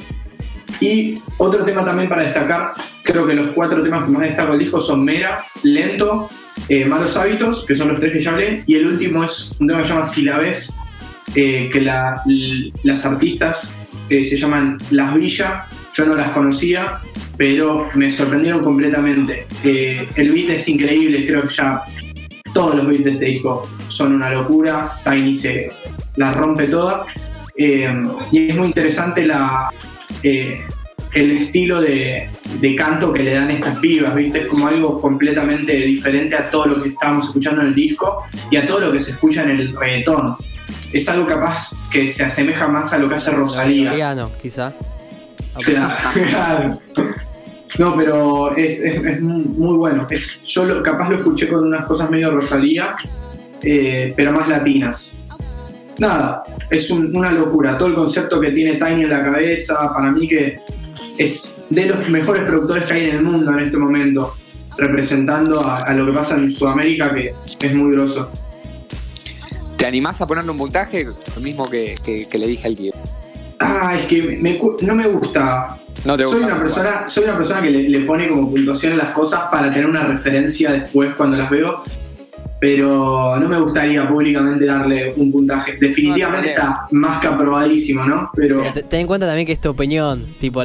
Y 0.79 1.19
otro 1.37 1.65
tema 1.65 1.83
también 1.83 2.07
para 2.07 2.23
destacar, 2.23 2.73
creo 3.01 3.25
que 3.25 3.33
los 3.33 3.53
cuatro 3.53 3.81
temas 3.81 4.03
que 4.03 4.11
más 4.11 4.21
destaco 4.21 4.51
del 4.51 4.59
disco 4.59 4.79
son 4.79 5.03
Mera, 5.03 5.43
Lento, 5.63 6.29
eh, 6.69 6.85
Malos 6.85 7.17
Hábitos, 7.17 7.65
que 7.65 7.73
son 7.73 7.87
los 7.87 7.99
tres 7.99 8.13
que 8.13 8.19
ya 8.19 8.31
hablé, 8.31 8.63
y 8.67 8.75
el 8.75 8.85
último 8.85 9.23
es 9.23 9.53
un 9.59 9.67
tema 9.67 9.79
que 9.79 9.85
se 9.85 9.93
llama 9.93 10.05
Si 10.05 10.21
la 10.23 10.37
ves, 10.37 10.73
eh, 11.33 11.69
que 11.71 11.81
las 11.81 13.05
artistas 13.05 13.75
se 14.09 14.35
llaman 14.35 14.77
Las 14.91 15.15
Villa, 15.15 15.65
yo 15.95 16.05
no 16.05 16.15
las 16.15 16.29
conocía, 16.31 16.99
pero 17.37 17.89
me 17.95 18.11
sorprendieron 18.11 18.61
completamente. 18.61 19.47
El 19.63 20.31
beat 20.31 20.49
es 20.49 20.67
increíble, 20.67 21.25
creo 21.25 21.43
que 21.43 21.47
ya 21.47 21.81
todos 22.53 22.75
los 22.75 22.87
beats 22.87 23.05
de 23.05 23.11
este 23.11 23.25
disco 23.25 23.67
son 23.87 24.15
una 24.15 24.29
locura, 24.29 24.91
Tiny 25.03 25.33
se 25.33 25.71
la 26.17 26.33
rompe 26.33 26.67
toda, 26.67 27.05
eh, 27.57 27.89
y 28.31 28.49
es 28.49 28.55
muy 28.55 28.67
interesante 28.67 29.25
la, 29.25 29.69
eh, 30.21 30.61
el 31.13 31.31
estilo 31.31 31.79
de, 31.79 32.29
canto 32.77 33.13
que 33.13 33.23
le 33.23 33.33
dan 33.33 33.51
estas 33.51 33.77
pibas, 33.79 34.13
¿viste? 34.15 34.41
Es 34.41 34.47
como 34.47 34.67
algo 34.67 34.99
completamente 34.99 35.73
diferente 35.73 36.35
a 36.35 36.49
todo 36.49 36.65
lo 36.65 36.83
que 36.83 36.89
estábamos 36.89 37.27
escuchando 37.27 37.61
en 37.61 37.67
el 37.67 37.75
disco 37.75 38.25
y 38.51 38.57
a 38.57 38.65
todo 38.65 38.81
lo 38.81 38.91
que 38.91 38.99
se 38.99 39.11
escucha 39.11 39.43
en 39.43 39.51
el 39.51 39.75
reggaetón. 39.75 40.35
Es 40.91 41.07
algo 41.07 41.25
capaz 41.25 41.71
que 41.89 42.09
se 42.09 42.25
asemeja 42.25 42.67
más 42.67 42.91
a 42.91 42.97
lo 42.97 43.07
que 43.07 43.15
hace 43.15 43.31
Rosalía. 43.31 43.91
Coreano, 43.91 44.31
quizá. 44.41 44.73
Claro. 46.29 46.79
No, 47.77 47.95
pero 47.97 48.55
es, 48.55 48.81
es- 48.83 49.03
es 49.05 49.21
muy 49.21 49.77
bueno. 49.77 50.07
Es- 50.09 50.23
yo 50.45 50.63
lo- 50.65 50.81
capaz 50.81 51.09
lo 51.09 51.17
escuché 51.17 51.47
con 51.49 51.65
unas 51.65 51.85
cosas 51.85 52.09
medio 52.09 52.31
Rosalía, 52.31 52.95
eh, 53.61 54.13
pero 54.15 54.31
más 54.31 54.47
latinas. 54.47 55.13
Nada, 55.97 56.41
es 56.69 56.89
un- 56.89 57.15
una 57.15 57.31
locura. 57.31 57.77
Todo 57.77 57.89
el 57.89 57.95
concepto 57.95 58.39
que 58.39 58.51
tiene 58.51 58.75
Tiny 58.75 59.01
en 59.03 59.09
la 59.09 59.23
cabeza, 59.23 59.91
para 59.93 60.11
mí 60.11 60.27
que 60.27 60.57
es 61.17 61.55
de 61.69 61.85
los 61.87 62.07
mejores 62.09 62.43
productores 62.43 62.85
que 62.85 62.93
hay 62.93 63.09
en 63.09 63.15
el 63.17 63.21
mundo 63.23 63.51
en 63.53 63.59
este 63.59 63.77
momento, 63.77 64.33
representando 64.77 65.61
a, 65.61 65.79
a 65.79 65.93
lo 65.93 66.05
que 66.05 66.11
pasa 66.13 66.35
en 66.35 66.51
Sudamérica, 66.51 67.13
que 67.13 67.33
es 67.61 67.75
muy 67.75 67.93
grosso. 67.93 68.29
¿Te 69.77 69.85
animás 69.85 70.19
a 70.21 70.27
ponerle 70.27 70.51
un 70.51 70.57
puntaje? 70.57 71.05
Lo 71.05 71.41
mismo 71.41 71.69
que, 71.69 71.95
que- 72.03 72.27
que 72.27 72.37
le 72.37 72.47
dije 72.47 72.67
al 72.67 72.75
tío. 72.75 72.93
Ah, 73.59 73.95
es 73.97 74.05
que 74.05 74.21
me- 74.23 74.37
me 74.37 74.57
cu- 74.57 74.77
no 74.81 74.95
me 74.95 75.07
gusta 75.07 75.77
No 76.03 76.17
te 76.17 76.25
soy 76.25 76.43
una 76.43 76.57
persona, 76.59 77.07
soy 77.07 77.23
una 77.23 77.35
persona 77.35 77.61
que 77.61 77.69
le, 77.71 77.89
le 77.89 78.01
pone 78.01 78.27
como 78.27 78.49
puntuación 78.49 78.93
a 78.93 78.97
las 78.97 79.09
cosas 79.11 79.41
para 79.51 79.71
tener 79.71 79.85
una 79.85 80.03
referencia 80.05 80.71
después 80.71 81.15
cuando 81.15 81.35
las 81.37 81.49
veo. 81.49 81.83
Pero 82.59 83.37
no 83.37 83.47
me 83.49 83.59
gustaría 83.59 84.07
públicamente 84.07 84.65
darle 84.65 85.13
un 85.17 85.31
puntaje. 85.31 85.77
Definitivamente 85.79 86.47
No, 86.47 86.53
está 86.53 86.87
más 86.91 87.21
que 87.21 87.27
aprobadísimo, 87.27 88.05
¿no? 88.05 88.31
Pero 88.35 88.63
Te- 88.73 88.83
Ten 88.83 89.01
en 89.01 89.07
cuenta 89.07 89.27
también 89.27 89.45
que 89.45 89.53
es 89.53 89.61
tu 89.61 89.69
opinión, 89.69 90.25
tipo, 90.39 90.63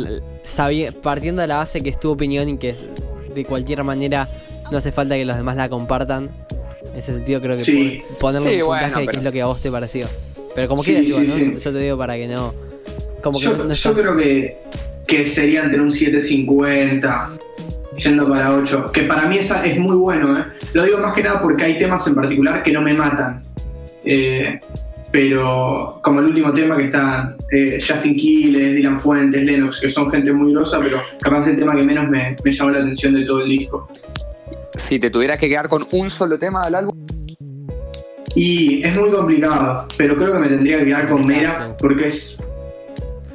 partiendo 1.03 1.43
de 1.43 1.49
la 1.49 1.57
base 1.59 1.81
que 1.83 1.91
es 1.91 1.99
tu 2.01 2.11
opinión 2.11 2.49
y 2.49 2.59
que 2.59 2.75
de 3.35 3.45
cualquier 3.45 3.83
manera 3.85 4.29
no 4.71 4.79
hace 4.79 4.93
falta 4.93 5.15
que 5.17 5.25
los 5.25 5.37
demás 5.37 5.57
la 5.57 5.69
compartan. 5.69 6.31
En 6.93 6.99
ese 6.99 7.15
sentido 7.15 7.41
creo 7.41 7.57
que 7.57 7.65
Sí. 7.65 8.03
po- 8.13 8.19
ponerle 8.19 8.51
Sí, 8.51 8.63
un 8.63 8.67
bueno, 8.69 8.83
puntaje 8.85 9.01
de 9.01 9.07
qué 9.07 9.11
pero- 9.11 9.19
es 9.19 9.25
lo 9.25 9.33
que 9.33 9.43
a 9.43 9.47
vos 9.47 9.61
te 9.61 9.71
pareció. 9.71 10.07
Pero 10.55 10.69
como 10.69 10.83
Sí, 10.83 10.93
quieras, 10.93 11.09
sí, 11.09 11.25
igual, 11.25 11.55
¿no? 11.55 11.61
Yo 11.61 11.73
te 11.73 11.79
digo 11.79 11.99
para 11.99 12.15
que 12.15 12.27
no... 12.29 12.55
Como 13.23 13.39
que 13.39 13.45
yo, 13.45 13.53
no, 13.57 13.65
no 13.65 13.73
yo 13.75 13.91
está- 13.91 14.01
creo 14.01 14.17
que, 14.17 14.59
que 15.07 15.27
sería 15.27 15.65
entre 15.65 15.81
un 15.81 15.91
750 15.91 17.31
yendo 17.97 18.29
para 18.29 18.55
8. 18.55 18.91
Que 18.93 19.03
para 19.03 19.27
mí 19.27 19.39
esa 19.39 19.65
es 19.67 19.79
muy 19.79 19.97
bueno, 19.97 20.39
¿eh? 20.39 20.45
Lo 20.73 20.85
digo 20.85 20.99
más 20.99 21.13
que 21.15 21.23
nada 21.23 21.43
porque 21.43 21.65
hay 21.65 21.79
temas 21.79 22.07
en 22.07 22.15
particular 22.15 22.63
que 22.63 22.73
no 22.73 22.81
me 22.81 22.95
matan. 22.95 23.43
Eh, 24.05 24.59
pero 25.13 25.99
como 26.05 26.21
el 26.21 26.27
último 26.27 26.53
tema 26.55 26.77
que 26.77 26.85
están 26.85 27.37
eh, 27.51 27.79
Justin 27.85 28.15
Quiles, 28.15 28.77
Dylan 28.77 29.01
Fuentes, 29.01 29.43
Lennox, 29.43 29.81
que 29.81 29.89
son 29.91 30.11
gente 30.11 30.33
muy 30.33 30.53
grosa, 30.53 30.79
pero 30.81 31.01
capaz 31.21 31.49
el 31.49 31.57
tema 31.57 31.75
que 31.75 31.83
menos 31.83 32.09
me, 32.09 32.37
me 32.45 32.53
llamó 32.53 32.71
la 32.71 32.79
atención 32.79 33.15
de 33.15 33.25
todo 33.25 33.41
el 33.43 33.49
disco. 33.49 33.89
Si 34.77 35.01
te 35.01 35.11
tuvieras 35.11 35.37
que 35.39 35.49
quedar 35.49 35.69
con 35.69 35.85
un 35.91 36.09
solo 36.11 36.39
tema 36.39 36.63
del 36.65 36.77
álbum, 36.77 36.95
Y 38.37 38.87
es 38.87 38.97
muy 38.97 39.11
complicado, 39.11 39.87
pero 39.99 40.17
creo 40.17 40.33
que 40.35 40.39
me 40.39 40.49
tendría 40.49 40.79
que 40.79 40.85
quedar 40.87 41.09
con 41.09 41.27
Mera 41.27 41.77
porque 41.79 42.07
es, 42.07 42.41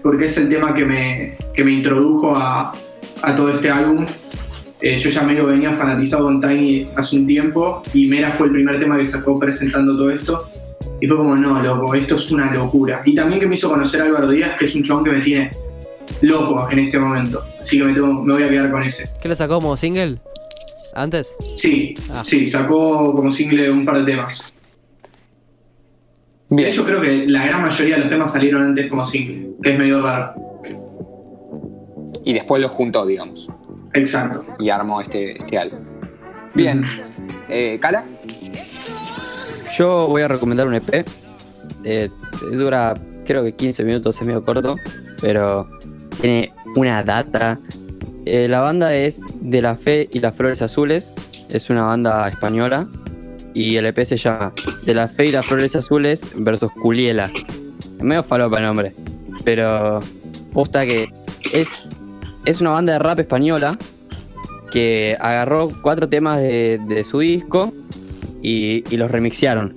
porque 0.06 0.26
es 0.26 0.38
el 0.38 0.48
tema 0.48 0.72
que 0.72 0.86
me, 0.86 1.36
que 1.52 1.64
me 1.64 1.72
introdujo 1.72 2.36
a, 2.36 2.76
a 3.24 3.34
todo 3.36 3.50
este 3.50 3.72
álbum. 3.72 4.06
Eh, 4.80 4.98
yo 5.00 5.10
ya 5.10 5.24
medio 5.24 5.48
venía 5.48 5.74
fanatizado 5.74 6.26
con 6.26 6.40
Tiny 6.40 6.88
hace 6.96 7.16
un 7.16 7.26
tiempo 7.26 7.82
y 7.92 8.06
Mera 8.06 8.32
fue 8.32 8.46
el 8.46 8.54
primer 8.54 8.78
tema 8.80 8.98
que 8.98 9.08
sacó 9.08 9.40
presentando 9.40 9.98
todo 9.98 10.12
esto. 10.12 10.44
Y 11.02 11.08
fue 11.08 11.18
como, 11.18 11.36
no, 11.36 11.60
loco, 11.60 11.96
esto 11.96 12.16
es 12.16 12.32
una 12.32 12.54
locura. 12.54 13.02
Y 13.04 13.16
también 13.16 13.40
que 13.40 13.48
me 13.48 13.56
hizo 13.56 13.68
conocer 13.68 14.00
a 14.02 14.06
Álvaro 14.06 14.30
Díaz, 14.30 14.56
que 14.60 14.66
es 14.66 14.76
un 14.76 14.84
chabón 14.84 15.04
que 15.06 15.12
me 15.12 15.22
tiene 15.22 15.50
loco 16.22 16.68
en 16.70 16.78
este 16.80 17.00
momento. 17.00 17.44
Así 17.60 17.80
que 17.80 17.84
me, 17.86 17.94
tengo- 17.94 18.22
me 18.22 18.34
voy 18.34 18.44
a 18.44 18.50
quedar 18.50 18.72
con 18.72 18.84
ese. 18.84 19.10
¿Qué 19.20 19.28
lo 19.28 19.36
sacó 19.36 19.56
como 19.56 19.76
single? 19.76 20.18
¿Antes? 20.94 21.36
Sí, 21.56 21.96
Ah. 22.12 22.22
sí, 22.24 22.46
sacó 22.46 23.12
como 23.16 23.32
single 23.32 23.72
un 23.72 23.84
par 23.86 23.98
de 24.06 24.12
temas. 24.12 24.55
De 26.50 26.56
bien. 26.58 26.70
hecho, 26.70 26.86
creo 26.86 27.02
que 27.02 27.26
la 27.28 27.46
gran 27.46 27.62
mayoría 27.62 27.96
de 27.96 28.02
los 28.02 28.10
temas 28.10 28.32
salieron 28.32 28.62
antes 28.62 28.88
como 28.88 29.06
single, 29.06 29.56
que 29.62 29.72
es 29.72 29.80
medio 29.80 30.02
raro. 30.02 30.34
Y 32.24 32.34
después 32.34 32.62
lo 32.62 32.70
juntó, 32.70 33.06
digamos. 33.06 33.50
Exacto. 33.94 34.44
Y 34.60 34.70
armó 34.70 35.02
este, 35.02 35.38
este 35.38 35.58
álbum. 35.58 35.80
Bien. 36.54 36.84
Eh, 37.50 37.78
¿Cala? 37.80 38.04
Yo 39.78 40.08
voy 40.08 40.22
a 40.22 40.28
recomendar 40.28 40.68
un 40.68 40.76
EP. 40.76 41.06
Eh, 41.84 42.10
dura 42.52 42.96
creo 43.26 43.44
que 43.44 43.52
15 43.52 43.84
minutos, 43.84 44.20
es 44.20 44.26
medio 44.26 44.44
corto, 44.44 44.76
pero 45.22 45.66
tiene 46.22 46.52
una 46.76 47.04
data. 47.04 47.58
Eh, 48.26 48.48
la 48.48 48.62
banda 48.62 48.96
es 48.96 49.20
De 49.42 49.62
la 49.62 49.76
Fe 49.76 50.08
y 50.12 50.20
las 50.20 50.36
Flores 50.36 50.62
Azules. 50.62 51.14
Es 51.50 51.70
una 51.70 51.84
banda 51.84 52.28
española. 52.28 52.88
Y 53.56 53.78
el 53.78 53.86
EP 53.86 54.04
se 54.04 54.18
llama 54.18 54.52
De 54.84 54.94
la 54.94 55.08
Fe 55.08 55.28
y 55.28 55.32
las 55.32 55.46
Flores 55.46 55.76
Azules 55.78 56.22
versus 56.36 56.72
Culiela. 56.74 57.32
Medio 58.02 58.22
falopa 58.22 58.58
el 58.58 58.64
nombre. 58.64 58.94
Pero 59.46 60.02
posta 60.52 60.86
que 60.86 61.08
es, 61.54 61.70
es 62.46 62.60
una 62.60 62.72
banda 62.72 62.94
de 62.94 63.00
rap 63.00 63.20
española 63.20 63.72
que 64.74 65.16
agarró 65.22 65.70
cuatro 65.82 66.10
temas 66.10 66.40
de, 66.40 66.80
de 66.86 67.04
su 67.06 67.20
disco 67.20 67.72
y, 68.44 68.84
y 68.94 68.98
los 68.98 69.10
remixearon. 69.10 69.74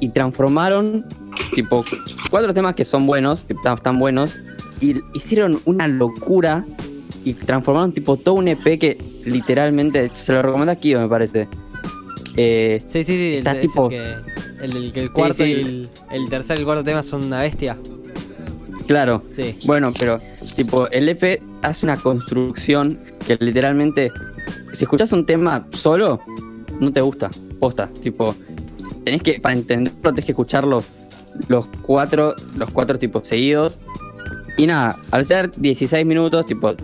Y 0.00 0.08
transformaron, 0.08 1.04
tipo, 1.54 1.84
cuatro 2.30 2.54
temas 2.54 2.74
que 2.74 2.86
son 2.86 3.06
buenos, 3.06 3.44
que 3.44 3.52
están, 3.52 3.76
están 3.76 3.98
buenos, 3.98 4.36
y 4.80 4.96
hicieron 5.12 5.60
una 5.66 5.86
locura 5.86 6.64
y 7.24 7.34
transformaron, 7.34 7.92
tipo, 7.92 8.16
todo 8.16 8.36
un 8.36 8.48
EP 8.48 8.78
que 8.78 8.98
literalmente, 9.26 10.10
se 10.14 10.32
lo 10.32 10.40
recomiendo 10.40 10.72
aquí, 10.72 10.94
me 10.94 11.08
parece. 11.08 11.46
Eh, 12.36 12.80
Sí, 12.86 13.04
sí, 13.04 13.12
sí. 13.16 13.32
El, 13.34 13.38
Está 13.38 13.58
tipo- 13.60 13.84
el 13.84 13.90
que, 13.90 14.64
el, 14.64 14.76
el 14.76 14.92
que 14.92 15.00
el 15.00 15.10
cuarto 15.12 15.34
sí. 15.34 15.42
y 15.44 15.52
el, 15.52 15.88
el 16.12 16.28
tercer 16.28 16.56
y 16.56 16.60
el 16.60 16.64
cuarto 16.66 16.84
tema 16.84 17.02
son 17.02 17.24
una 17.24 17.40
bestia. 17.42 17.76
claro, 18.86 19.20
Sí. 19.34 19.56
bueno, 19.66 19.92
pero, 19.98 20.20
tipo, 20.56 20.88
el 20.90 21.08
EP 21.08 21.40
hace 21.62 21.86
una 21.86 21.96
construcción 21.96 22.98
que 23.26 23.36
literalmente, 23.40 24.10
si 24.72 24.84
escuchas 24.84 25.12
un 25.12 25.24
tema 25.26 25.64
solo, 25.72 26.20
no 26.80 26.92
te 26.92 27.00
gusta. 27.00 27.30
Posta, 27.60 27.88
tipo, 28.02 28.34
tenés 29.04 29.22
que, 29.22 29.38
para 29.40 29.54
entenderlo, 29.54 30.00
tenés 30.10 30.24
que 30.26 30.32
escucharlo 30.32 30.82
los 31.48 31.66
cuatro, 31.82 32.34
los 32.58 32.70
cuatro 32.70 32.98
tipos 32.98 33.26
seguidos. 33.26 33.76
Y 34.58 34.66
nada, 34.66 34.96
al 35.10 35.24
ser 35.24 35.50
16 35.56 36.04
minutos, 36.06 36.44
tipo, 36.46 36.74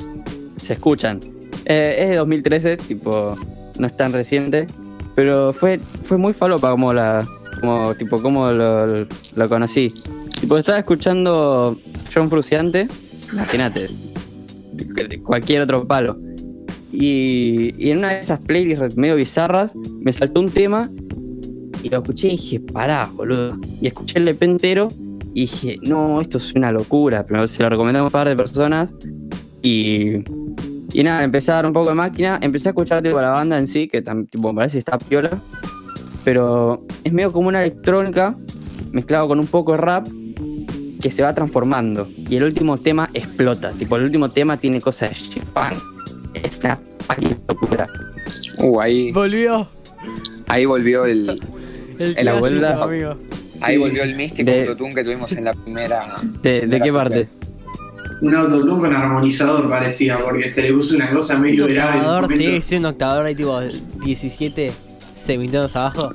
se 0.58 0.72
escuchan. 0.74 1.20
Eh, 1.66 1.96
es 2.00 2.08
de 2.10 2.16
2013, 2.16 2.76
tipo, 2.78 3.36
no 3.78 3.86
es 3.86 3.96
tan 3.96 4.12
reciente. 4.12 4.66
Pero 5.14 5.52
fue, 5.52 5.78
fue 5.78 6.16
muy 6.16 6.32
falopa 6.32 6.70
como 6.70 6.92
la. 6.92 7.26
como 7.60 7.94
tipo 7.94 8.20
como 8.22 8.50
lo, 8.50 8.96
lo 8.96 9.48
conocí. 9.48 9.92
Tipo, 10.40 10.56
estaba 10.56 10.78
escuchando 10.78 11.76
John 12.12 12.30
Fruciante, 12.30 12.88
imagínate. 13.32 13.88
Cualquier 15.22 15.62
otro 15.62 15.86
palo. 15.86 16.18
Y, 16.92 17.74
y 17.78 17.90
en 17.90 17.98
una 17.98 18.08
de 18.08 18.20
esas 18.20 18.40
playlists 18.40 18.96
medio 18.96 19.16
bizarras 19.16 19.72
me 19.76 20.12
saltó 20.12 20.40
un 20.40 20.50
tema 20.50 20.90
y 21.82 21.88
lo 21.88 21.98
escuché 21.98 22.28
y 22.28 22.30
dije, 22.32 22.60
pará, 22.60 23.10
boludo. 23.14 23.58
Y 23.80 23.86
escuché 23.86 24.18
el 24.18 24.28
EP 24.28 24.42
entero 24.42 24.88
y 25.34 25.42
dije, 25.42 25.78
no, 25.82 26.20
esto 26.20 26.38
es 26.38 26.52
una 26.54 26.72
locura. 26.72 27.24
Pero 27.26 27.46
se 27.48 27.62
lo 27.62 27.70
recomendé 27.70 28.00
a 28.00 28.04
un 28.04 28.10
par 28.10 28.28
de 28.28 28.36
personas 28.36 28.92
y, 29.62 30.18
y 30.92 31.02
nada, 31.02 31.22
empecé 31.24 31.52
a 31.52 31.56
dar 31.56 31.66
un 31.66 31.72
poco 31.72 31.90
de 31.90 31.94
máquina. 31.94 32.38
Empecé 32.42 32.68
a 32.68 32.70
escuchar 32.70 33.02
tipo, 33.02 33.20
la 33.20 33.30
banda 33.30 33.58
en 33.58 33.66
sí, 33.66 33.88
que 33.88 34.02
tipo, 34.02 34.48
me 34.52 34.54
parece 34.56 34.74
que 34.74 34.78
está 34.80 34.98
piola. 34.98 35.30
Pero 36.24 36.84
es 37.04 37.12
medio 37.12 37.32
como 37.32 37.48
una 37.48 37.60
electrónica 37.62 38.36
mezclado 38.92 39.28
con 39.28 39.38
un 39.40 39.46
poco 39.46 39.72
de 39.72 39.78
rap 39.78 40.06
que 41.00 41.10
se 41.10 41.22
va 41.22 41.34
transformando. 41.34 42.08
Y 42.16 42.36
el 42.36 42.44
último 42.44 42.76
tema 42.76 43.08
explota. 43.14 43.70
Tipo, 43.72 43.96
el 43.96 44.04
último 44.04 44.30
tema 44.30 44.56
tiene 44.58 44.80
cosas 44.80 45.10
de 45.10 45.16
shit-fan. 45.16 45.74
Es 46.34 46.58
una 46.62 46.76
fucking 47.06 47.36
locura. 47.48 47.88
Uh, 48.58 48.80
ahí, 48.80 49.10
Volvió. 49.12 49.66
ahí 50.48 50.66
volvió 50.66 51.06
el. 51.06 51.40
El 51.98 52.16
En 52.18 52.24
la 52.24 52.38
clásico, 52.38 52.82
amigo. 52.84 53.16
Ahí 53.62 53.74
Sí. 53.74 53.78
volvió 53.78 54.02
el 54.02 54.14
místico 54.16 54.50
De- 54.50 54.74
que 54.94 55.04
tuvimos 55.04 55.32
en 55.32 55.44
la 55.44 55.52
primera. 55.54 56.02
¿De, 56.42 56.52
de 56.52 56.60
primera 56.60 56.84
qué 56.84 56.92
parte? 56.92 57.28
Un 58.22 58.34
autotune 58.34 58.80
con 58.80 58.94
armonizador 58.94 59.68
parecía, 59.68 60.18
porque 60.18 60.50
se 60.50 60.62
le 60.62 60.72
puso 60.72 60.94
una 60.94 61.10
cosa 61.12 61.36
medio 61.38 61.64
Un 61.66 61.72
grave. 61.72 61.90
en 61.90 61.94
un 61.94 62.00
octavador, 62.00 62.22
momento. 62.30 62.44
sí, 62.44 62.60
sí, 62.60 62.76
un 62.76 62.84
octavador 62.86 63.26
ahí 63.26 63.34
tipo 63.34 63.60
17 64.04 64.72
semitonos 65.14 65.74
abajo. 65.76 66.10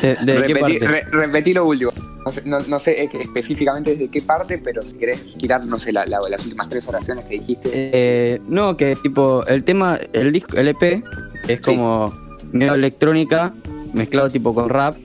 ¿De, 0.00 0.08
de- 0.08 0.32
de 0.32 0.46
qué 0.46 0.54
Repetí, 0.54 0.60
parte? 0.78 0.86
re- 0.88 1.04
repetí 1.12 1.54
lo 1.54 1.66
último. 1.66 1.92
No 2.24 2.32
sé, 2.32 2.42
no- 2.44 2.58
no 2.60 2.78
sé, 2.80 3.02
eh, 3.04 3.08
que 3.08 3.20
específicamente 3.20 3.92
desde 3.92 4.08
qué 4.10 4.20
parte, 4.20 4.58
pero 4.62 4.82
si 4.82 4.96
querés 4.98 5.32
tirar, 5.38 5.64
no 5.64 5.78
sé, 5.78 5.92
la- 5.92 6.06
la- 6.06 6.18
las 6.28 6.42
últimas 6.42 6.68
tres 6.68 6.86
oraciones 6.88 7.24
que 7.26 7.34
dijiste. 7.38 7.70
Eh, 7.72 8.40
no, 8.48 8.76
que 8.76 8.96
tipo, 8.96 9.46
el 9.46 9.62
tema, 9.62 9.96
el 10.12 10.32
disco, 10.32 10.56
el 10.56 10.68
EP, 10.68 11.02
es 11.46 11.58
Sí. 11.58 11.62
como 11.62 12.12
medio 12.52 12.74
electrónica, 12.74 13.52
mezclado 13.92 14.28
tipo 14.28 14.52
con 14.54 14.68
rap, 14.68 14.96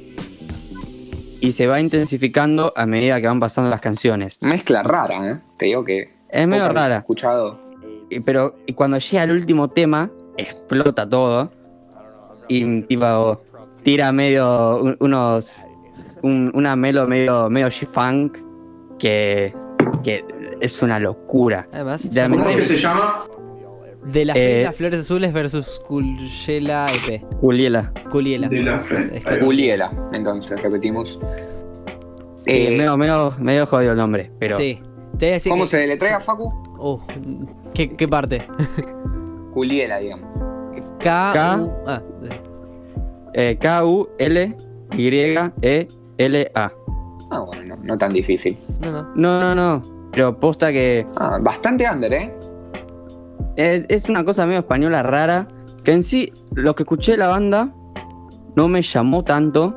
y 1.42 1.52
se 1.52 1.68
va 1.68 1.80
intensificando 1.82 2.72
a 2.76 2.86
medida 2.86 3.20
que 3.20 3.28
van 3.28 3.40
pasando 3.40 3.70
las 3.70 3.82
canciones. 3.82 4.38
Mezcla 4.42 4.84
rara, 4.84 5.32
¿eh? 5.32 5.40
Te 5.58 5.66
digo 5.66 5.84
que. 5.84 6.14
Es 6.30 6.48
medio 6.48 6.70
rara, 6.70 6.98
escuchado. 6.98 7.60
y- 8.10 8.20
pero 8.22 8.56
y 8.66 8.74
cuando 8.74 8.98
llega 9.00 9.24
el 9.24 9.32
último 9.32 9.70
tema, 9.70 10.10
explota 10.38 11.08
todo, 11.10 11.52
y 12.48 12.82
tipo, 12.84 13.42
tira 13.84 14.12
medio 14.12 14.78
un- 14.82 14.98
unos, 15.00 15.58
un- 16.22 16.52
una 16.54 16.76
melo 16.76 17.08
medio, 17.08 17.50
medio 17.50 17.68
G-Funk, 17.68 18.38
que, 19.00 19.54
que 20.04 20.24
es 20.62 20.82
una 20.82 21.00
locura. 21.00 21.68
Además, 21.74 22.10
¿Cómo 22.30 22.50
es 22.50 22.56
que 22.60 22.66
se 22.66 22.78
llama? 22.78 23.26
De 24.04 24.26
las, 24.26 24.36
Eh, 24.36 24.62
las 24.64 24.76
flores 24.76 25.02
azules 25.02 25.32
versus 25.34 25.80
Culiela 25.88 26.90
EP. 26.92 27.24
Culiela. 27.40 27.92
De 28.50 28.64
la 28.64 28.78
Es- 28.78 28.84
Fre- 28.90 29.00
es 29.00 29.26
ahí 29.26 29.34
va. 29.34 29.40
que- 29.40 29.46
Juliela, 29.46 29.92
entonces, 30.14 30.62
repetimos. 30.62 31.20
Sí, 32.46 32.68
Eh, 32.68 32.76
medio, 32.78 32.98
medio, 32.98 33.34
medio 33.40 33.66
jodido 33.68 33.92
el 33.92 33.98
nombre, 33.98 34.32
pero... 34.40 34.58
Sí. 34.58 34.82
Te 35.18 35.26
voy 35.26 35.30
a 35.30 35.34
decir 35.34 35.52
¿Cómo 35.52 35.64
que- 35.66 35.70
se 35.70 35.78
deletrea, 35.78 36.20
Facu? 36.20 36.46
Uh, 36.80 37.00
¿qué, 37.74 37.96
¿Qué 37.96 38.08
parte? 38.08 38.48
Juliela, 39.54 39.98
digamos. 40.00 40.28
K. 41.00 41.32
K. 41.34 41.58
U- 41.58 41.72
ah, 41.88 42.02
Eh, 43.34 43.58
K-U-L-Y-E-L-A. 45.62 46.74
Ah, 47.32 47.40
bueno, 47.46 47.76
no, 47.76 47.84
no 47.84 47.98
tan 47.98 48.12
difícil. 48.14 48.58
no, 48.80 48.92
no. 48.92 49.04
No, 49.16 49.40
no, 49.42 49.56
no. 49.56 49.82
Pero 50.12 50.38
posta 50.40 50.72
que 50.74 51.06
Ah, 51.16 51.38
bastante 51.42 51.86
under, 51.90 52.12
¿eh? 52.14 52.34
Es, 53.56 53.86
es 53.90 54.10
una 54.10 54.24
cosa 54.24 54.46
medio 54.46 54.60
española 54.60 55.04
rara. 55.04 55.48
Que 55.84 55.94
en 55.94 56.04
sí, 56.04 56.32
lo 56.54 56.76
que 56.76 56.84
escuché 56.84 57.14
de 57.14 57.18
la 57.18 57.28
banda 57.28 57.74
no 58.56 58.68
me 58.68 58.82
llamó 58.82 59.24
tanto. 59.24 59.76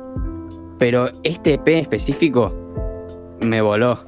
Pero 0.77 1.09
este 1.23 1.53
EP 1.53 1.67
en 1.69 1.79
específico 1.79 2.53
me 3.41 3.61
voló. 3.61 3.99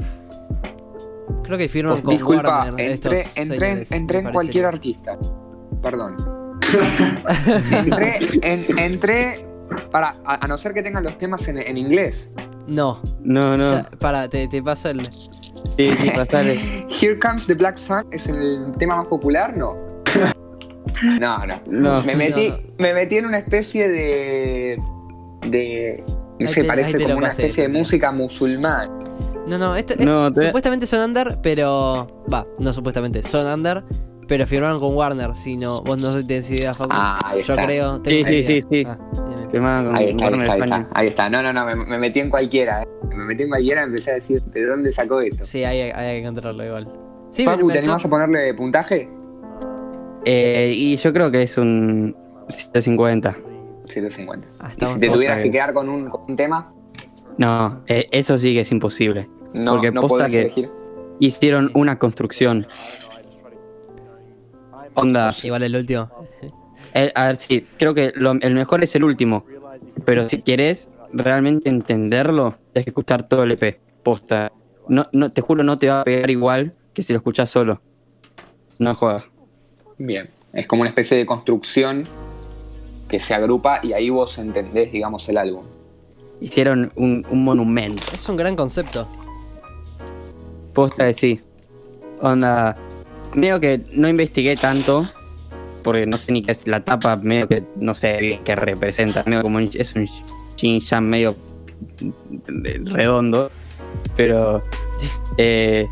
Creo 1.43 1.57
que 1.57 1.69
firman 1.69 1.93
Pues, 1.93 2.03
con 2.03 2.13
disculpa, 2.13 2.59
Warner. 2.65 2.91
entré, 2.91 3.19
estos 3.21 3.37
entré, 3.37 3.57
señores, 3.69 3.91
entré 3.91 4.19
en 4.19 4.31
cualquier 4.31 4.65
artista. 4.65 5.17
Perdón. 5.81 6.15
entré, 7.71 8.19
en- 8.41 8.79
entré 8.79 9.45
para, 9.91 10.15
a, 10.25 10.43
a 10.43 10.47
no 10.47 10.57
ser 10.57 10.73
que 10.73 10.83
tengan 10.83 11.03
los 11.03 11.17
temas 11.17 11.47
en, 11.47 11.57
en 11.57 11.77
inglés. 11.77 12.31
No. 12.67 12.99
No, 13.21 13.57
no. 13.57 13.71
Ya, 13.71 13.89
para, 13.99 14.27
te, 14.29 14.47
te 14.47 14.61
paso 14.61 14.89
el. 14.89 15.01
Sí, 15.75 15.89
sí, 15.97 16.09
pasale. 16.15 16.85
Here 17.01 17.17
Comes 17.19 17.47
the 17.47 17.53
Black 17.53 17.77
Sun 17.77 18.05
es 18.11 18.27
el 18.27 18.71
tema 18.77 18.95
más 18.97 19.07
popular, 19.07 19.55
¿no? 19.55 19.75
No, 21.19 21.45
no. 21.45 21.61
No. 21.67 22.03
Me 22.03 22.15
metí, 22.15 22.49
No, 22.49 22.55
no. 22.57 22.63
me 22.79 22.93
metí 22.93 23.17
en 23.17 23.25
una 23.27 23.37
especie 23.39 23.87
de. 23.87 24.79
de. 25.47 26.03
No 26.39 26.47
sé, 26.47 26.61
te- 26.61 26.67
parece 26.67 27.01
como 27.01 27.17
una 27.17 27.29
especie 27.29 27.63
de 27.63 27.69
música 27.69 28.11
musulmana. 28.11 28.87
No, 29.47 29.57
no, 29.57 29.75
No, 29.99 30.31
te- 30.31 30.45
supuestamente 30.47 30.85
son 30.87 31.01
under, 31.09 31.39
pero. 31.43 32.23
Va, 32.31 32.45
no 32.59 32.73
supuestamente, 32.73 33.21
son 33.23 33.45
under, 33.47 33.83
pero 34.27 34.45
firmaron 34.45 34.79
con 34.79 34.93
Warner. 34.95 35.35
Si 35.35 35.57
no, 35.57 35.81
vos 35.81 36.01
no 36.01 36.13
tenés 36.25 36.49
idea, 36.51 36.73
Facu. 36.75 36.89
Ah, 36.93 37.17
ahí 37.23 37.41
Yo 37.41 37.53
está. 37.53 37.65
creo. 37.65 38.01
Sí, 38.05 38.23
sí, 38.23 38.43
sí, 38.43 38.63
sí. 38.71 38.83
Ah. 38.87 38.97
Firmada 39.51 39.83
con 39.85 39.95
Ahí 39.95 40.09
está, 40.09 40.25
ahí 40.25 40.31
Warner 40.33 40.41
está, 40.41 40.53
ahí 40.53 40.61
está, 40.61 40.89
ahí 40.93 41.07
está. 41.07 41.29
No, 41.29 41.41
no, 41.43 41.53
no, 41.53 41.65
me, 41.65 41.75
me 41.75 41.97
metí 41.97 42.19
en 42.19 42.29
cualquiera. 42.29 42.83
eh. 42.83 42.87
Me 43.15 43.25
metí 43.25 43.43
en 43.43 43.49
cualquiera 43.49 43.81
y 43.81 43.85
empecé 43.85 44.11
a 44.11 44.13
decir, 44.15 44.41
¿de 44.43 44.65
dónde 44.65 44.91
sacó 44.91 45.21
esto? 45.21 45.45
Sí, 45.45 45.63
hay, 45.63 45.81
hay 45.91 45.91
que 45.91 46.27
encontrarlo 46.27 46.65
igual. 46.65 46.91
Sí, 47.31 47.45
Facu, 47.45 47.69
¿te 47.71 47.79
animás 47.79 48.03
a 48.05 48.09
ponerle 48.09 48.53
puntaje? 48.53 49.09
Eh, 50.25 50.71
y 50.75 50.97
yo 50.97 51.13
creo 51.13 51.31
que 51.31 51.43
es 51.43 51.57
un 51.57 52.15
750. 52.49 53.35
150. 53.85 54.47
Ah, 54.59 54.69
Y 54.79 54.85
si 54.85 54.99
te 54.99 55.09
tuvieras 55.09 55.37
ahí. 55.37 55.43
que 55.45 55.51
quedar 55.51 55.73
con 55.73 55.87
un, 55.89 56.09
con 56.09 56.21
un 56.29 56.35
tema, 56.35 56.73
No, 57.37 57.81
eh, 57.87 58.07
eso 58.11 58.37
sí 58.37 58.53
que 58.53 58.61
es 58.61 58.71
imposible. 58.71 59.29
no, 59.53 59.73
Porque 59.73 59.91
no 59.91 60.01
posta 60.01 60.15
podés 60.25 60.31
que- 60.33 60.41
elegir. 60.41 60.69
Hicieron 61.19 61.71
una 61.73 61.97
construcción. 61.97 62.67
Onda. 64.97 65.31
Igual 65.43 65.63
el 65.63 65.75
último. 65.75 66.09
Eh, 66.93 67.11
a 67.15 67.25
ver, 67.27 67.35
sí, 67.35 67.65
creo 67.77 67.93
que 67.93 68.11
lo- 68.15 68.31
el 68.39 68.53
mejor 68.53 68.83
es 68.83 68.95
el 68.95 69.03
último. 69.03 69.45
Pero 70.05 70.27
si 70.27 70.41
quieres 70.41 70.89
realmente 71.13 71.69
entenderlo, 71.69 72.55
tienes 72.73 72.85
que 72.85 72.89
escuchar 72.91 73.27
todo 73.27 73.43
el 73.43 73.51
EP. 73.51 73.79
Posta. 74.03 74.51
No, 74.87 75.05
no, 75.13 75.31
te 75.31 75.41
juro, 75.41 75.63
no 75.63 75.77
te 75.77 75.87
va 75.89 76.01
a 76.01 76.03
pegar 76.03 76.29
igual 76.29 76.73
que 76.93 77.03
si 77.03 77.13
lo 77.13 77.17
escuchas 77.17 77.49
solo. 77.49 77.81
No 78.79 78.93
jodas. 78.95 79.25
Bien. 79.97 80.29
Es 80.53 80.65
como 80.67 80.81
una 80.81 80.89
especie 80.89 81.17
de 81.17 81.25
construcción 81.25 82.05
que 83.07 83.19
se 83.19 83.33
agrupa 83.33 83.79
y 83.83 83.93
ahí 83.93 84.09
vos 84.09 84.37
entendés, 84.37 84.91
digamos, 84.91 85.27
el 85.29 85.37
álbum. 85.37 85.63
Hicieron 86.41 86.91
un, 86.95 87.25
un 87.29 87.43
monumento. 87.43 88.03
Es 88.13 88.27
un 88.29 88.37
gran 88.37 88.55
concepto. 88.55 89.07
Posta 90.73 91.05
de 91.05 91.13
sí. 91.13 91.41
Onda. 92.21 92.77
Medio 93.37 93.59
que 93.59 93.81
no 93.93 94.09
investigué 94.09 94.55
tanto. 94.57 95.07
Porque 95.83 96.05
no 96.05 96.17
sé 96.17 96.31
ni 96.33 96.41
qué 96.41 96.51
es 96.51 96.67
la 96.67 96.83
tapa. 96.83 97.15
Medio 97.15 97.47
que 97.47 97.63
no 97.79 97.93
sé 97.93 98.17
bien 98.17 98.43
qué 98.43 98.55
representa. 98.55 99.23
Medio 99.25 99.43
como 99.43 99.57
un- 99.57 99.69
es 99.73 99.93
un 99.95 100.07
Shin-Chan 100.57 101.07
medio 101.07 101.35
redondo. 102.85 103.51
Pero. 104.15 104.63
eh, 105.37 105.87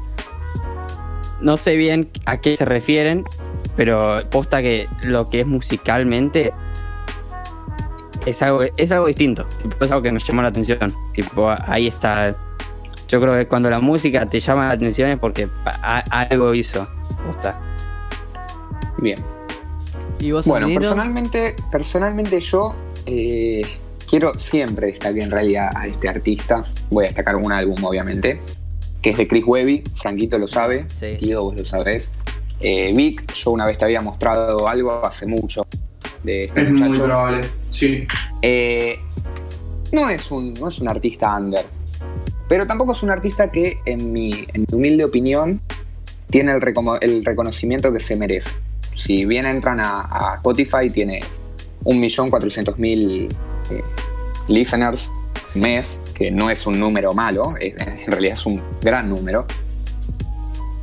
no 1.42 1.58
sé 1.58 1.76
bien 1.76 2.10
a 2.26 2.38
qué 2.42 2.58
se 2.58 2.66
refieren. 2.66 3.24
Pero 3.76 4.22
posta 4.32 4.62
que 4.62 4.88
lo 5.04 5.30
que 5.30 5.42
es 5.42 5.48
musicalmente. 5.48 6.52
Es 8.26 8.42
algo, 8.42 8.64
es 8.76 8.92
algo 8.92 9.06
distinto. 9.06 9.46
Es 9.80 9.92
algo 9.92 10.02
que 10.02 10.12
me 10.12 10.20
llamó 10.20 10.42
la 10.42 10.48
atención. 10.48 10.92
Tipo, 11.14 11.50
ahí 11.68 11.88
está. 11.88 12.36
Yo 13.08 13.22
creo 13.22 13.34
que 13.36 13.46
cuando 13.48 13.70
la 13.70 13.80
música 13.80 14.26
te 14.26 14.40
llama 14.40 14.66
la 14.68 14.74
atención 14.74 15.10
es 15.10 15.20
porque 15.20 15.48
algo 16.12 16.54
hizo. 16.54 16.88
Posta. 17.26 17.60
Bien. 18.98 19.18
¿Y 20.20 20.32
vos, 20.32 20.46
Bueno, 20.48 20.68
personalmente, 20.68 21.56
personalmente 21.72 22.40
yo 22.40 22.74
eh, 23.06 23.62
quiero 24.10 24.34
siempre 24.40 24.88
destacar 24.88 25.20
en 25.20 25.30
realidad 25.32 25.70
a 25.76 25.88
este 25.88 26.10
artista. 26.10 26.64
Voy 26.90 27.06
a 27.06 27.08
destacar 27.10 27.36
un 27.36 27.52
álbum, 27.52 27.84
obviamente, 27.84 28.42
que 29.02 29.12
es 29.12 29.18
de 29.18 29.28
Chris 29.28 29.44
Webby. 29.46 29.84
Franquito 29.96 30.38
lo 30.38 30.48
sabe, 30.48 30.88
Sí. 30.90 31.18
Guido, 31.20 31.44
vos 31.44 31.56
lo 31.56 31.66
sabés. 31.66 32.12
Eh, 32.62 32.94
Vic, 32.96 33.32
yo 33.34 33.52
una 33.52 33.66
vez 33.68 33.78
te 33.78 33.86
había 33.86 34.02
mostrado 34.02 34.68
algo 34.68 35.06
hace 35.06 35.28
mucho, 35.28 35.68
de 36.24 36.46
este 36.46 36.62
Es 36.62 36.70
muy 36.72 36.82
muchacho. 36.82 37.04
probable. 37.04 37.50
Sí. 37.70 38.08
Eh, 38.42 38.98
no, 39.92 40.10
es 40.10 40.32
un, 40.32 40.54
no 40.54 40.70
es 40.70 40.80
un 40.80 40.88
artista 40.88 41.36
under, 41.38 41.66
pero 42.48 42.66
tampoco 42.68 42.92
es 42.94 43.04
un 43.04 43.10
artista 43.12 43.52
que, 43.52 43.80
en 43.86 44.12
mi, 44.14 44.48
humilde 44.72 45.04
opinión, 45.06 45.62
tiene 46.30 46.52
el, 46.54 46.62
recono- 46.62 46.98
el 47.02 47.24
reconocimiento 47.26 47.92
que 47.94 48.00
se 48.00 48.16
merece. 48.16 48.52
Si 48.96 49.26
bien 49.26 49.46
entran 49.46 49.80
a, 49.80 50.02
a 50.32 50.36
Spotify, 50.36 50.90
tiene 50.92 51.22
1.400.000 51.84 53.30
eh, 53.72 53.84
listeners 54.48 55.10
mes, 55.56 56.00
que 56.14 56.32
no 56.32 56.50
es 56.50 56.66
un 56.68 56.80
número 56.80 57.14
malo, 57.14 57.56
es- 57.60 57.74
en 57.80 58.12
realidad 58.12 58.34
es 58.34 58.46
un 58.46 58.62
gran 58.82 59.10
número, 59.10 59.46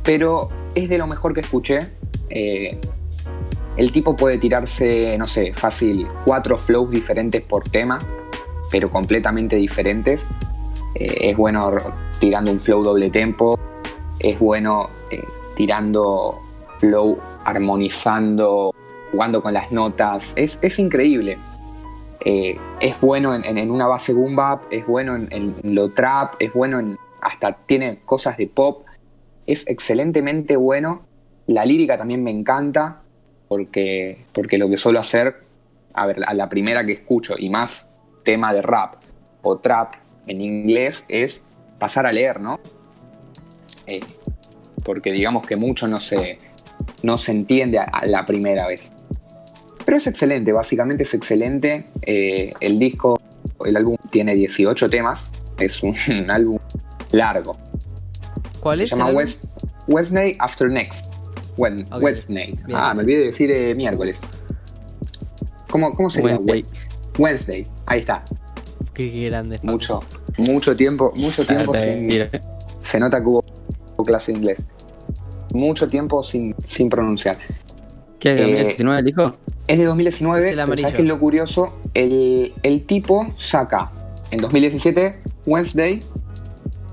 pero 0.03 0.49
es 0.75 0.89
de 0.89 0.97
lo 0.97 1.07
mejor 1.07 1.33
que 1.33 1.41
escuché. 1.41 1.79
Eh, 2.29 2.77
el 3.77 3.91
tipo 3.91 4.15
puede 4.15 4.37
tirarse, 4.37 5.17
no 5.17 5.25
sé, 5.27 5.53
fácil, 5.53 6.07
cuatro 6.25 6.57
flows 6.59 6.91
diferentes 6.91 7.41
por 7.41 7.63
tema, 7.69 7.97
pero 8.71 8.89
completamente 8.89 9.55
diferentes. 9.55 10.27
Eh, 10.95 11.29
es 11.31 11.37
bueno 11.37 11.71
tirando 12.19 12.51
un 12.51 12.59
flow 12.59 12.83
doble 12.83 13.09
tempo, 13.09 13.59
es 14.19 14.37
bueno 14.39 14.89
eh, 15.09 15.23
tirando 15.55 16.39
flow 16.77 17.17
armonizando, 17.45 18.73
jugando 19.11 19.41
con 19.41 19.53
las 19.53 19.71
notas. 19.71 20.33
Es, 20.35 20.59
es 20.61 20.79
increíble. 20.79 21.37
Eh, 22.25 22.57
es 22.79 22.99
bueno 23.01 23.33
en, 23.35 23.43
en- 23.57 23.69
una 23.71 23.87
base 23.87 24.13
boom 24.13 24.35
bap, 24.35 24.63
es 24.71 24.85
bueno 24.87 25.15
en, 25.15 25.27
en 25.31 25.75
lo 25.75 25.89
trap, 25.91 26.35
es 26.39 26.53
bueno 26.53 26.79
en. 26.79 26.97
hasta 27.21 27.53
tiene 27.53 27.99
cosas 28.05 28.37
de 28.37 28.47
pop. 28.47 28.85
Es 29.45 29.67
excelentemente 29.67 30.55
bueno. 30.55 31.01
La 31.47 31.65
lírica 31.65 31.97
también 31.97 32.23
me 32.23 32.31
encanta 32.31 33.01
porque, 33.49 34.25
porque 34.31 34.57
lo 34.57 34.69
que 34.69 34.77
suelo 34.77 34.99
hacer, 34.99 35.43
a 35.93 36.05
ver, 36.05 36.23
a 36.25 36.33
la 36.33 36.47
primera 36.47 36.85
que 36.85 36.93
escucho 36.93 37.35
y 37.37 37.49
más 37.49 37.89
tema 38.23 38.53
de 38.53 38.61
rap 38.61 38.95
o 39.41 39.57
trap 39.57 39.95
en 40.27 40.41
inglés 40.41 41.05
es 41.09 41.43
pasar 41.79 42.05
a 42.05 42.11
leer, 42.11 42.39
¿no? 42.39 42.59
Eh, 43.87 44.01
porque 44.83 45.11
digamos 45.11 45.45
que 45.45 45.55
mucho 45.55 45.87
no 45.87 45.99
se, 45.99 46.39
no 47.01 47.17
se 47.17 47.31
entiende 47.31 47.79
a, 47.79 47.83
a 47.83 48.05
la 48.05 48.25
primera 48.25 48.67
vez. 48.67 48.91
Pero 49.85 49.97
es 49.97 50.07
excelente, 50.07 50.51
básicamente 50.51 51.03
es 51.03 51.13
excelente. 51.13 51.85
Eh, 52.03 52.53
el 52.59 52.79
disco, 52.79 53.19
el 53.65 53.75
álbum 53.75 53.97
tiene 54.09 54.35
18 54.35 54.89
temas, 54.89 55.31
es 55.59 55.83
un, 55.83 55.95
álbum 56.29 56.59
largo. 57.11 57.57
¿Cuál 58.59 58.77
Se 58.77 58.85
es? 58.85 58.91
llama 58.91 59.05
álbum? 59.05 59.17
West, 59.17 59.43
Wednesday 59.87 60.35
After 60.39 60.69
Next. 60.69 61.13
Ok. 61.57 62.01
Wednesday. 62.01 62.57
Bien. 62.65 62.79
Ah, 62.79 62.93
me 62.93 63.01
olvidé 63.01 63.19
de 63.19 63.25
decir 63.25 63.51
eh, 63.51 63.75
miércoles. 63.75 64.19
¿Cómo, 65.69 65.93
cómo 65.93 66.09
sería? 66.09 66.37
Wednesday. 66.37 66.65
Wednesday. 67.17 67.67
Ahí 67.85 67.99
está. 67.99 68.23
Qué, 68.93 69.09
grande. 69.29 69.59
Mucho, 69.63 70.01
mucho 70.37 70.75
tiempo, 70.75 71.13
mucho 71.15 71.45
tiempo 71.45 71.73
Ah, 71.75 71.79
sin. 71.79 72.05
mira. 72.05 72.29
Se 72.79 72.99
nota 72.99 73.19
que 73.21 73.27
hubo 73.27 73.43
clase 74.05 74.31
de 74.31 74.37
inglés. 74.39 74.67
Mucho 75.53 75.87
tiempo 75.87 76.21
sin, 76.23 76.55
sin 76.65 76.89
pronunciar. 76.89 77.37
¿Qué 78.19 78.33
es 78.33 78.39
Eh, 78.39 78.43
2019 78.43 78.99
el? 78.99 79.33
Es 79.67 79.77
de 79.79 79.85
2019, 79.85 80.39
Es 80.39 80.45
el 80.45 80.51
pero 80.55 80.63
amarillo. 80.63 80.81
¿sabes 80.87 80.95
qué 80.97 81.01
es 81.03 81.07
lo 81.07 81.19
curioso? 81.19 81.79
El, 81.93 82.53
el 82.63 82.85
tipo 82.85 83.27
saca 83.37 83.91
en 84.31 84.39
2017 84.39 85.21
Wednesday, 85.45 86.01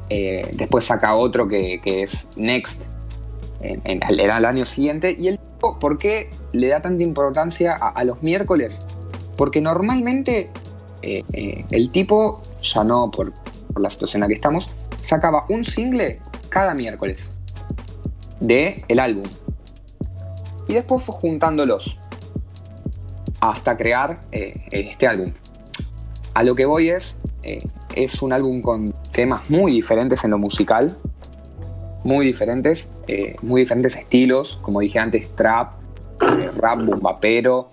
eh, 0.08 0.50
después 0.54 0.84
saca 0.84 1.14
otro 1.14 1.48
que, 1.48 1.80
que 1.82 2.02
es 2.02 2.28
Next, 2.36 2.84
en, 3.60 3.80
en- 3.84 4.20
era 4.20 4.38
el 4.38 4.44
año 4.44 4.64
siguiente, 4.64 5.16
y 5.18 5.28
el 5.28 5.38
tipo, 5.38 5.78
¿por 5.78 5.98
qué 5.98 6.30
le 6.52 6.68
da 6.68 6.80
tanta 6.82 7.02
importancia 7.02 7.76
a, 7.76 7.88
a 7.90 8.04
los 8.04 8.22
miércoles? 8.22 8.82
Porque 9.36 9.60
normalmente 9.60 10.50
eh, 11.02 11.24
eh, 11.32 11.64
el 11.70 11.90
tipo, 11.90 12.42
ya 12.62 12.84
no 12.84 13.10
por, 13.10 13.32
la 13.76 13.88
situación 13.88 14.18
en 14.18 14.22
la 14.22 14.28
que 14.28 14.34
estamos, 14.34 14.70
sacaba 15.00 15.46
un 15.48 15.64
single 15.64 16.20
cada 16.48 16.74
miércoles 16.74 17.32
de 18.40 18.84
el 18.88 18.98
álbum. 18.98 19.24
Y 20.68 20.74
después 20.74 21.02
fue 21.02 21.14
juntándolos 21.14 21.98
hasta 23.40 23.76
crear 23.76 24.20
eh, 24.32 24.52
este 24.70 25.06
álbum. 25.06 25.32
A 26.34 26.42
lo 26.42 26.54
que 26.54 26.64
voy 26.66 26.90
es, 26.90 27.16
es 27.94 28.22
un 28.22 28.32
álbum 28.32 28.60
con 28.60 28.94
temas 29.12 29.50
muy 29.50 29.72
diferentes 29.72 30.22
en 30.24 30.30
lo 30.30 30.38
musical, 30.38 30.96
muy 32.04 32.24
diferentes, 32.24 32.88
muy 33.42 33.62
diferentes 33.62 33.96
estilos, 33.96 34.58
como 34.62 34.80
dije 34.80 35.00
antes, 35.00 35.34
trap, 35.34 35.72
rap, 36.56 36.84
bombapero, 36.84 37.70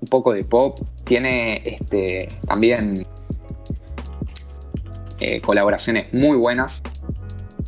un 0.00 0.08
poco 0.08 0.32
de 0.32 0.44
pop, 0.44 0.78
tiene 1.04 1.62
este, 1.64 2.28
también 2.46 3.06
eh, 5.20 5.40
colaboraciones 5.40 6.12
muy 6.14 6.36
buenas, 6.36 6.82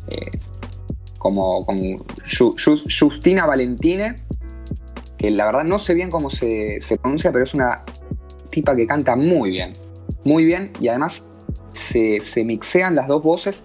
eh, 0.09 0.31
como 1.17 1.65
con 1.65 1.77
Ju- 1.77 2.55
Ju- 2.55 2.83
Justina 2.99 3.45
Valentine, 3.45 4.15
que 5.17 5.29
la 5.31 5.45
verdad 5.45 5.63
no 5.63 5.77
sé 5.77 5.93
bien 5.93 6.09
cómo 6.09 6.29
se, 6.29 6.79
se 6.81 6.97
pronuncia, 6.97 7.31
pero 7.31 7.43
es 7.43 7.53
una 7.53 7.83
tipa 8.49 8.75
que 8.75 8.87
canta 8.87 9.15
muy 9.15 9.51
bien, 9.51 9.73
muy 10.23 10.43
bien, 10.45 10.71
y 10.79 10.87
además 10.87 11.29
se, 11.73 12.19
se 12.19 12.43
mixean 12.43 12.95
las 12.95 13.07
dos 13.07 13.23
voces 13.23 13.63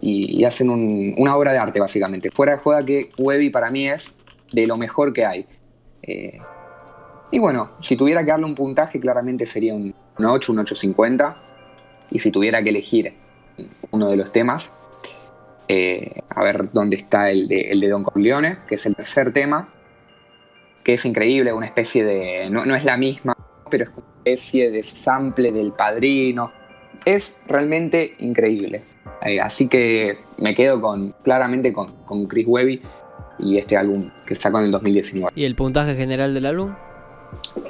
y, 0.00 0.44
hacen 0.44 0.70
un- 0.70 1.14
una 1.18 1.34
obra 1.36 1.52
de 1.52 1.58
arte, 1.58 1.80
básicamente. 1.80 2.30
Fuera 2.30 2.52
de 2.52 2.58
joda 2.58 2.84
que 2.84 3.08
Webby 3.18 3.50
para 3.50 3.70
mí 3.70 3.88
es 3.88 4.12
de 4.52 4.66
lo 4.66 4.76
mejor 4.76 5.12
que 5.12 5.24
hay. 5.26 5.46
Eh, 6.02 6.38
y 7.30 7.38
bueno, 7.38 7.72
si 7.80 7.96
tuviera 7.96 8.24
que 8.24 8.30
darle 8.30 8.46
un 8.46 8.54
puntaje, 8.54 9.00
claramente 9.00 9.44
sería 9.44 9.74
un, 9.74 9.94
un 10.18 10.24
8, 10.24 10.52
un 10.52 10.58
8.50. 10.58 11.36
Y 12.10 12.18
si 12.18 12.30
tuviera 12.30 12.62
que 12.62 12.70
elegir 12.70 13.14
uno 13.90 14.08
de 14.08 14.16
los 14.16 14.32
temas, 14.32 14.72
eh, 15.68 16.22
a 16.30 16.42
ver 16.42 16.72
dónde 16.72 16.96
está 16.96 17.30
el 17.30 17.48
de, 17.48 17.60
el 17.72 17.80
de 17.80 17.88
Don 17.88 18.02
Corleone, 18.02 18.58
que 18.66 18.76
es 18.76 18.86
el 18.86 18.96
tercer 18.96 19.32
tema, 19.32 19.68
que 20.82 20.94
es 20.94 21.04
increíble, 21.04 21.52
una 21.52 21.66
especie 21.66 22.04
de. 22.04 22.48
No, 22.50 22.64
no 22.64 22.74
es 22.74 22.84
la 22.84 22.96
misma, 22.96 23.36
pero 23.70 23.84
es 23.84 23.90
una 23.90 24.06
especie 24.24 24.70
de 24.70 24.82
sample 24.82 25.52
del 25.52 25.72
padrino. 25.72 26.50
Es 27.04 27.40
realmente 27.46 28.14
increíble. 28.20 28.82
Eh, 29.22 29.40
así 29.40 29.68
que 29.68 30.18
me 30.38 30.54
quedo 30.54 30.80
con 30.80 31.14
claramente 31.22 31.72
con, 31.72 31.92
con 32.04 32.26
Chris 32.26 32.46
Webby 32.46 32.80
y 33.38 33.58
este 33.58 33.76
álbum 33.76 34.10
que 34.26 34.34
sacó 34.34 34.58
en 34.58 34.66
el 34.66 34.70
2019. 34.70 35.32
¿Y 35.34 35.44
el 35.44 35.54
puntaje 35.54 35.94
general 35.94 36.32
del 36.34 36.46
álbum? 36.46 36.74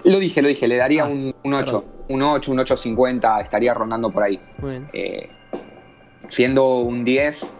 Lo 0.04 0.18
dije, 0.18 0.42
lo 0.42 0.48
dije, 0.48 0.68
le 0.68 0.76
daría 0.76 1.04
Ah, 1.04 1.08
un, 1.08 1.34
un 1.44 1.54
8, 1.54 1.64
perdón. 1.64 1.84
un 2.08 2.22
8, 2.22 2.52
un 2.52 2.58
8.50, 2.58 3.42
estaría 3.42 3.74
rondando 3.74 4.10
por 4.10 4.22
ahí. 4.22 4.40
Muy 4.58 4.70
bien. 4.72 4.88
Eh, 4.92 5.28
siendo 6.28 6.78
un 6.80 7.04
10 7.04 7.52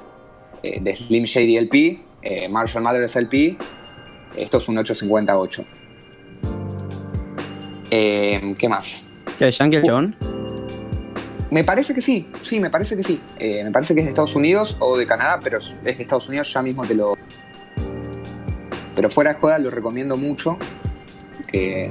eh, 0.62 0.80
de 0.80 0.96
Slim 0.96 1.24
Shady 1.24 1.56
LP, 1.56 2.00
eh, 2.22 2.48
Marshall 2.48 2.82
Mathers 2.82 3.16
LP, 3.16 3.56
esto 4.37 4.58
es 4.58 4.68
un 4.68 4.78
858. 4.78 5.64
Eh, 7.90 8.54
¿Qué 8.58 8.68
más? 8.68 9.06
¿Qué 9.38 9.48
es 9.48 9.58
Yankee 9.58 9.76
el 9.76 9.82
chabón? 9.84 10.16
Me 11.50 11.64
parece 11.64 11.94
que 11.94 12.02
sí, 12.02 12.28
sí, 12.42 12.61
me 12.61 12.68
parece 12.68 12.94
que 12.96 13.02
sí. 13.02 13.20
Eh, 13.38 13.64
me 13.64 13.70
parece 13.70 13.94
que 13.94 14.00
es 14.00 14.06
de 14.06 14.11
Estados 14.11 14.34
Unidos 14.34 14.76
o 14.80 14.98
de 14.98 15.06
Canadá, 15.06 15.40
pero 15.42 15.56
es 15.58 15.74
de 15.82 15.90
Estados 15.90 16.28
Unidos, 16.28 16.52
ya 16.52 16.61
mismo 16.62 16.84
te 16.87 16.94
lo. 16.94 17.16
Pero 18.94 19.08
fuera 19.08 19.32
de 19.32 19.38
joda 19.40 19.58
lo 19.58 19.70
recomiendo 19.70 20.16
mucho. 20.16 20.58
Que 21.50 21.90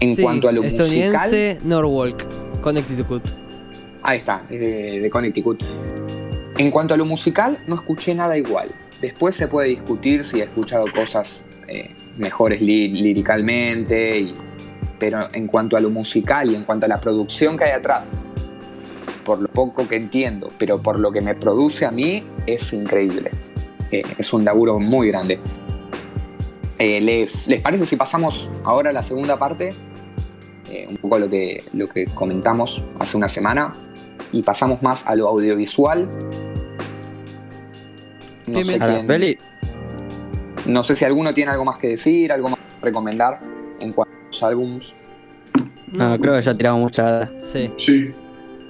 en 0.00 0.16
Sí, 0.16 0.22
cuanto 0.22 0.48
a 0.48 0.52
lo 0.52 0.62
musical. 0.62 1.58
Norwalk, 1.64 2.24
Connecticut. 2.60 3.22
Ahí 4.02 4.18
está, 4.18 4.42
es 4.48 4.60
de, 4.60 5.00
de 5.00 5.10
Connecticut. 5.10 5.62
En 6.56 6.70
cuanto 6.70 6.94
a 6.94 6.96
lo 6.96 7.04
musical, 7.04 7.58
no 7.66 7.74
escuché 7.74 8.14
nada 8.14 8.36
igual. 8.38 8.68
Después 9.00 9.34
se 9.36 9.48
puede 9.48 9.68
discutir 9.68 10.24
si 10.24 10.40
he 10.40 10.44
escuchado 10.44 10.86
cosas 10.94 11.44
eh, 11.68 11.90
mejores 12.16 12.60
lí- 12.60 12.90
líricamente, 12.90 14.18
y- 14.20 14.34
pero 14.98 15.28
en 15.32 15.46
cuanto 15.46 15.76
a 15.76 15.80
lo 15.80 15.90
musical 15.90 16.50
y 16.50 16.54
en 16.56 16.64
cuanto 16.64 16.86
a 16.86 16.88
la 16.88 16.98
producción 17.00 17.56
que 17.56 17.64
hay 17.64 17.72
atrás, 17.72 18.06
por 19.24 19.40
lo 19.40 19.48
poco 19.48 19.86
que 19.86 19.96
entiendo, 19.96 20.48
pero 20.58 20.80
por 20.82 20.98
lo 20.98 21.12
que 21.12 21.20
me 21.20 21.34
produce 21.34 21.84
a 21.84 21.90
mí, 21.90 22.22
es 22.46 22.72
increíble. 22.72 23.30
Eh, 23.92 24.02
es 24.16 24.32
un 24.32 24.44
laburo 24.44 24.78
muy 24.80 25.08
grande. 25.08 25.38
Eh, 26.78 27.00
¿les, 27.00 27.46
¿Les 27.48 27.60
parece 27.60 27.86
si 27.86 27.96
pasamos 27.96 28.48
ahora 28.64 28.90
a 28.90 28.92
la 28.92 29.02
segunda 29.02 29.38
parte? 29.38 29.74
Eh, 30.70 30.86
un 30.88 30.96
poco 30.98 31.18
lo 31.18 31.28
que, 31.28 31.62
lo 31.72 31.88
que 31.88 32.04
comentamos 32.06 32.82
hace 32.98 33.16
una 33.16 33.28
semana 33.28 33.74
y 34.32 34.42
pasamos 34.42 34.82
más 34.82 35.06
a 35.06 35.14
lo 35.16 35.28
audiovisual. 35.28 36.08
No 38.46 38.62
sé, 38.62 38.70
Bien, 38.70 38.82
¿A 38.82 38.86
la 38.86 38.94
quién- 38.94 39.06
peli? 39.06 39.38
no 40.66 40.82
sé 40.82 40.94
si 40.96 41.04
alguno 41.04 41.32
tiene 41.34 41.50
algo 41.50 41.64
más 41.64 41.78
que 41.78 41.88
decir, 41.88 42.30
algo 42.32 42.50
más 42.50 42.58
que 42.58 42.86
recomendar 42.86 43.40
en 43.80 43.92
cuanto 43.92 44.14
a 44.14 44.26
los 44.26 44.42
álbums. 44.42 44.94
No, 45.92 46.18
creo 46.20 46.34
que 46.36 46.42
ya 46.42 46.54
tiramos 46.56 46.80
mucha. 46.82 47.30
Sí. 47.40 47.70
Sí. 47.76 48.10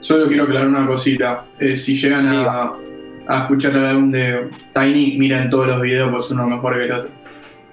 Solo 0.01 0.29
quiero 0.29 0.45
aclarar 0.45 0.69
una 0.69 0.87
cosita. 0.87 1.45
Eh, 1.59 1.77
si 1.77 1.95
llegan 1.97 2.29
a 2.29 2.73
escuchar 3.43 3.75
el 3.75 3.85
álbum 3.85 4.11
de 4.13 4.49
Tiny, 4.73 5.19
miren 5.19 5.51
todos 5.51 5.67
los 5.67 5.81
videos, 5.83 6.11
pues 6.13 6.31
uno 6.31 6.47
mejor 6.47 6.77
que 6.77 6.85
el 6.85 6.93
otro. 6.93 7.11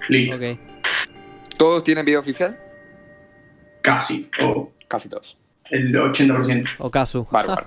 Listo. 0.08 0.36
¿Todos 1.56 1.84
tienen 1.84 2.04
video 2.04 2.20
oficial? 2.20 2.58
casi, 3.82 4.28
o 4.42 4.72
Casi 4.88 5.08
todos. 5.08 5.38
el 5.70 5.92
80%. 5.94 6.66
O 6.78 6.90
Kazu. 6.90 7.26
Bárbaro. 7.30 7.66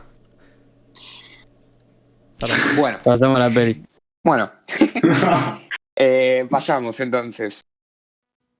Bueno, 2.78 3.00
Pasamos 3.04 3.38
a 3.38 3.48
la 3.48 3.50
peli. 3.54 3.84
bueno. 4.24 4.52
Eh, 6.02 6.48
pasamos 6.50 6.98
entonces. 7.02 7.60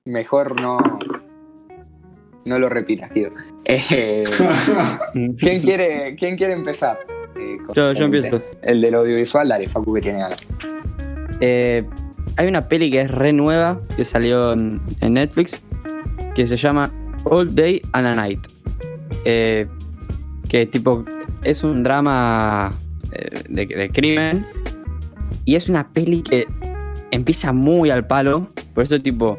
Mejor 0.04 0.60
no. 0.60 0.76
No 2.44 2.58
lo 2.58 2.68
repitas, 2.68 3.10
tío. 3.10 3.30
Eh, 3.64 4.24
¿quién, 5.38 5.62
quiere, 5.62 6.14
¿Quién 6.18 6.36
quiere 6.36 6.52
empezar? 6.52 6.98
Eh, 7.38 7.56
Yo- 7.74 7.92
yo 7.94 8.04
el 8.04 8.14
empiezo. 8.14 8.40
tema? 8.42 8.60
El 8.60 8.82
del 8.82 8.94
audiovisual, 8.94 9.48
dale, 9.48 9.66
Facu, 9.70 9.94
que 9.94 10.00
tiene 10.02 10.18
ganas. 10.18 10.50
Eh, 11.40 11.88
hay 12.36 12.48
una 12.48 12.68
peli 12.68 12.90
que 12.90 13.02
es 13.02 13.10
re 13.10 13.32
nueva 13.32 13.80
que 13.96 14.04
salió 14.04 14.52
en, 14.52 14.80
Netflix 15.00 15.62
que 16.34 16.46
se 16.46 16.56
llama 16.56 16.90
All 17.24 17.54
Day 17.54 17.82
and 17.92 18.06
a 18.06 18.14
Night. 18.14 18.40
Eh, 19.24 19.66
que 20.48 20.66
tipo 20.66 21.04
es 21.44 21.62
un 21.62 21.82
drama 21.82 22.72
eh, 23.12 23.42
de, 23.48 23.90
crimen 23.90 24.44
y 25.44 25.54
es 25.54 25.68
una 25.68 25.88
peli 25.92 26.22
que 26.22 26.46
empieza 27.10 27.52
muy 27.52 27.90
al 27.90 28.06
palo. 28.06 28.48
Por 28.74 28.84
eso 28.84 29.00
tipo, 29.00 29.38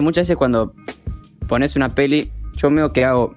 muchas 0.00 0.22
veces 0.22 0.36
cuando 0.36 0.74
pones 1.48 1.76
una 1.76 1.88
peli, 1.90 2.30
yo 2.56 2.70
veo 2.70 2.92
que 2.92 3.04
hago 3.04 3.34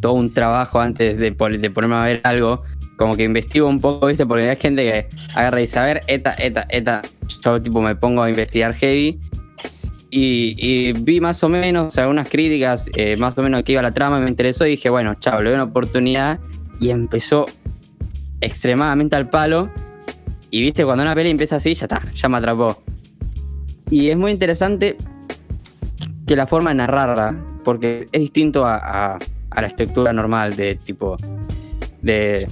todo 0.00 0.14
un 0.14 0.32
trabajo 0.32 0.80
antes 0.80 1.18
de, 1.18 1.30
de 1.30 1.70
ponerme 1.70 1.96
a 1.96 2.04
ver 2.04 2.20
algo. 2.24 2.62
Como 3.02 3.16
que 3.16 3.24
investigo 3.24 3.66
un 3.66 3.80
poco, 3.80 4.06
¿viste? 4.06 4.24
Porque 4.24 4.48
hay 4.48 4.56
gente 4.56 4.84
que 4.84 5.08
agarra 5.34 5.58
y 5.58 5.62
dice, 5.62 5.76
a 5.80 5.82
ver, 5.82 6.02
eta, 6.06 6.36
eta, 6.38 6.66
eta. 6.68 7.02
Yo 7.44 7.60
tipo 7.60 7.80
me 7.80 7.96
pongo 7.96 8.22
a 8.22 8.30
investigar 8.30 8.74
heavy. 8.74 9.18
Y, 10.08 10.92
vi 10.92 11.20
más 11.20 11.42
o 11.42 11.48
menos 11.48 11.98
algunas 11.98 12.28
críticas, 12.28 12.88
eh, 12.94 13.16
más 13.16 13.36
o 13.36 13.42
menos 13.42 13.58
de 13.58 13.64
qué 13.64 13.72
iba 13.72 13.82
la 13.82 13.90
trama, 13.90 14.20
me 14.20 14.28
interesó 14.28 14.64
y 14.66 14.70
dije, 14.70 14.88
bueno, 14.88 15.16
chao, 15.16 15.42
le 15.42 15.50
doy 15.50 15.54
una 15.54 15.64
oportunidad. 15.64 16.38
Y 16.78 16.90
empezó 16.90 17.46
extremadamente 18.40 19.16
al 19.16 19.28
palo. 19.28 19.68
Y 20.52 20.60
viste, 20.60 20.84
cuando 20.84 21.02
una 21.02 21.16
peli 21.16 21.30
empieza 21.30 21.56
así, 21.56 21.74
ya 21.74 21.86
está, 21.86 22.02
ya 22.14 22.28
me 22.28 22.36
atrapó. 22.36 22.84
Y 23.90 24.10
es 24.10 24.16
muy 24.16 24.30
interesante 24.30 24.96
que 26.24 26.36
la 26.36 26.46
forma 26.46 26.70
de 26.70 26.76
narrarla, 26.76 27.34
porque 27.64 28.06
es 28.12 28.20
distinto 28.20 28.64
a- 28.64 29.18
a 29.50 29.60
la 29.60 29.66
estructura 29.66 30.12
normal 30.12 30.54
de 30.54 30.76
tipo 30.76 31.16
de 32.00 32.46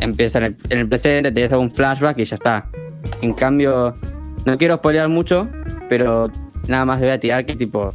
empieza 0.00 0.38
en 0.38 0.44
el, 0.44 0.56
en 0.70 0.78
el 0.78 0.88
presente, 0.88 1.32
te 1.32 1.44
hace 1.44 1.56
un 1.56 1.70
flashback 1.70 2.18
y 2.18 2.24
ya 2.24 2.36
está. 2.36 2.68
En 3.22 3.32
cambio, 3.34 3.94
no 4.44 4.58
quiero 4.58 4.76
spoilear 4.76 5.08
mucho, 5.08 5.48
pero 5.88 6.30
nada 6.68 6.84
más 6.84 7.00
voy 7.00 7.10
a 7.10 7.20
tirar 7.20 7.46
que 7.46 7.56
tipo 7.56 7.92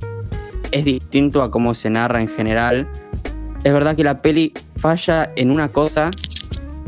es 0.72 0.86
distinto 0.86 1.44
a 1.44 1.52
cómo 1.52 1.74
se 1.74 1.90
narra 1.90 2.22
en 2.22 2.28
general. 2.28 2.88
Es 3.64 3.74
verdad 3.74 3.96
que 3.96 4.04
la 4.04 4.22
peli 4.22 4.54
falla 4.78 5.32
en 5.36 5.52
una 5.52 5.70
cosa 5.70 6.12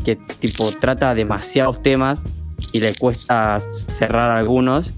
que 0.04 0.16
tipo 0.16 0.70
trata 0.72 1.14
demasiados 1.14 1.82
temas 1.82 2.24
y 2.72 2.80
le 2.80 2.94
cuesta 2.94 3.58
cerrar 3.60 4.30
algunos, 4.30 4.92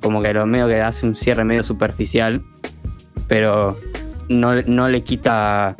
como 0.00 0.22
que 0.22 0.32
lo 0.32 0.46
medio 0.46 0.68
que 0.68 0.80
hace 0.80 1.06
un 1.06 1.16
cierre 1.16 1.44
medio 1.44 1.62
superficial, 1.62 2.42
pero 3.26 3.76
no, 4.28 4.54
no 4.62 4.88
le 4.88 5.02
quita 5.02 5.76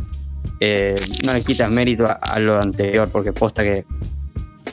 eh, 0.60 0.94
no 1.24 1.32
le 1.32 1.42
quita 1.42 1.68
mérito 1.68 2.06
a, 2.06 2.12
a 2.12 2.38
lo 2.38 2.60
anterior, 2.60 3.08
porque 3.10 3.32
posta 3.32 3.62
que 3.62 3.84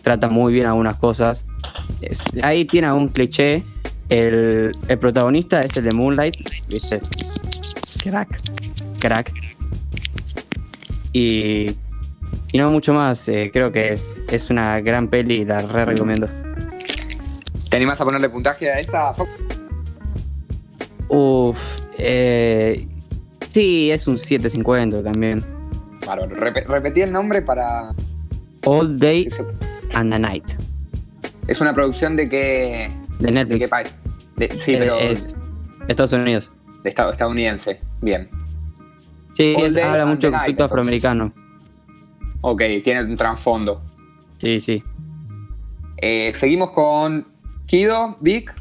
trata 0.01 0.29
muy 0.29 0.53
bien 0.53 0.65
algunas 0.67 0.95
cosas. 0.97 1.45
Es- 2.01 2.23
ahí 2.41 2.65
tiene 2.65 2.87
algún 2.87 3.09
cliché. 3.09 3.63
El, 4.09 4.71
el 4.87 4.99
protagonista 4.99 5.61
es 5.61 5.75
el 5.77 5.85
de 5.85 5.91
Moonlight, 5.93 6.35
¿viste? 6.67 6.99
Crack. 8.03 8.39
Crack. 8.99 9.31
Y, 11.13 11.71
y 12.51 12.57
no 12.57 12.69
mucho 12.71 12.93
más. 12.93 13.27
eh, 13.27 13.49
creo 13.51 13.71
que 13.71 13.93
es, 13.93 14.15
es 14.29 14.49
una 14.49 14.79
gran 14.81 15.07
peli 15.07 15.41
y 15.41 15.45
la 15.45 15.61
re 15.61 15.85
recomiendo. 15.85 16.27
¿Te 17.69 17.77
animás 17.77 17.99
a 18.01 18.05
ponerle 18.05 18.29
puntaje 18.29 18.69
a 18.69 18.79
esta, 18.79 19.13
Facu? 19.13 19.29
Uf, 21.09 21.59
eh, 21.97 22.87
sí, 23.47 23.89
es 23.91 24.07
un 24.07 24.17
750 24.17 25.03
también. 25.03 25.43
Bárbaro. 26.05 26.35
Rep- 26.35 26.65
repetí 26.67 27.01
el 27.01 27.11
nombre 27.11 27.41
para. 27.41 27.91
All 28.65 28.97
Day 28.99 29.29
se- 29.29 29.45
and 29.93 30.11
the 30.11 30.19
Night. 30.19 30.49
Es 31.47 31.59
una 31.61 31.73
producción 31.73 32.15
de 32.15 32.29
qué. 32.29 32.89
De 33.19 33.25
¿De 33.27 33.31
Netflix. 33.31 33.59
qué 33.59 33.67
país? 33.67 33.95
De- 34.37 34.51
sí, 34.51 34.73
Eh, 34.73 34.77
pero. 34.79 34.97
es 34.99 35.35
Estados 35.87 36.13
Unidos. 36.13 36.51
de 36.83 36.89
estado 36.89 37.11
estadounidense. 37.11 37.79
Bien. 38.01 38.29
Sí, 39.33 39.55
es- 39.57 39.75
habla 39.77 40.05
mucho 40.05 40.19
the 40.21 40.27
de 40.27 40.31
Night, 40.31 40.41
conflicto 40.41 40.49
entonces. 40.49 40.65
afroamericano. 40.65 41.33
Ok, 42.41 42.61
tiene 42.83 43.03
un 43.03 43.17
trasfondo. 43.17 43.81
Sí, 44.39 44.59
sí. 44.61 44.83
Eh, 45.97 46.31
seguimos 46.35 46.71
con 46.71 47.25
Kido, 47.65 48.17
Vic. 48.19 48.53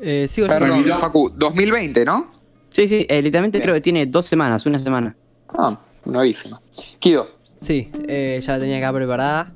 Eh, 0.00 0.26
sigo 0.28 0.46
yo. 0.48 0.52
Perdón. 0.58 0.84
Facu. 0.98 1.30
2020, 1.34 2.04
¿no? 2.04 2.30
Sí, 2.70 2.88
sí, 2.88 3.06
eh, 3.08 3.22
literalmente 3.22 3.58
Bien. 3.58 3.62
creo 3.64 3.74
que 3.74 3.80
tiene 3.80 4.06
dos 4.06 4.26
semanas, 4.26 4.66
una 4.66 4.78
semana. 4.78 5.16
Ah, 5.48 5.80
nuevísimo. 6.06 6.60
Kido. 6.98 7.28
Sí, 7.60 7.90
eh, 8.08 8.40
ya 8.42 8.52
la 8.52 8.60
tenía 8.60 8.78
acá 8.78 8.92
preparada. 8.92 9.52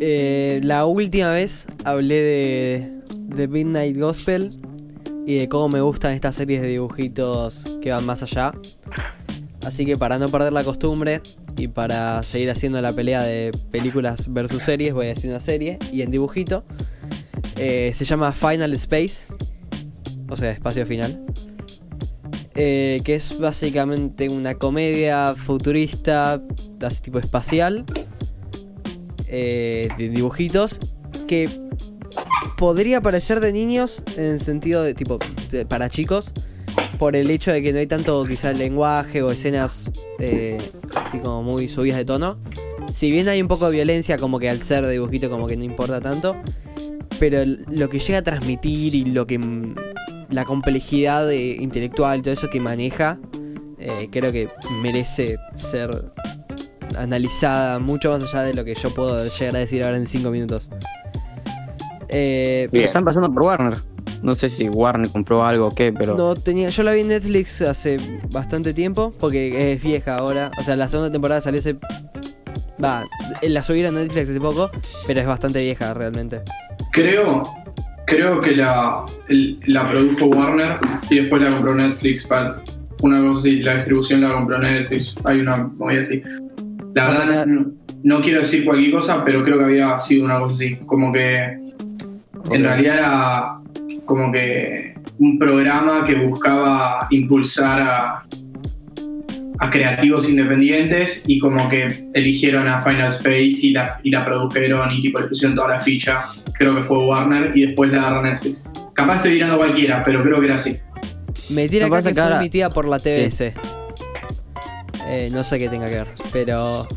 Eh, 0.00 0.60
la 0.62 0.86
última 0.86 1.30
vez 1.30 1.66
hablé 1.84 2.14
de, 2.14 2.92
de 3.18 3.48
Midnight 3.48 3.98
Gospel 3.98 4.50
y 5.26 5.36
de 5.36 5.48
cómo 5.48 5.68
me 5.68 5.80
gustan 5.80 6.12
estas 6.12 6.34
series 6.34 6.60
de 6.60 6.68
dibujitos 6.68 7.78
que 7.80 7.90
van 7.90 8.04
más 8.04 8.22
allá. 8.22 8.52
Así 9.64 9.86
que 9.86 9.96
para 9.96 10.18
no 10.18 10.28
perder 10.28 10.52
la 10.52 10.62
costumbre 10.62 11.22
y 11.56 11.68
para 11.68 12.22
seguir 12.22 12.50
haciendo 12.50 12.80
la 12.82 12.92
pelea 12.92 13.22
de 13.22 13.50
películas 13.70 14.32
versus 14.32 14.62
series, 14.62 14.92
voy 14.92 15.06
a 15.06 15.08
decir 15.10 15.30
una 15.30 15.40
serie 15.40 15.78
y 15.92 16.02
en 16.02 16.10
dibujito. 16.10 16.64
Eh, 17.56 17.92
se 17.94 18.04
llama 18.04 18.32
Final 18.32 18.72
Space, 18.74 19.32
o 20.28 20.36
sea, 20.36 20.50
espacio 20.50 20.84
final. 20.86 21.24
Eh, 22.56 23.00
que 23.04 23.16
es 23.16 23.40
básicamente 23.40 24.28
una 24.28 24.54
comedia 24.54 25.34
futurista, 25.34 26.40
así 26.80 27.02
tipo 27.02 27.18
espacial, 27.18 27.84
eh, 29.26 29.88
de 29.98 30.08
dibujitos, 30.08 30.78
que 31.26 31.48
podría 32.56 33.00
parecer 33.00 33.40
de 33.40 33.52
niños 33.52 34.04
en 34.16 34.24
el 34.24 34.40
sentido 34.40 34.84
de 34.84 34.94
tipo 34.94 35.18
para 35.68 35.90
chicos, 35.90 36.32
por 36.98 37.16
el 37.16 37.28
hecho 37.30 37.50
de 37.50 37.60
que 37.60 37.72
no 37.72 37.78
hay 37.80 37.88
tanto 37.88 38.24
quizás 38.24 38.56
lenguaje 38.56 39.20
o 39.22 39.32
escenas 39.32 39.90
eh, 40.20 40.58
así 40.94 41.18
como 41.18 41.42
muy 41.42 41.68
subidas 41.68 41.98
de 41.98 42.04
tono. 42.04 42.38
Si 42.94 43.10
bien 43.10 43.28
hay 43.28 43.42
un 43.42 43.48
poco 43.48 43.66
de 43.68 43.76
violencia, 43.76 44.16
como 44.16 44.38
que 44.38 44.48
al 44.48 44.62
ser 44.62 44.86
de 44.86 44.92
dibujito 44.92 45.28
como 45.28 45.48
que 45.48 45.56
no 45.56 45.64
importa 45.64 46.00
tanto, 46.00 46.36
pero 47.18 47.40
el- 47.40 47.64
lo 47.68 47.88
que 47.88 47.98
llega 47.98 48.18
a 48.18 48.22
transmitir 48.22 48.94
y 48.94 49.04
lo 49.06 49.26
que 49.26 49.38
la 50.30 50.44
complejidad 50.44 51.26
de- 51.26 51.56
intelectual 51.60 52.18
y 52.18 52.22
todo 52.22 52.34
eso 52.34 52.50
que 52.50 52.60
maneja, 52.60 53.18
eh, 53.78 54.08
creo 54.10 54.32
que 54.32 54.48
merece 54.82 55.36
ser 55.54 55.90
analizada 56.96 57.78
mucho 57.78 58.10
más 58.10 58.22
allá 58.22 58.42
de 58.44 58.54
lo 58.54 58.64
que 58.64 58.74
yo 58.74 58.90
puedo 58.94 59.18
llegar 59.26 59.56
a 59.56 59.58
decir 59.58 59.84
ahora 59.84 59.96
en 59.96 60.06
5 60.06 60.30
minutos. 60.30 60.70
Eh. 62.08 62.68
Están 62.72 63.04
pasando 63.04 63.32
por 63.32 63.42
Warner. 63.42 63.78
No 64.22 64.34
sé 64.34 64.48
si 64.48 64.68
Warner 64.68 65.08
compró 65.10 65.44
algo 65.44 65.66
o 65.68 65.70
qué, 65.74 65.92
pero. 65.92 66.16
no 66.16 66.34
tenía, 66.34 66.68
yo 66.70 66.82
la 66.82 66.92
vi 66.92 67.00
en 67.00 67.08
Netflix 67.08 67.60
hace 67.62 67.98
bastante 68.30 68.72
tiempo, 68.72 69.12
porque 69.18 69.72
es 69.72 69.82
vieja 69.82 70.16
ahora. 70.16 70.50
O 70.58 70.62
sea, 70.62 70.76
la 70.76 70.88
segunda 70.88 71.10
temporada 71.12 71.40
salió 71.40 71.60
hace. 71.60 71.76
Va, 72.82 73.04
la 73.42 73.62
subieron 73.62 73.96
a 73.96 74.00
Netflix 74.00 74.30
hace 74.30 74.40
poco, 74.40 74.70
pero 75.06 75.20
es 75.20 75.26
bastante 75.26 75.62
vieja 75.62 75.92
realmente. 75.94 76.42
Creo, 76.90 77.42
creo 78.06 78.40
que 78.40 78.56
la, 78.56 79.04
el- 79.28 79.58
la 79.66 79.88
produjo 79.90 80.26
Warner 80.26 80.72
y 81.10 81.16
después 81.16 81.42
la 81.42 81.50
compró 81.52 81.74
Netflix. 81.74 82.26
Para 82.26 82.62
una 83.02 83.20
cosa 83.22 83.38
así, 83.40 83.62
la 83.62 83.76
distribución 83.76 84.20
la 84.22 84.32
compró 84.32 84.58
Netflix. 84.58 85.14
Hay 85.24 85.40
una 85.40 85.56
movida 85.76 86.02
así. 86.02 86.22
La 86.94 87.08
verdad, 87.08 87.46
no, 87.46 87.72
no 88.02 88.20
quiero 88.20 88.40
decir 88.40 88.64
cualquier 88.64 88.92
cosa, 88.92 89.24
pero 89.24 89.42
creo 89.42 89.58
que 89.58 89.64
había 89.64 89.98
sido 90.00 90.24
una 90.24 90.38
cosa 90.38 90.54
así. 90.54 90.76
Como 90.86 91.12
que 91.12 91.58
en 92.50 92.62
realidad 92.62 92.98
era 92.98 93.58
como 94.04 94.30
que 94.30 94.94
un 95.18 95.38
programa 95.38 96.04
que 96.04 96.14
buscaba 96.14 97.06
impulsar 97.10 97.82
a, 97.82 98.22
a 99.58 99.70
creativos 99.70 100.28
independientes 100.28 101.24
y 101.26 101.38
como 101.38 101.68
que 101.68 102.08
eligieron 102.12 102.66
a 102.66 102.80
Final 102.80 103.08
Space 103.08 103.58
y 103.62 103.70
la, 103.70 104.00
y 104.02 104.10
la 104.10 104.24
produjeron 104.24 104.92
y 104.92 105.02
tipo 105.02 105.20
le 105.20 105.28
pusieron 105.28 105.56
toda 105.56 105.68
la 105.68 105.80
ficha. 105.80 106.22
Creo 106.54 106.74
que 106.76 106.82
fue 106.82 106.98
Warner 107.06 107.52
y 107.54 107.66
después 107.66 107.90
la 107.90 108.00
agarró 108.00 108.22
Netflix. 108.22 108.64
Capaz 108.94 109.16
estoy 109.16 109.34
tirando 109.34 109.56
cualquiera, 109.56 110.02
pero 110.04 110.22
creo 110.22 110.40
que 110.40 110.46
era 110.46 110.54
así. 110.56 110.76
Me 111.50 111.68
tira 111.68 111.88
Lo 111.88 111.94
que 111.94 112.02
fue 112.02 112.36
emitida 112.36 112.70
por 112.70 112.86
la 112.86 112.98
TBS. 112.98 113.52
Eh, 115.06 115.28
no 115.32 115.42
sé 115.42 115.58
qué 115.58 115.68
tenga 115.68 115.88
que 115.88 115.96
ver, 115.96 116.06
pero 116.32 116.88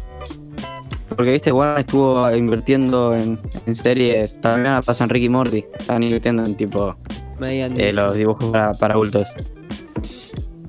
Porque 1.10 1.32
viste, 1.32 1.52
Warner 1.52 1.80
estuvo 1.80 2.34
invirtiendo 2.34 3.16
en, 3.16 3.40
en 3.66 3.76
series. 3.76 4.40
También 4.40 4.80
pasa 4.86 5.04
en 5.04 5.10
Ricky 5.10 5.30
Morty. 5.30 5.66
Están 5.78 6.04
invirtiendo 6.04 6.46
en 6.46 6.56
tipo 6.56 6.96
eh, 7.42 7.92
los 7.94 8.16
dibujos 8.16 8.52
para, 8.52 8.74
para 8.74 8.94
adultos. 8.94 9.30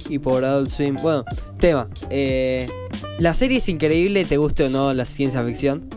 y 0.08 0.18
por 0.18 0.44
Adult 0.44 0.70
Swim. 0.70 0.96
Bueno, 1.02 1.24
tema. 1.58 1.88
eh, 2.10 2.68
la 3.18 3.34
serie 3.34 3.58
es 3.58 3.68
increíble, 3.68 4.24
te 4.24 4.36
guste 4.36 4.64
o 4.64 4.68
no 4.70 4.94
la 4.94 5.04
ciencia 5.04 5.42
ficción. 5.44 5.88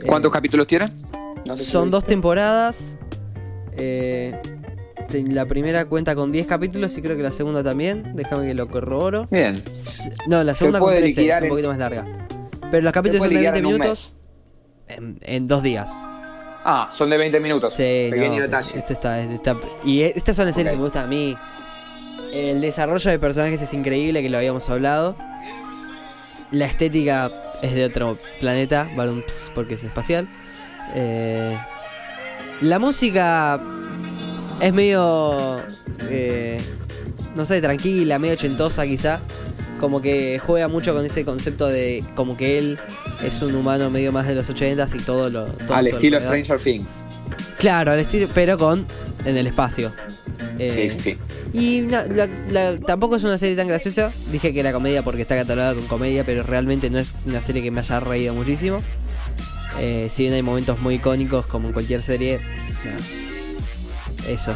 Eh, 0.00 0.06
¿Cuántos 0.06 0.30
capítulos 0.32 0.66
tiene? 0.66 0.86
No 1.46 1.56
Son 1.56 1.90
dos 1.90 2.04
temporadas. 2.04 2.96
eh, 3.76 4.36
la 5.28 5.46
primera 5.46 5.84
cuenta 5.86 6.14
con 6.14 6.32
10 6.32 6.46
capítulos 6.46 6.96
y 6.96 7.02
creo 7.02 7.16
que 7.16 7.22
la 7.22 7.30
segunda 7.32 7.62
también. 7.62 8.12
Déjame 8.14 8.46
que 8.46 8.54
lo 8.54 8.68
corroboro. 8.68 9.26
Bien. 9.30 9.62
No, 10.28 10.42
la 10.42 10.54
segunda 10.54 10.78
con 10.78 10.86
puede 10.88 11.00
13, 11.00 11.28
es 11.30 11.36
un 11.38 11.44
en- 11.44 11.48
poquito 11.50 11.68
más 11.68 11.78
larga. 11.78 12.26
Pero 12.70 12.82
los 12.84 12.92
capítulos 12.92 13.20
son 13.22 13.28
de 13.28 13.34
liquidar 13.34 13.52
20 13.54 13.58
en 13.58 13.66
un 13.66 13.72
minutos 13.80 14.14
en, 14.88 15.18
en 15.22 15.48
dos 15.48 15.62
días. 15.62 15.90
Ah, 16.64 16.88
son 16.92 17.10
de 17.10 17.18
20 17.18 17.40
minutos. 17.40 17.74
Sí, 17.74 18.08
Pequeño 18.10 18.36
no, 18.36 18.42
detalle. 18.42 18.78
este 18.78 18.92
está, 18.94 19.20
este 19.20 19.34
está- 19.34 19.56
y 19.84 20.02
estas 20.02 20.34
son 20.36 20.46
las 20.46 20.54
series 20.54 20.70
que 20.72 20.76
me 20.78 20.82
gustan 20.84 21.04
a 21.04 21.08
mí. 21.08 21.36
El 22.32 22.60
desarrollo 22.60 23.10
de 23.10 23.18
personajes 23.18 23.60
es 23.60 23.74
increíble, 23.74 24.22
que 24.22 24.30
lo 24.30 24.38
habíamos 24.38 24.68
hablado. 24.70 25.16
La 26.50 26.66
estética 26.66 27.30
es 27.62 27.74
de 27.74 27.84
otro 27.84 28.18
planeta, 28.40 28.86
vale 28.96 29.12
un 29.12 29.22
ps 29.22 29.50
porque 29.54 29.74
es 29.74 29.84
espacial. 29.84 30.28
Eh, 30.94 31.56
la 32.60 32.78
música 32.78 33.60
es 34.60 34.72
medio, 34.72 35.60
eh, 36.10 36.60
no 37.34 37.44
sé, 37.44 37.60
tranquila, 37.60 38.18
medio 38.18 38.34
ochentosa 38.34 38.84
quizá. 38.84 39.20
Como 39.80 40.00
que 40.00 40.38
juega 40.38 40.68
mucho 40.68 40.94
con 40.94 41.04
ese 41.04 41.24
concepto 41.24 41.66
de 41.66 42.04
como 42.14 42.36
que 42.36 42.56
él 42.56 42.78
es 43.24 43.42
un 43.42 43.54
humano 43.54 43.90
medio 43.90 44.12
más 44.12 44.28
de 44.28 44.36
los 44.36 44.48
ochentas 44.48 44.94
y 44.94 44.98
todo 44.98 45.28
lo... 45.28 45.46
todo 45.46 45.74
Al 45.74 45.88
estilo. 45.88 46.20
Stranger 46.20 46.58
Things. 46.60 47.02
Claro, 47.58 47.90
al 47.90 47.98
estilo, 47.98 48.28
pero 48.32 48.56
con 48.56 48.86
en 49.24 49.36
el 49.36 49.48
espacio. 49.48 49.92
Eh, 50.58 50.88
Sí, 50.90 50.96
sí, 50.96 51.02
sí. 51.02 51.18
Y 51.52 51.80
na- 51.82 52.04
la- 52.06 52.28
la- 52.50 52.78
tampoco 52.78 53.16
es 53.16 53.24
una 53.24 53.36
serie 53.38 53.56
tan 53.56 53.68
graciosa. 53.68 54.10
Dije 54.30 54.52
que 54.54 54.60
era 54.60 54.72
comedia 54.72 55.02
porque 55.02 55.22
está 55.22 55.36
catalogada 55.36 55.74
con 55.74 55.86
comedia, 55.86 56.24
pero 56.24 56.42
realmente 56.42 56.88
no 56.90 56.98
es 56.98 57.14
una 57.26 57.42
serie 57.42 57.62
que 57.62 57.70
me 57.70 57.80
haya 57.80 58.00
reído 58.00 58.34
muchísimo. 58.34 58.78
Eh, 59.78 60.10
si 60.12 60.22
bien 60.24 60.34
hay 60.34 60.42
momentos 60.42 60.80
muy 60.80 60.94
icónicos, 60.94 61.46
como 61.46 61.68
en 61.68 61.74
cualquier 61.74 62.02
serie. 62.02 62.38
Eso. 64.28 64.54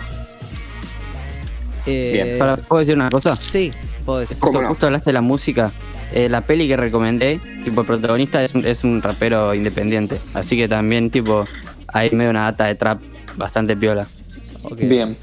Eh, 1.87 2.11
Bien, 2.13 2.39
Para, 2.39 2.57
¿Puedo 2.57 2.81
decir 2.81 2.95
una 2.97 3.11
cosa? 3.11 3.37
Sí, 3.37 3.73
puedo 4.05 4.21
decir. 4.21 4.37
¿Cómo 4.39 4.53
Justo, 4.53 4.63
no? 4.63 4.69
justo 4.69 4.87
hablaste 4.87 5.11
de 5.11 5.15
la 5.15 5.21
música. 5.21 5.71
Eh, 6.13 6.29
la 6.29 6.41
peli 6.41 6.69
que 6.69 6.77
recomendé, 6.77 7.41
tipo, 7.65 7.81
el 7.83 7.87
protagonista 7.87 8.43
es 8.43 8.55
un, 8.55 8.65
es 8.67 8.85
un 8.85 9.03
rapero 9.03 9.55
independiente. 9.55 10.19
Así 10.35 10.57
que 10.57 10.69
también, 10.69 11.11
tipo, 11.11 11.45
hay 11.89 12.11
medio 12.11 12.31
una 12.31 12.45
data 12.45 12.67
de 12.67 12.75
trap 12.75 13.01
bastante 13.37 13.77
piola. 13.77 14.07
Bien. 14.77 15.17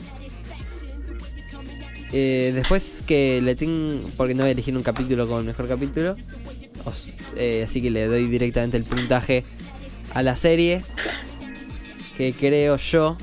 Eh, 2.13 2.51
después 2.53 3.01
que 3.07 3.41
le 3.41 3.55
tengo. 3.55 4.07
Porque 4.17 4.33
no 4.35 4.43
voy 4.43 4.49
a 4.49 4.51
elegir 4.53 4.75
un 4.77 4.83
capítulo 4.83 5.25
como 5.27 5.39
el 5.39 5.45
mejor 5.45 5.67
capítulo. 5.67 6.15
os- 6.85 7.07
eh, 7.37 7.63
así 7.67 7.81
que 7.81 7.89
le 7.89 8.05
doy 8.07 8.27
directamente 8.27 8.77
el 8.77 8.83
puntaje 8.83 9.43
a 10.13 10.21
la 10.23 10.35
serie. 10.35 10.81
Que 12.17 12.33
creo 12.33 12.77
yo. 12.77 13.17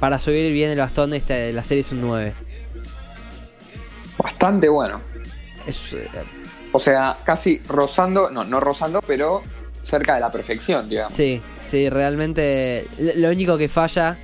Para 0.00 0.18
subir 0.18 0.52
bien 0.52 0.70
el 0.70 0.78
bastón, 0.78 1.12
esta, 1.14 1.34
la 1.52 1.62
serie 1.64 1.80
es 1.82 1.92
un 1.92 2.00
9. 2.00 2.32
Bastante 4.22 4.68
bueno. 4.68 5.00
Es, 5.66 5.92
eh, 5.92 6.08
O 6.72 6.78
sea, 6.78 7.16
casi 7.24 7.60
rozando, 7.68 8.30
no, 8.30 8.44
no 8.44 8.60
rozando, 8.60 9.00
pero 9.02 9.42
cerca 9.82 10.14
de 10.14 10.20
la 10.20 10.30
perfección, 10.30 10.88
digamos. 10.88 11.14
sí, 11.14 11.40
sí, 11.60 11.88
realmente. 11.88 12.86
Lo 12.98 13.14
lo 13.14 13.28
único 13.30 13.56
que 13.56 13.68
falla, 13.68 14.16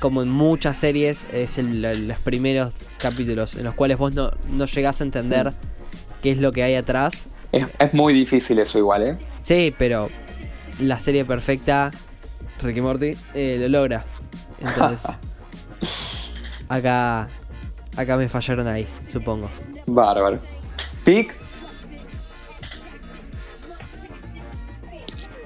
como 0.00 0.22
en 0.22 0.28
muchas 0.30 0.76
series, 0.76 1.26
es 1.32 1.58
el- 1.58 1.84
el- 1.84 2.08
los 2.08 2.18
primeros 2.18 2.72
capítulos. 2.98 3.54
En 3.56 3.64
los 3.64 3.74
cuales 3.74 3.98
vos 3.98 4.12
no, 4.14 4.30
no 4.50 4.64
llegás 4.66 5.00
a 5.00 5.04
entender 5.04 5.52
qué 6.22 6.32
es 6.32 6.38
lo 6.38 6.52
que 6.52 6.62
hay 6.62 6.74
atrás. 6.74 7.28
Es, 7.52 7.66
es 7.78 7.94
muy 7.94 8.12
difícil 8.12 8.58
eso 8.58 8.78
igual, 8.78 9.02
¿eh? 9.02 9.18
Sí, 9.42 9.74
pero 9.78 10.10
la 10.80 10.98
serie 10.98 11.24
perfecta, 11.24 11.90
Ricky 12.62 12.80
Morty, 12.80 13.16
eh, 13.34 13.56
lo 13.60 13.68
logra. 13.68 14.04
Entonces, 14.60 15.10
acá, 16.68 17.28
acá 17.96 18.16
me 18.16 18.28
fallaron 18.28 18.66
ahí, 18.66 18.86
supongo. 19.10 19.48
Bárbaro. 19.86 20.40
Vic. 21.04 21.32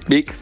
Vic. 0.08 0.34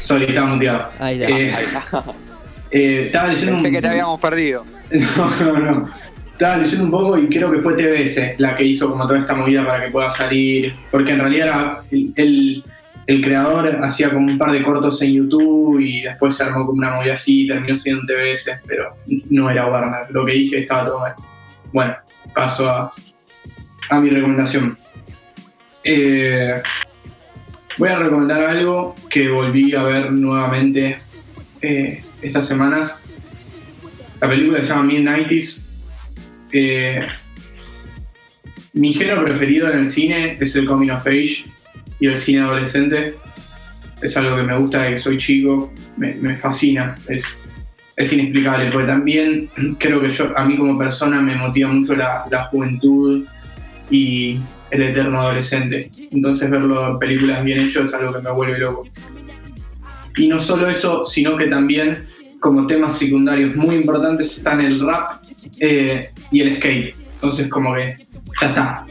Sorry, 0.00 0.26
estaba 0.26 0.46
muteado. 0.48 0.90
Ahí 0.98 1.20
está. 1.22 1.30
Eh, 1.38 1.52
Ahí 1.54 1.64
está. 1.64 2.04
eh, 2.70 3.02
estaba 3.06 3.28
leyendo 3.28 3.52
Pensé 3.54 3.68
un- 3.68 3.74
que 3.74 3.82
te 3.82 3.88
habíamos 3.88 4.20
perdido. 4.20 4.64
No, 5.16 5.44
no, 5.44 5.58
no. 5.58 5.88
Estaba 6.32 6.56
leyendo 6.56 6.84
un 6.84 6.90
poco 6.90 7.18
y 7.18 7.28
creo 7.28 7.50
que 7.52 7.58
fue 7.58 7.74
TBS 7.74 8.34
la 8.38 8.56
que 8.56 8.64
hizo 8.64 8.88
como 8.90 9.06
toda 9.06 9.18
esta 9.20 9.34
movida 9.34 9.64
para 9.66 9.84
que 9.84 9.90
pueda 9.90 10.10
salir. 10.10 10.74
Porque 10.90 11.12
en 11.12 11.18
realidad 11.20 11.46
era 11.48 11.80
el, 11.90 12.12
el- 12.16 12.64
el 13.06 13.20
creador 13.22 13.80
hacía 13.82 14.10
como 14.12 14.26
un 14.26 14.38
par 14.38 14.52
de 14.52 14.62
cortos 14.62 15.02
en 15.02 15.12
YouTube 15.14 15.80
y 15.80 16.02
después 16.02 16.36
se 16.36 16.44
armó 16.44 16.64
como 16.64 16.78
una 16.78 16.94
movida 16.94 17.14
así 17.14 17.42
y 17.44 17.48
terminó 17.48 17.74
siendo 17.74 18.02
un 18.02 18.06
TBS, 18.06 18.50
pero 18.66 18.94
no 19.30 19.50
era 19.50 19.66
Warner. 19.66 20.10
Lo 20.10 20.24
que 20.24 20.32
dije 20.32 20.58
estaba 20.60 20.84
todo 20.84 21.00
mal. 21.00 21.14
Bueno, 21.72 21.94
paso 22.34 22.70
a, 22.70 22.88
a 23.90 24.00
mi 24.00 24.10
recomendación. 24.10 24.78
Eh, 25.82 26.62
voy 27.78 27.88
a 27.88 27.98
recomendar 27.98 28.44
algo 28.44 28.94
que 29.08 29.28
volví 29.28 29.74
a 29.74 29.82
ver 29.82 30.12
nuevamente 30.12 30.98
eh, 31.62 32.02
estas 32.22 32.46
semanas. 32.46 33.08
La 34.20 34.28
película 34.28 34.58
se 34.58 34.66
llama 34.66 34.92
Mid-90s. 34.92 35.66
Eh, 36.52 37.06
mi 38.72 38.92
género 38.92 39.24
preferido 39.24 39.70
en 39.70 39.80
el 39.80 39.86
cine 39.86 40.36
es 40.40 40.54
el 40.56 40.66
coming 40.66 40.90
of 40.90 41.06
age 41.06 41.46
y 41.98 42.06
el 42.06 42.18
cine 42.18 42.40
adolescente. 42.40 43.14
Es 44.02 44.16
algo 44.16 44.36
que 44.36 44.42
me 44.42 44.56
gusta 44.56 44.78
desde 44.82 44.94
que 44.94 44.98
soy 44.98 45.18
chico, 45.18 45.72
me, 45.96 46.14
me 46.14 46.36
fascina, 46.36 46.94
es, 47.08 47.24
es 47.96 48.12
inexplicable, 48.12 48.70
porque 48.70 48.86
también 48.86 49.50
creo 49.78 50.00
que 50.00 50.10
yo, 50.10 50.32
a 50.36 50.44
mí 50.44 50.56
como 50.56 50.78
persona 50.78 51.20
me 51.20 51.36
motiva 51.36 51.68
mucho 51.68 51.94
la, 51.94 52.24
la 52.30 52.44
juventud 52.44 53.26
y 53.90 54.40
el 54.70 54.82
eterno 54.82 55.20
adolescente. 55.20 55.90
Entonces 56.10 56.50
verlo 56.50 56.86
en 56.88 56.98
películas 56.98 57.44
bien 57.44 57.58
hechas 57.58 57.86
es 57.86 57.94
algo 57.94 58.12
que 58.12 58.20
me 58.20 58.30
vuelve 58.30 58.58
loco. 58.58 58.88
Y 60.16 60.28
no 60.28 60.38
solo 60.38 60.68
eso, 60.68 61.04
sino 61.04 61.36
que 61.36 61.46
también 61.46 62.04
como 62.40 62.66
temas 62.66 62.98
secundarios 62.98 63.54
muy 63.54 63.76
importantes 63.76 64.38
están 64.38 64.60
el 64.60 64.80
rap 64.80 65.22
eh, 65.58 66.10
y 66.30 66.40
el 66.40 66.56
skate. 66.56 66.94
Entonces 67.14 67.48
como 67.48 67.74
que 67.74 67.96
ya 68.40 68.48
está. 68.48 68.84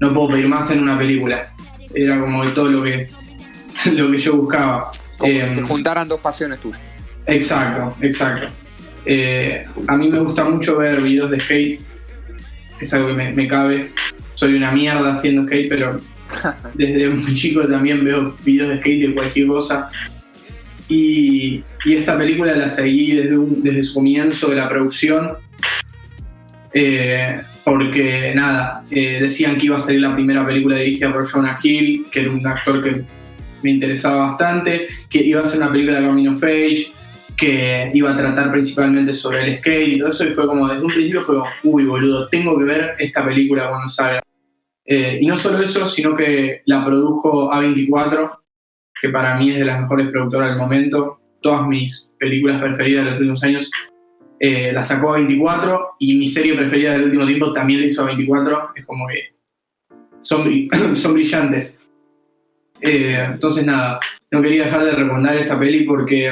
No 0.00 0.12
puedo 0.12 0.30
pedir 0.30 0.48
más 0.48 0.70
en 0.70 0.82
una 0.82 0.96
película. 0.96 1.46
Era 1.94 2.20
como 2.20 2.42
que 2.42 2.50
todo 2.50 2.68
lo 2.68 2.82
que, 2.82 3.08
lo 3.92 4.10
que 4.10 4.18
yo 4.18 4.36
buscaba. 4.36 4.90
Como 5.18 5.32
Eh, 5.32 5.48
si 5.48 5.54
se 5.56 5.62
juntaran 5.62 6.08
dos 6.08 6.20
pasiones 6.20 6.58
tuyas. 6.60 6.80
Exacto, 7.26 7.94
exacto. 8.00 8.48
Eh, 9.04 9.64
a 9.86 9.96
mí 9.96 10.08
me 10.08 10.20
gusta 10.20 10.44
mucho 10.44 10.78
ver 10.78 11.00
videos 11.00 11.30
de 11.30 11.40
skate. 11.40 11.80
Es 12.80 12.92
algo 12.94 13.08
que 13.08 13.14
me, 13.14 13.32
me 13.32 13.46
cabe. 13.46 13.90
Soy 14.34 14.54
una 14.54 14.72
mierda 14.72 15.12
haciendo 15.14 15.44
skate, 15.44 15.68
pero 15.68 16.00
desde 16.74 17.08
muy 17.10 17.34
chico 17.34 17.66
también 17.66 18.04
veo 18.04 18.34
videos 18.44 18.70
de 18.70 18.78
skate 18.78 19.08
de 19.08 19.14
cualquier 19.14 19.46
cosa. 19.46 19.88
Y, 20.88 21.62
y 21.84 21.94
esta 21.94 22.18
película 22.18 22.54
la 22.54 22.68
seguí 22.68 23.12
desde, 23.12 23.36
un- 23.38 23.62
desde 23.62 23.82
su 23.84 23.94
comienzo 23.94 24.50
de 24.50 24.56
la 24.56 24.68
producción. 24.68 25.32
Eh, 26.74 27.40
porque 27.64 28.32
nada, 28.34 28.84
eh, 28.90 29.18
decían 29.20 29.56
que 29.56 29.66
iba 29.66 29.76
a 29.76 29.78
salir 29.78 30.00
la 30.00 30.14
primera 30.14 30.44
película 30.44 30.76
dirigida 30.78 31.12
por 31.12 31.28
Jonah 31.28 31.56
Hill, 31.62 32.06
que 32.10 32.20
era 32.22 32.30
un 32.30 32.44
actor 32.46 32.82
que 32.82 33.02
me 33.62 33.70
interesaba 33.70 34.30
bastante, 34.30 34.88
que 35.08 35.22
iba 35.22 35.40
a 35.42 35.46
ser 35.46 35.58
una 35.58 35.70
película 35.70 36.00
de 36.00 36.06
Coming 36.06 36.28
of 36.28 36.42
Age, 36.42 36.88
que 37.36 37.90
iba 37.94 38.10
a 38.10 38.16
tratar 38.16 38.50
principalmente 38.50 39.12
sobre 39.12 39.42
el 39.42 39.58
skate 39.58 39.88
y 39.88 39.98
todo 39.98 40.10
eso, 40.10 40.24
y 40.24 40.32
fue 40.32 40.46
como 40.46 40.68
desde 40.68 40.82
un 40.82 40.92
principio 40.92 41.22
fue 41.22 41.36
uy 41.64 41.84
boludo, 41.84 42.28
tengo 42.28 42.58
que 42.58 42.64
ver 42.64 42.94
esta 42.98 43.24
película 43.24 43.68
cuando 43.68 43.88
salga. 43.88 44.22
Eh, 44.84 45.18
y 45.20 45.26
no 45.26 45.36
solo 45.36 45.60
eso, 45.60 45.86
sino 45.86 46.14
que 46.14 46.62
la 46.66 46.84
produjo 46.84 47.50
A24, 47.50 48.38
que 49.00 49.08
para 49.08 49.36
mí 49.38 49.50
es 49.50 49.58
de 49.58 49.64
las 49.64 49.80
mejores 49.80 50.08
productoras 50.08 50.50
del 50.50 50.58
momento. 50.58 51.20
Todas 51.40 51.66
mis 51.66 52.12
películas 52.18 52.60
preferidas 52.60 53.04
de 53.04 53.10
los 53.10 53.20
últimos 53.20 53.42
años 53.42 53.70
eh, 54.38 54.72
la 54.72 54.82
sacó 54.82 55.16
A24 55.16 55.90
y 56.00 56.16
mi 56.16 56.28
serie 56.28 56.54
preferida 56.54 56.92
del 56.92 57.04
último 57.04 57.26
tiempo 57.26 57.52
también 57.52 57.80
la 57.80 57.86
hizo 57.86 58.06
A24. 58.06 58.70
Es 58.76 58.86
como 58.86 59.06
que 59.08 59.32
son 60.20 61.14
brillantes. 61.14 61.80
Eh, 62.80 63.24
entonces 63.32 63.64
nada, 63.64 64.00
no 64.32 64.42
quería 64.42 64.64
dejar 64.64 64.84
de 64.84 64.92
recomendar 64.92 65.36
esa 65.36 65.58
peli 65.58 65.84
porque 65.84 66.30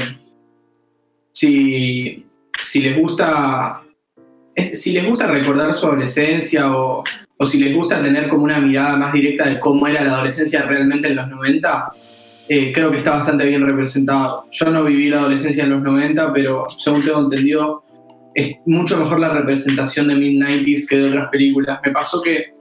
si, 1.32 2.26
si 2.60 2.80
les 2.80 2.98
gusta 2.98 3.82
si 4.56 4.92
les 4.92 5.06
gusta 5.06 5.26
recordar 5.26 5.72
su 5.72 5.86
adolescencia 5.86 6.76
o, 6.76 7.02
o 7.42 7.46
si 7.46 7.58
les 7.58 7.74
gusta 7.74 8.02
tener 8.02 8.28
como 8.28 8.44
una 8.44 8.60
mirada 8.60 8.96
más 8.98 9.14
directa 9.14 9.48
de 9.48 9.58
cómo 9.58 9.86
era 9.86 10.04
la 10.04 10.14
adolescencia 10.14 10.62
realmente 10.62 11.08
en 11.08 11.16
los 11.16 11.28
90, 11.28 11.88
eh, 12.52 12.72
creo 12.72 12.90
que 12.90 12.98
está 12.98 13.12
bastante 13.12 13.46
bien 13.46 13.66
representado. 13.66 14.44
Yo 14.50 14.70
no 14.70 14.84
viví 14.84 15.08
la 15.08 15.20
adolescencia 15.20 15.64
en 15.64 15.70
los 15.70 15.82
90, 15.82 16.32
pero 16.34 16.66
según 16.68 17.00
tengo 17.00 17.20
entendido, 17.20 17.82
es 18.34 18.56
mucho 18.66 18.98
mejor 18.98 19.20
la 19.20 19.30
representación 19.30 20.08
de 20.08 20.16
Mid-90s 20.16 20.86
que 20.86 20.96
de 20.96 21.08
otras 21.08 21.30
películas. 21.30 21.80
Me 21.82 21.92
pasó 21.92 22.20
que 22.20 22.52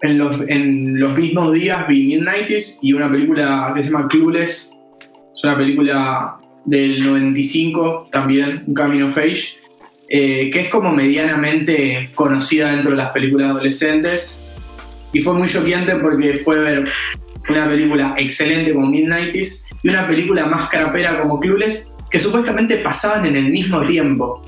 en, 0.00 0.18
los, 0.18 0.40
en 0.48 0.98
los 0.98 1.16
mismos 1.16 1.52
días 1.52 1.86
vi 1.86 2.16
Mid-90s 2.16 2.78
y 2.82 2.94
una 2.94 3.08
película 3.08 3.72
que 3.76 3.82
se 3.84 3.90
llama 3.90 4.08
Clueless. 4.08 4.74
Una 5.42 5.56
película 5.56 6.34
del 6.64 7.04
95 7.04 8.08
también, 8.12 8.62
un 8.66 8.74
Camino 8.74 9.06
of 9.06 9.18
Age, 9.18 9.56
eh, 10.08 10.50
que 10.50 10.60
es 10.60 10.68
como 10.68 10.92
medianamente 10.92 12.10
conocida 12.14 12.72
dentro 12.72 12.92
de 12.92 12.98
las 12.98 13.10
películas 13.10 13.50
adolescentes. 13.50 14.40
Y 15.12 15.20
fue 15.20 15.34
muy 15.34 15.48
choqueante 15.48 15.96
porque 15.96 16.34
fue 16.34 16.58
ver 16.58 16.88
una 17.48 17.68
película 17.68 18.14
excelente 18.16 18.72
como 18.72 18.88
Mid-90s 18.88 19.64
y 19.82 19.88
una 19.88 20.06
película 20.06 20.46
más 20.46 20.68
carapera 20.68 21.20
como 21.20 21.40
Clueless 21.40 21.90
que 22.10 22.20
supuestamente 22.20 22.76
pasaban 22.76 23.26
en 23.26 23.36
el 23.36 23.50
mismo 23.50 23.84
tiempo. 23.86 24.42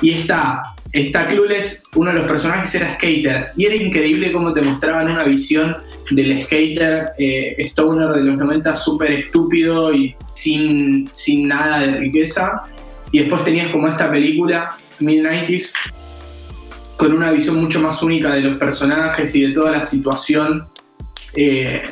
Y 0.00 0.12
está, 0.12 0.62
está 0.92 1.26
Clueless, 1.26 1.84
uno 1.94 2.10
de 2.10 2.18
los 2.18 2.28
personajes 2.28 2.74
era 2.74 2.94
skater. 2.94 3.52
Y 3.56 3.66
era 3.66 3.74
increíble 3.74 4.32
cómo 4.32 4.52
te 4.52 4.60
mostraban 4.60 5.10
una 5.10 5.24
visión 5.24 5.76
del 6.10 6.44
skater 6.44 7.10
eh, 7.18 7.56
stoner 7.66 8.10
de 8.10 8.22
los 8.22 8.36
90 8.36 8.74
súper 8.74 9.12
estúpido 9.12 9.92
y 9.94 10.14
sin, 10.34 11.08
sin 11.12 11.48
nada 11.48 11.80
de 11.80 11.98
riqueza. 11.98 12.64
Y 13.10 13.20
después 13.20 13.44
tenías 13.44 13.70
como 13.70 13.88
esta 13.88 14.10
película, 14.10 14.76
Mid-90s, 15.00 15.72
con 16.96 17.12
una 17.12 17.32
visión 17.32 17.60
mucho 17.60 17.80
más 17.80 18.02
única 18.02 18.34
de 18.34 18.42
los 18.42 18.58
personajes 18.58 19.34
y 19.34 19.46
de 19.46 19.52
toda 19.52 19.72
la 19.72 19.84
situación 19.84 20.66
eh, 21.34 21.82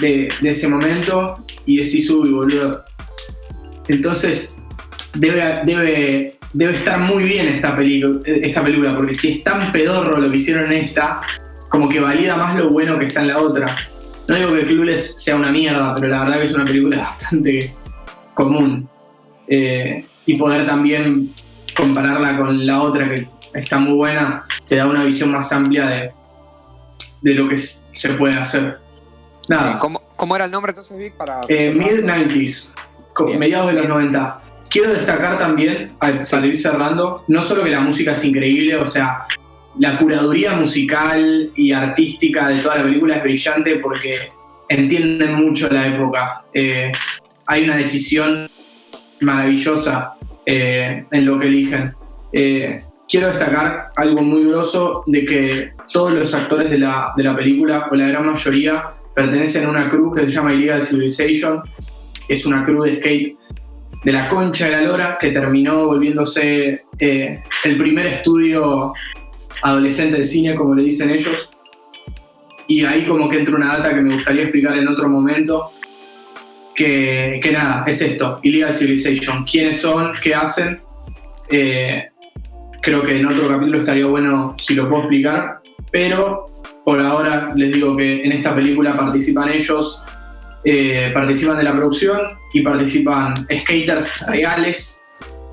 de, 0.00 0.28
de 0.40 0.50
ese 0.50 0.68
momento. 0.68 1.44
Y 1.64 1.78
decís, 1.78 2.08
uy, 2.10 2.30
boludo. 2.30 2.84
Entonces, 3.88 4.56
debe, 5.14 5.60
debe, 5.64 6.37
debe 6.52 6.74
estar 6.74 6.98
muy 7.00 7.24
bien 7.24 7.48
esta, 7.48 7.76
pelicu- 7.76 8.22
esta 8.24 8.62
película, 8.62 8.94
porque 8.96 9.14
si 9.14 9.32
es 9.32 9.44
tan 9.44 9.70
pedorro 9.72 10.18
lo 10.18 10.30
que 10.30 10.36
hicieron 10.38 10.66
en 10.72 10.84
esta, 10.84 11.20
como 11.68 11.88
que 11.88 12.00
valida 12.00 12.36
más 12.36 12.56
lo 12.56 12.70
bueno 12.70 12.98
que 12.98 13.06
está 13.06 13.20
en 13.20 13.28
la 13.28 13.38
otra. 13.38 13.76
No 14.26 14.34
digo 14.36 14.52
que 14.54 14.64
Clueless 14.64 15.22
sea 15.22 15.36
una 15.36 15.50
mierda, 15.50 15.94
pero 15.94 16.08
la 16.08 16.20
verdad 16.20 16.38
que 16.38 16.44
es 16.44 16.52
una 16.54 16.64
película 16.64 16.98
bastante 16.98 17.74
común. 18.34 18.88
Eh, 19.46 20.04
y 20.26 20.36
poder 20.36 20.66
también 20.66 21.30
compararla 21.74 22.36
con 22.36 22.66
la 22.66 22.82
otra 22.82 23.08
que 23.08 23.28
está 23.54 23.78
muy 23.78 23.94
buena, 23.94 24.44
te 24.68 24.76
da 24.76 24.86
una 24.86 25.04
visión 25.04 25.30
más 25.30 25.50
amplia 25.52 25.86
de, 25.86 26.10
de 27.22 27.34
lo 27.34 27.48
que 27.48 27.56
se 27.56 28.10
puede 28.18 28.36
hacer. 28.36 28.78
Nada, 29.48 29.78
¿Cómo, 29.78 30.02
cómo 30.16 30.36
era 30.36 30.44
el 30.44 30.50
nombre 30.50 30.70
entonces, 30.72 30.98
Vic? 30.98 31.14
Para 31.14 31.40
eh, 31.48 31.72
mid-90s, 31.74 32.74
co- 33.14 33.24
Bien. 33.26 33.38
mediados 33.38 33.68
de 33.72 33.80
los 33.80 33.88
90. 33.88 34.40
Quiero 34.70 34.92
destacar 34.92 35.38
también, 35.38 35.92
al- 36.00 36.26
para 36.30 36.46
ir 36.46 36.56
cerrando, 36.56 37.24
no 37.28 37.42
solo 37.42 37.64
que 37.64 37.70
la 37.70 37.80
música 37.80 38.12
es 38.12 38.24
increíble, 38.24 38.76
o 38.76 38.86
sea, 38.86 39.24
la 39.78 39.96
curaduría 39.96 40.52
musical 40.52 41.50
y 41.54 41.72
artística 41.72 42.48
de 42.48 42.58
toda 42.60 42.76
la 42.76 42.82
película 42.82 43.16
es 43.16 43.22
brillante 43.22 43.76
porque 43.76 44.30
entienden 44.68 45.34
mucho 45.34 45.68
la 45.70 45.86
época. 45.86 46.42
Eh, 46.52 46.90
hay 47.46 47.64
una 47.64 47.76
decisión 47.76 48.48
maravillosa 49.20 50.14
eh, 50.44 51.04
en 51.10 51.24
lo 51.24 51.38
que 51.38 51.46
eligen. 51.46 51.94
Eh, 52.32 52.82
quiero 53.08 53.28
destacar 53.28 53.90
algo 53.96 54.20
muy 54.20 54.48
grosso 54.48 55.04
de 55.06 55.24
que 55.24 55.72
todos 55.92 56.12
los 56.12 56.34
actores 56.34 56.68
de 56.70 56.78
la, 56.78 57.12
de 57.16 57.24
la 57.24 57.34
película, 57.34 57.88
o 57.90 57.94
la 57.94 58.08
gran 58.08 58.26
mayoría, 58.26 58.84
pertenecen 59.14 59.64
a 59.66 59.70
una 59.70 59.88
crew 59.88 60.12
que 60.12 60.22
se 60.22 60.28
llama 60.28 60.52
Illegal 60.52 60.82
Civilization, 60.82 61.62
que 62.26 62.34
es 62.34 62.44
una 62.44 62.64
crew 62.64 62.82
de 62.82 62.96
skate 62.96 63.36
de 64.08 64.14
la 64.14 64.26
concha 64.26 64.64
de 64.64 64.70
la 64.70 64.80
lora 64.80 65.18
que 65.20 65.32
terminó 65.32 65.84
volviéndose 65.84 66.84
eh, 66.98 67.42
el 67.62 67.76
primer 67.76 68.06
estudio 68.06 68.94
adolescente 69.60 70.16
de 70.16 70.24
cine, 70.24 70.54
como 70.54 70.74
le 70.74 70.84
dicen 70.84 71.10
ellos. 71.10 71.50
Y 72.66 72.86
ahí 72.86 73.04
como 73.04 73.28
que 73.28 73.36
entra 73.36 73.54
una 73.54 73.76
data 73.76 73.90
que 73.90 74.00
me 74.00 74.14
gustaría 74.14 74.44
explicar 74.44 74.78
en 74.78 74.88
otro 74.88 75.10
momento, 75.10 75.72
que, 76.74 77.38
que 77.42 77.52
nada, 77.52 77.84
es 77.86 78.00
esto, 78.00 78.40
Illegal 78.44 78.72
Civilization. 78.72 79.44
¿Quiénes 79.44 79.78
son? 79.78 80.14
¿Qué 80.22 80.34
hacen? 80.34 80.80
Eh, 81.50 82.08
creo 82.80 83.02
que 83.02 83.14
en 83.14 83.26
otro 83.26 83.46
capítulo 83.46 83.80
estaría 83.80 84.06
bueno 84.06 84.56
si 84.58 84.74
lo 84.74 84.88
puedo 84.88 85.02
explicar, 85.02 85.60
pero 85.92 86.46
por 86.82 86.98
ahora 86.98 87.52
les 87.54 87.74
digo 87.74 87.94
que 87.94 88.24
en 88.24 88.32
esta 88.32 88.54
película 88.54 88.96
participan 88.96 89.50
ellos, 89.50 90.02
eh, 90.64 91.10
participan 91.12 91.58
de 91.58 91.64
la 91.64 91.76
producción 91.76 92.37
y 92.52 92.62
participan 92.62 93.34
skaters 93.36 94.26
reales 94.26 95.00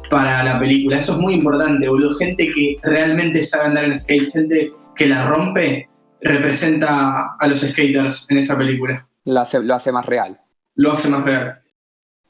para 0.10 0.44
la 0.44 0.58
película. 0.58 0.98
Eso 1.00 1.14
es 1.14 1.18
muy 1.20 1.34
importante, 1.34 1.88
boludo. 1.88 2.14
Gente 2.16 2.52
que 2.52 2.78
realmente 2.84 3.42
sabe 3.44 3.66
andar 3.70 3.86
en 3.86 4.00
skate, 4.00 4.32
gente 4.32 4.72
que 4.96 5.08
la 5.08 5.28
rompe, 5.28 5.90
representa 6.22 7.36
a 7.40 7.48
los 7.48 7.60
skaters 7.62 8.28
en 8.30 8.38
esa 8.38 8.58
película. 8.58 9.08
lo 9.26 9.40
hace, 9.40 9.62
lo 9.62 9.74
hace 9.74 9.92
más 9.92 10.06
real. 10.06 10.40
Lo 10.76 10.92
hace 10.92 11.10
más 11.10 11.24
real. 11.24 11.62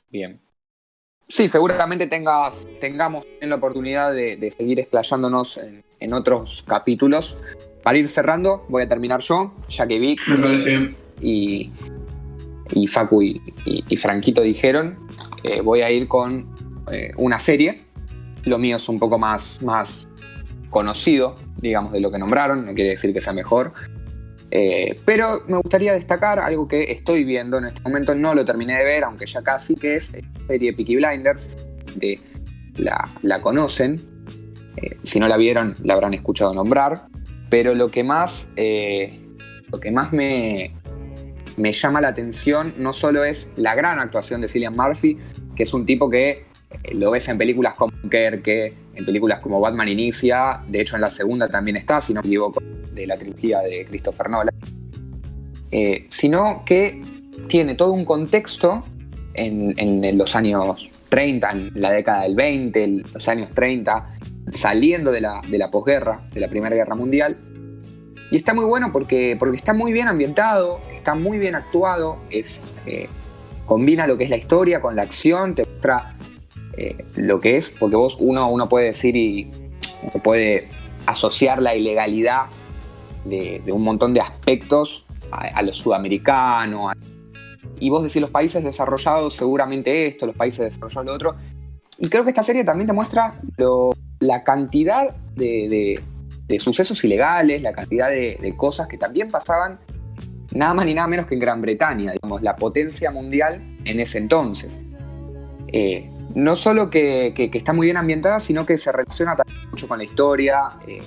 Bien. 0.10 0.42
Sí, 1.28 1.48
seguramente 1.48 2.06
tengas, 2.08 2.68
tengamos 2.80 3.26
en 3.42 3.50
la 3.50 3.56
oportunidad 3.56 4.14
de, 4.14 4.38
de 4.38 4.52
seguir 4.52 4.80
explayándonos 4.80 5.58
en, 5.58 5.84
en 6.00 6.14
otros 6.14 6.64
capítulos. 6.68 7.38
Para 7.84 7.98
ir 7.98 8.08
cerrando, 8.10 8.66
voy 8.70 8.84
a 8.84 8.88
terminar 8.88 9.22
yo, 9.22 9.54
ya 9.70 9.88
que 9.88 10.00
Vic 10.00 10.20
Me 10.28 10.38
parece 10.38 10.70
bien. 10.70 10.96
y, 11.22 11.72
y 12.72 12.88
Facu 12.88 13.22
y, 13.22 13.98
Franquito 13.98 14.42
dijeron, 14.42 14.98
eh, 15.44 15.62
voy 15.62 15.82
a 15.82 15.92
ir 15.92 16.08
con 16.08 16.54
eh, 16.92 17.12
una 17.18 17.40
serie. 17.40 17.82
Lo 18.44 18.58
mío 18.58 18.76
es 18.76 18.88
un 18.90 19.00
poco 19.00 19.18
más, 19.18 19.62
más 19.64 20.08
conocido, 20.70 21.36
digamos, 21.62 21.92
de 21.94 22.02
lo 22.02 22.12
que 22.12 22.20
nombraron, 22.20 22.66
no 22.66 22.74
quiere 22.74 22.92
decir 22.92 23.14
que 23.14 23.22
sea 23.22 23.34
mejor. 23.34 23.74
Eh, 24.52 25.00
pero 25.06 25.42
me 25.48 25.58
gustaría 25.58 25.94
destacar 25.94 26.40
algo 26.40 26.68
que 26.68 26.92
estoy 26.92 27.24
viendo 27.24 27.58
en 27.58 27.66
este 27.66 27.82
momento, 27.82 28.14
no 28.14 28.36
lo 28.36 28.46
terminé 28.46 28.78
de 28.78 28.84
ver, 28.84 29.04
aunque 29.04 29.26
ya 29.26 29.42
casi, 29.42 29.76
que 29.76 29.96
es 29.96 30.14
la 30.14 30.48
serie 30.48 30.74
Peaky 30.74 30.96
Blinders, 30.98 31.58
de, 31.96 32.20
la, 32.78 33.10
la 33.22 33.42
conocen, 33.42 34.00
Eh, 34.78 34.98
si 35.04 35.22
no 35.22 35.30
la 35.30 35.38
vieron 35.38 35.74
la 35.84 35.94
habrán 35.94 36.14
escuchado 36.14 36.54
nombrar, 36.54 37.08
pero 37.50 37.74
lo 37.74 37.88
que 37.90 38.04
más, 38.04 38.50
eh, 38.58 39.22
lo 39.72 39.80
que 39.80 39.90
más 39.90 40.12
me, 40.12 40.76
me 41.58 41.72
llama 41.72 42.02
la 42.02 42.10
atención 42.10 42.74
no 42.78 42.94
solo 42.94 43.24
es 43.24 43.52
la 43.56 43.76
gran 43.76 44.00
actuación 44.00 44.42
de 44.42 44.48
Cillian 44.48 44.76
Murphy, 44.76 45.18
que 45.56 45.64
es 45.64 45.74
un 45.74 45.86
tipo 45.86 46.10
que 46.10 46.46
eh, 46.84 46.94
lo 46.94 47.12
ves 47.12 47.28
en 47.30 47.38
películas 47.38 47.76
como 47.76 47.94
que 48.10 48.74
en 48.96 49.06
películas 49.06 49.40
como 49.40 49.60
Batman 49.60 49.90
Inicia, 49.90 50.62
de 50.68 50.82
hecho 50.82 50.96
en 50.96 51.02
la 51.02 51.10
segunda 51.10 51.48
también 51.50 51.78
está, 51.78 52.02
si 52.02 52.14
no 52.14 52.22
me 52.22 52.28
equivoco, 52.28 52.62
de 52.94 53.08
la 53.08 53.18
trilogía 53.18 53.60
de 53.60 53.86
Christopher 53.86 54.30
Nolan, 54.30 54.56
Eh, 55.72 56.08
sino 56.10 56.64
que 56.66 57.02
tiene 57.48 57.76
todo 57.76 57.92
un 57.92 58.06
contexto 58.06 58.84
en, 59.34 59.74
en 59.78 60.18
los 60.18 60.36
años 60.36 60.90
30, 61.10 61.52
en 61.52 61.72
la 61.76 61.92
década 61.92 62.24
del 62.24 62.36
20, 62.36 62.84
en 62.84 63.04
los 63.14 63.28
años 63.28 63.50
30, 63.54 64.16
saliendo 64.52 65.12
de 65.12 65.22
la, 65.22 65.42
de 65.48 65.58
la 65.58 65.72
posguerra, 65.72 66.28
de 66.34 66.40
la 66.40 66.48
Primera 66.48 66.76
Guerra 66.76 66.96
Mundial. 66.96 67.38
Y 68.32 68.38
está 68.38 68.54
muy 68.54 68.66
bueno 68.66 68.92
porque, 68.92 69.36
porque 69.38 69.58
está 69.58 69.74
muy 69.74 69.94
bien 69.94 70.08
ambientado, 70.08 70.80
está 70.94 71.16
muy 71.16 71.38
bien 71.38 71.56
actuado, 71.56 72.18
eh, 72.32 73.08
combina 73.66 74.08
lo 74.08 74.18
que 74.18 74.24
es 74.26 74.30
la 74.30 74.38
historia 74.38 74.82
con 74.82 74.96
la 74.96 75.04
acción, 75.04 75.56
te 75.56 75.64
muestra 75.64 76.16
eh, 76.78 77.06
lo 77.16 77.40
que 77.40 77.58
es, 77.58 77.70
porque 77.72 77.96
vos 77.96 78.18
uno, 78.20 78.50
uno 78.52 78.68
puede 78.68 78.88
decir 78.88 79.16
y 79.16 79.50
puede 80.24 80.70
asociar 81.06 81.62
la 81.62 81.76
ilegalidad 81.76 82.46
de, 83.26 83.62
un 83.72 83.84
montón 83.84 84.14
de 84.14 84.22
aspectos 84.22 85.06
a, 85.32 85.42
a 85.48 85.62
lo 85.62 85.72
sudamericano. 85.74 86.92
y 87.80 87.90
vos 87.90 88.04
decís 88.04 88.22
los 88.22 88.30
países 88.32 88.64
desarrollados 88.64 89.36
seguramente 89.36 90.08
esto, 90.08 90.26
los 90.26 90.36
países 90.36 90.66
desarrollados 90.66 91.06
lo 91.06 91.14
otro. 91.14 91.36
Y 91.98 92.10
creo 92.10 92.24
que 92.24 92.32
esta 92.32 92.44
serie 92.44 92.64
también 92.64 92.88
te 92.88 92.94
muestra 92.94 93.40
la 94.20 94.44
cantidad 94.44 95.16
de- 95.36 96.02
de 96.48 96.60
sucesos 96.60 97.04
ilegales, 97.04 97.62
la 97.62 97.74
cantidad 97.74 98.10
de, 98.10 98.54
cosas 98.58 98.88
que 98.88 98.98
también 98.98 99.30
pasaban 99.32 99.80
nada 100.54 100.74
más 100.74 100.86
ni 100.86 100.94
nada 100.94 101.08
menos 101.08 101.26
que 101.26 101.34
en 101.34 101.40
Gran 101.40 101.62
Bretaña, 101.62 102.14
digamos, 102.14 102.42
la 102.42 102.56
potencia 102.56 103.12
mundial 103.12 103.62
en 103.84 104.00
ese 104.00 104.20
entonces. 104.20 104.80
Eh, 105.68 106.10
no 106.36 106.56
solo 106.56 106.90
que, 106.90 107.34
que- 107.36 107.50
está 107.58 107.74
muy 107.74 107.88
bien 107.88 107.98
ambientada, 107.98 108.40
sino 108.40 108.66
que 108.66 108.78
se 108.78 108.92
relaciona 108.92 109.36
también 109.36 109.70
mucho 109.70 109.88
con 109.88 109.98
la 109.98 110.04
historia, 110.04 110.64
eh, 110.88 111.02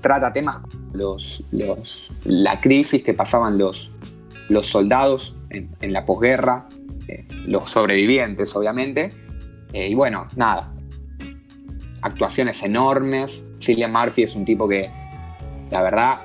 trata 0.00 0.32
temas 0.32 0.58
como 0.58 0.90
los, 0.92 1.42
los- 1.50 2.12
la 2.24 2.60
crisis 2.60 3.02
que 3.02 3.14
pasaban 3.14 3.56
los, 3.58 3.90
los 4.48 4.66
soldados 4.66 5.36
en, 5.50 5.92
la 5.92 6.04
posguerra, 6.04 6.68
eh, 7.08 7.26
los 7.46 7.70
sobrevivientes, 7.70 8.54
obviamente. 8.54 9.10
Y 9.72 9.94
bueno, 9.94 10.26
nada. 10.36 10.72
Actuaciones 12.02 12.62
enormes. 12.62 13.44
Cillian 13.60 13.92
Murphy 13.92 14.22
es 14.22 14.36
un 14.36 14.44
tipo 14.44 14.68
que, 14.68 14.90
la 15.70 15.82
verdad, 15.82 16.20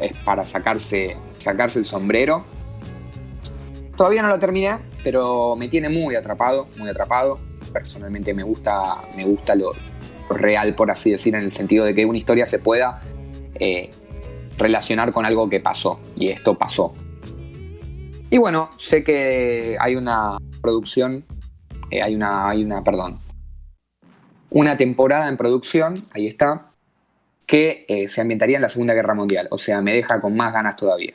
es 0.00 0.12
para 0.24 0.44
sacarse, 0.44 1.16
sacarse 1.38 1.78
el 1.78 1.84
sombrero. 1.84 2.44
Todavía 3.96 4.22
no 4.22 4.28
lo 4.28 4.38
terminé, 4.38 4.78
pero 5.04 5.54
me 5.56 5.68
tiene 5.68 5.88
muy 5.88 6.14
atrapado, 6.14 6.66
muy 6.78 6.88
atrapado. 6.88 7.38
personalmente 7.72 8.34
me 8.34 8.42
gusta, 8.42 9.02
me 9.16 9.24
gusta 9.24 9.54
lo 9.54 9.72
real, 10.30 10.74
por 10.74 10.90
así 10.90 11.10
decir, 11.10 11.34
en 11.34 11.44
el 11.44 11.52
sentido 11.52 11.84
de 11.84 11.94
que 11.94 12.04
una 12.04 12.18
historia 12.18 12.46
se 12.46 12.58
pueda 12.58 13.00
eh, 13.54 13.90
relacionar 14.58 15.12
con 15.12 15.24
algo 15.24 15.48
que 15.48 15.60
pasó, 15.60 16.00
y 16.16 16.28
esto 16.28 16.56
pasó. 16.58 16.94
Y 18.30 18.38
bueno, 18.38 18.70
sé 18.76 19.04
que 19.04 19.76
hay 19.78 19.96
una 19.96 20.38
producción, 20.62 21.24
eh, 21.90 22.02
hay 22.02 22.14
una, 22.14 22.48
hay 22.48 22.64
una, 22.64 22.82
perdón, 22.82 23.20
una 24.52 24.76
temporada 24.76 25.28
en 25.28 25.36
producción, 25.36 26.06
ahí 26.12 26.26
está, 26.26 26.72
que 27.46 27.84
eh, 27.88 28.08
se 28.08 28.20
ambientaría 28.20 28.56
en 28.56 28.62
la 28.62 28.68
Segunda 28.68 28.94
Guerra 28.94 29.14
Mundial. 29.14 29.48
O 29.50 29.58
sea, 29.58 29.80
me 29.80 29.94
deja 29.94 30.20
con 30.20 30.36
más 30.36 30.52
ganas 30.52 30.76
todavía. 30.76 31.14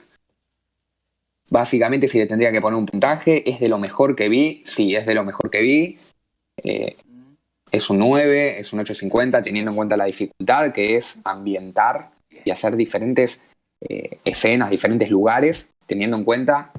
Básicamente, 1.49 2.07
si 2.07 2.17
le 2.17 2.25
tendría 2.25 2.51
que 2.51 2.59
poner 2.59 2.77
un 2.77 2.85
puntaje, 2.85 3.49
es 3.49 3.59
de 3.59 3.69
lo 3.69 3.77
mejor 3.77 4.15
que 4.15 4.27
vi. 4.27 4.61
Sí, 4.65 4.95
es 4.95 5.05
de 5.05 5.13
lo 5.13 5.23
mejor 5.23 5.49
que 5.49 5.61
vi. 5.61 5.99
Eh, 6.63 6.97
es 7.71 7.89
un 7.89 7.99
9, 7.99 8.59
es 8.59 8.73
un 8.73 8.79
8.50, 8.79 9.43
teniendo 9.43 9.71
en 9.71 9.77
cuenta 9.77 9.97
la 9.97 10.05
dificultad 10.05 10.73
que 10.73 10.97
es 10.97 11.19
ambientar 11.23 12.11
y 12.43 12.51
hacer 12.51 12.75
diferentes 12.75 13.43
eh, 13.81 14.19
escenas, 14.25 14.69
diferentes 14.69 15.09
lugares, 15.09 15.73
teniendo 15.85 16.17
en 16.17 16.23
cuenta 16.23 16.71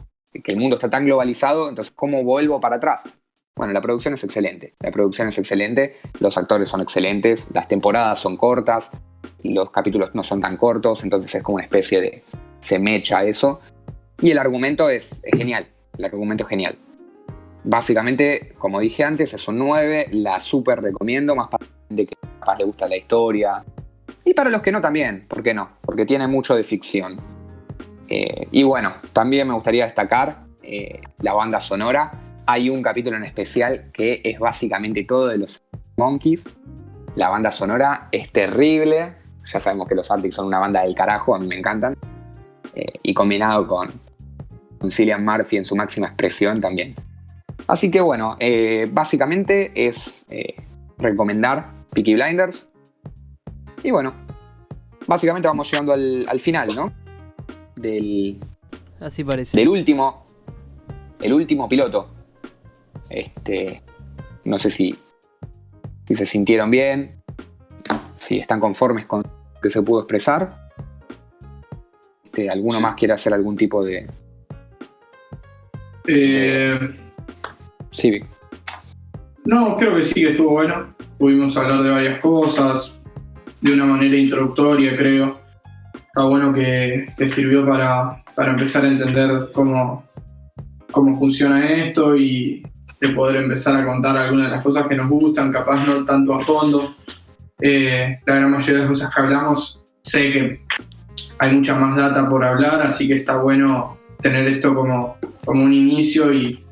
que 0.43 0.53
el 0.53 0.59
mundo 0.59 0.77
está 0.77 0.91
tan 0.91 1.07
globalizado, 1.07 1.69
entonces, 1.69 1.93
¿cómo 1.95 2.23
vuelvo 2.25 2.61
para 2.61 2.77
atrás? 2.77 3.05
Bueno, 3.59 3.73
la 3.73 3.81
producción 3.81 4.15
es 4.15 4.23
excelente, 4.23 4.75
la 4.79 4.93
producción 4.93 5.27
es 5.27 5.37
excelente, 5.37 5.97
los 6.21 6.39
actores 6.39 6.69
son 6.69 6.81
excelentes, 6.81 7.49
las 7.53 7.67
temporadas 7.67 8.21
son 8.21 8.37
cortas, 8.37 8.93
los 9.43 9.73
capítulos 9.73 10.15
no 10.15 10.23
son 10.23 10.41
tan 10.41 10.57
cortos, 10.57 11.03
entonces 11.03 11.35
es 11.35 11.43
como 11.43 11.57
una 11.57 11.65
especie 11.65 12.01
de 12.01 12.23
se 12.61 12.79
mecha 12.79 13.25
eso. 13.25 13.61
Y 14.23 14.31
el 14.31 14.39
argumento 14.39 14.89
es, 14.89 15.21
genial, 15.37 15.67
el 15.99 16.05
argumento 16.05 16.45
es 16.45 16.51
genial. 16.51 16.77
Básicamente, 17.65 18.55
como 18.59 18.79
dije 18.79 19.03
antes, 19.03 19.35
es 19.35 19.49
un 19.49 19.59
9, 19.59 20.07
la 20.13 20.39
súper 20.39 20.81
recomiendo, 20.81 21.35
más 21.35 21.49
para 21.49 21.67
de 21.89 22.07
que 22.07 22.15
capaz 22.39 22.59
le 22.59 22.65
gusta 22.65 22.87
la 22.87 22.97
historia. 22.97 23.65
Y 24.25 24.35
para 24.35 24.51
los 24.51 24.63
que 24.63 24.71
no 24.71 24.81
también, 24.81 25.27
¿por 25.27 25.43
qué 25.43 25.53
no? 25.53 25.79
Porque 25.81 26.07
tiene 26.07 26.29
mucho 26.29 26.55
de 26.55 26.63
ficción. 26.63 27.21
Eh, 28.07 28.47
y 28.53 28.63
bueno, 28.63 28.95
también 29.13 29.49
me 29.49 29.55
gustaría 29.55 29.85
destacar 29.85 30.45
eh, 30.63 31.01
la 31.19 31.33
banda 31.33 31.59
sonora. 31.59 32.28
Hay 32.51 32.71
un 32.71 32.83
capítulo 32.83 33.19
en 33.19 33.25
especial 33.25 33.91
que 33.93 34.23
es 34.25 34.39
básicamente 34.39 35.05
todo 35.05 35.27
de 35.29 35.37
los 35.37 35.63
Monkeys. 35.99 36.49
La 37.15 37.29
banda 37.29 37.51
sonora 37.51 38.09
es 38.11 38.33
terrible. 38.33 39.17
Ya 39.53 39.61
sabemos 39.61 39.87
que 39.87 39.95
los 39.95 40.11
Arctic 40.11 40.33
son 40.33 40.47
una 40.47 40.59
banda 40.59 40.81
del 40.81 40.95
carajo, 40.95 41.35
a 41.35 41.39
mí 41.39 41.47
me 41.47 41.59
encantan. 41.59 41.95
Eh, 42.75 42.87
y 43.03 43.13
combinado 43.13 43.69
con, 43.69 43.91
con 44.79 44.91
Cillian 44.91 45.23
Murphy 45.27 45.59
en 45.59 45.67
su 45.67 45.77
máxima 45.77 46.07
expresión 46.07 46.59
también. 46.59 46.95
Así 47.67 47.91
que 47.91 48.01
bueno, 48.01 48.35
eh, 48.41 48.89
básicamente 48.91 49.71
es 49.75 50.25
eh, 50.31 50.57
recomendar 50.97 51.67
Peaky 51.93 52.15
Blinders. 52.15 52.67
Y 53.83 53.91
bueno, 53.91 54.15
básicamente 55.07 55.49
vamos 55.49 55.71
llegando 55.71 55.93
al, 55.93 56.41
final, 56.41 56.75
¿no? 56.75 56.95
Del, 57.77 58.39
Así 59.01 59.23
parece. 59.23 59.55
Del 59.55 59.69
último, 59.69 60.25
el 61.21 61.35
último 61.35 61.69
piloto. 61.69 62.09
Este, 63.11 63.83
no 64.45 64.59
sé 64.59 64.71
si, 64.71 64.97
si 66.07 66.15
se 66.15 66.27
sintieron 66.27 66.71
bien, 66.71 67.23
si 68.17 68.39
están 68.39 68.61
conformes 68.61 69.07
con 69.07 69.23
lo 69.23 69.61
que 69.61 69.71
se 69.71 69.83
pudo 69.83 70.01
expresar. 70.01 70.71
Este, 72.25 72.51
¿Alguno 72.51 72.81
más 72.81 72.95
quiere 72.95 73.15
hacer 73.15 73.33
algún 73.35 73.57
tipo 73.57 73.85
de, 73.85 74.07
eh, 76.09 76.79
sí. 77.91 78.21
No, 79.45 79.77
creo 79.77 79.95
que 79.95 80.03
sí 80.03 80.15
que 80.15 80.31
estuvo 80.31 80.51
bueno. 80.51 80.95
Pudimos 81.19 81.57
hablar 81.57 81.83
de 81.83 81.91
varias 81.91 82.21
cosas, 82.21 82.95
de 83.61 83.73
una 83.73 83.85
manera 83.85 84.17
introductoria, 84.17 84.97
creo. 84.97 85.39
Está 85.95 86.25
bueno 86.25 86.53
que, 86.53 87.09
sirvió 87.29 87.67
para, 87.67 88.25
empezar 88.39 88.85
a 88.85 88.89
entender 88.89 89.51
cómo, 89.53 90.05
cómo 90.91 91.19
funciona 91.19 91.67
esto 91.69 92.17
y 92.17 92.67
de 93.01 93.09
poder 93.11 93.37
empezar 93.37 93.77
a 93.77 93.87
contar 93.87 94.17
algunas 94.17 94.47
de 94.47 94.53
las 94.57 94.65
cosas 94.65 94.87
que 94.87 94.97
nos 94.97 95.09
gustan, 95.09 95.53
capaz 95.53 95.85
no 95.87 96.05
tanto 96.05 96.35
a 96.35 96.41
fondo. 96.41 96.95
Eh, 97.61 98.21
la 98.25 98.37
gran 98.37 98.51
mayoría 98.51 98.75
de 98.75 98.81
las 98.81 98.89
cosas 98.89 99.15
que 99.15 99.21
hablamos, 99.21 99.81
sé 100.03 100.33
que 100.33 100.63
hay 101.39 101.55
mucha 101.55 101.75
más 101.75 101.97
data 101.97 102.29
por 102.29 102.45
hablar, 102.45 102.83
así 102.83 103.07
que 103.07 103.17
está 103.17 103.37
bueno 103.37 103.99
tener 104.21 104.47
esto 104.47 104.75
como, 104.75 105.17
como 105.45 105.65
un 105.65 105.73
inicio 105.73 106.33
y, 106.33 106.65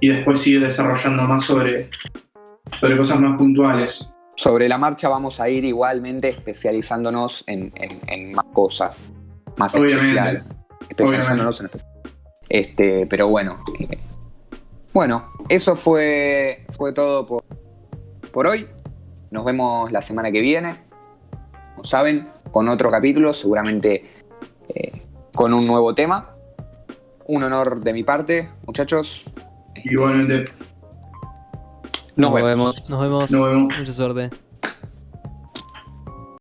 después 0.00 0.40
seguir 0.40 0.62
desarrollando 0.62 1.24
más 1.24 1.44
sobre, 1.44 1.90
sobre 2.78 2.96
cosas 2.96 3.20
más 3.20 3.36
puntuales. 3.36 4.08
Sobre 4.36 4.68
la 4.68 4.78
marcha 4.78 5.08
vamos 5.08 5.40
a 5.40 5.48
ir 5.48 5.64
igualmente 5.64 6.28
especializándonos 6.28 7.44
en, 7.46 7.72
más 8.32 8.44
cosas, 8.52 9.12
más 9.56 9.74
especiales. 9.74 10.44
Especializándonos 10.88 11.60
en 11.60 11.70
Este, 12.48 13.06
pero 13.06 13.28
bueno. 13.28 13.58
Bueno, 14.92 15.32
eso 15.48 15.76
fue, 15.76 16.64
fue 16.76 16.92
todo 16.92 17.26
por, 17.26 17.44
por 18.32 18.46
hoy. 18.46 18.66
Nos 19.30 19.44
vemos 19.44 19.92
la 19.92 20.02
semana 20.02 20.32
que 20.32 20.40
viene. 20.40 20.76
Como 21.74 21.84
saben, 21.84 22.28
con 22.50 22.68
otro 22.68 22.90
capítulo, 22.90 23.32
seguramente 23.32 24.10
eh, 24.68 25.02
con 25.32 25.52
un 25.52 25.66
nuevo 25.66 25.94
tema 25.94 26.34
un 27.28 27.42
honor 27.44 27.80
de 27.80 27.92
mi 27.92 28.02
parte, 28.02 28.48
muchachos. 28.66 29.24
Igualmente. 29.84 30.50
Nos, 32.16 32.34
vemos. 32.34 32.90
Nos 32.90 33.00
vemos. 33.00 33.30
Nos 33.30 33.48
vemos. 33.48 33.78
Mucha 33.78 33.92
suerte. 33.92 34.30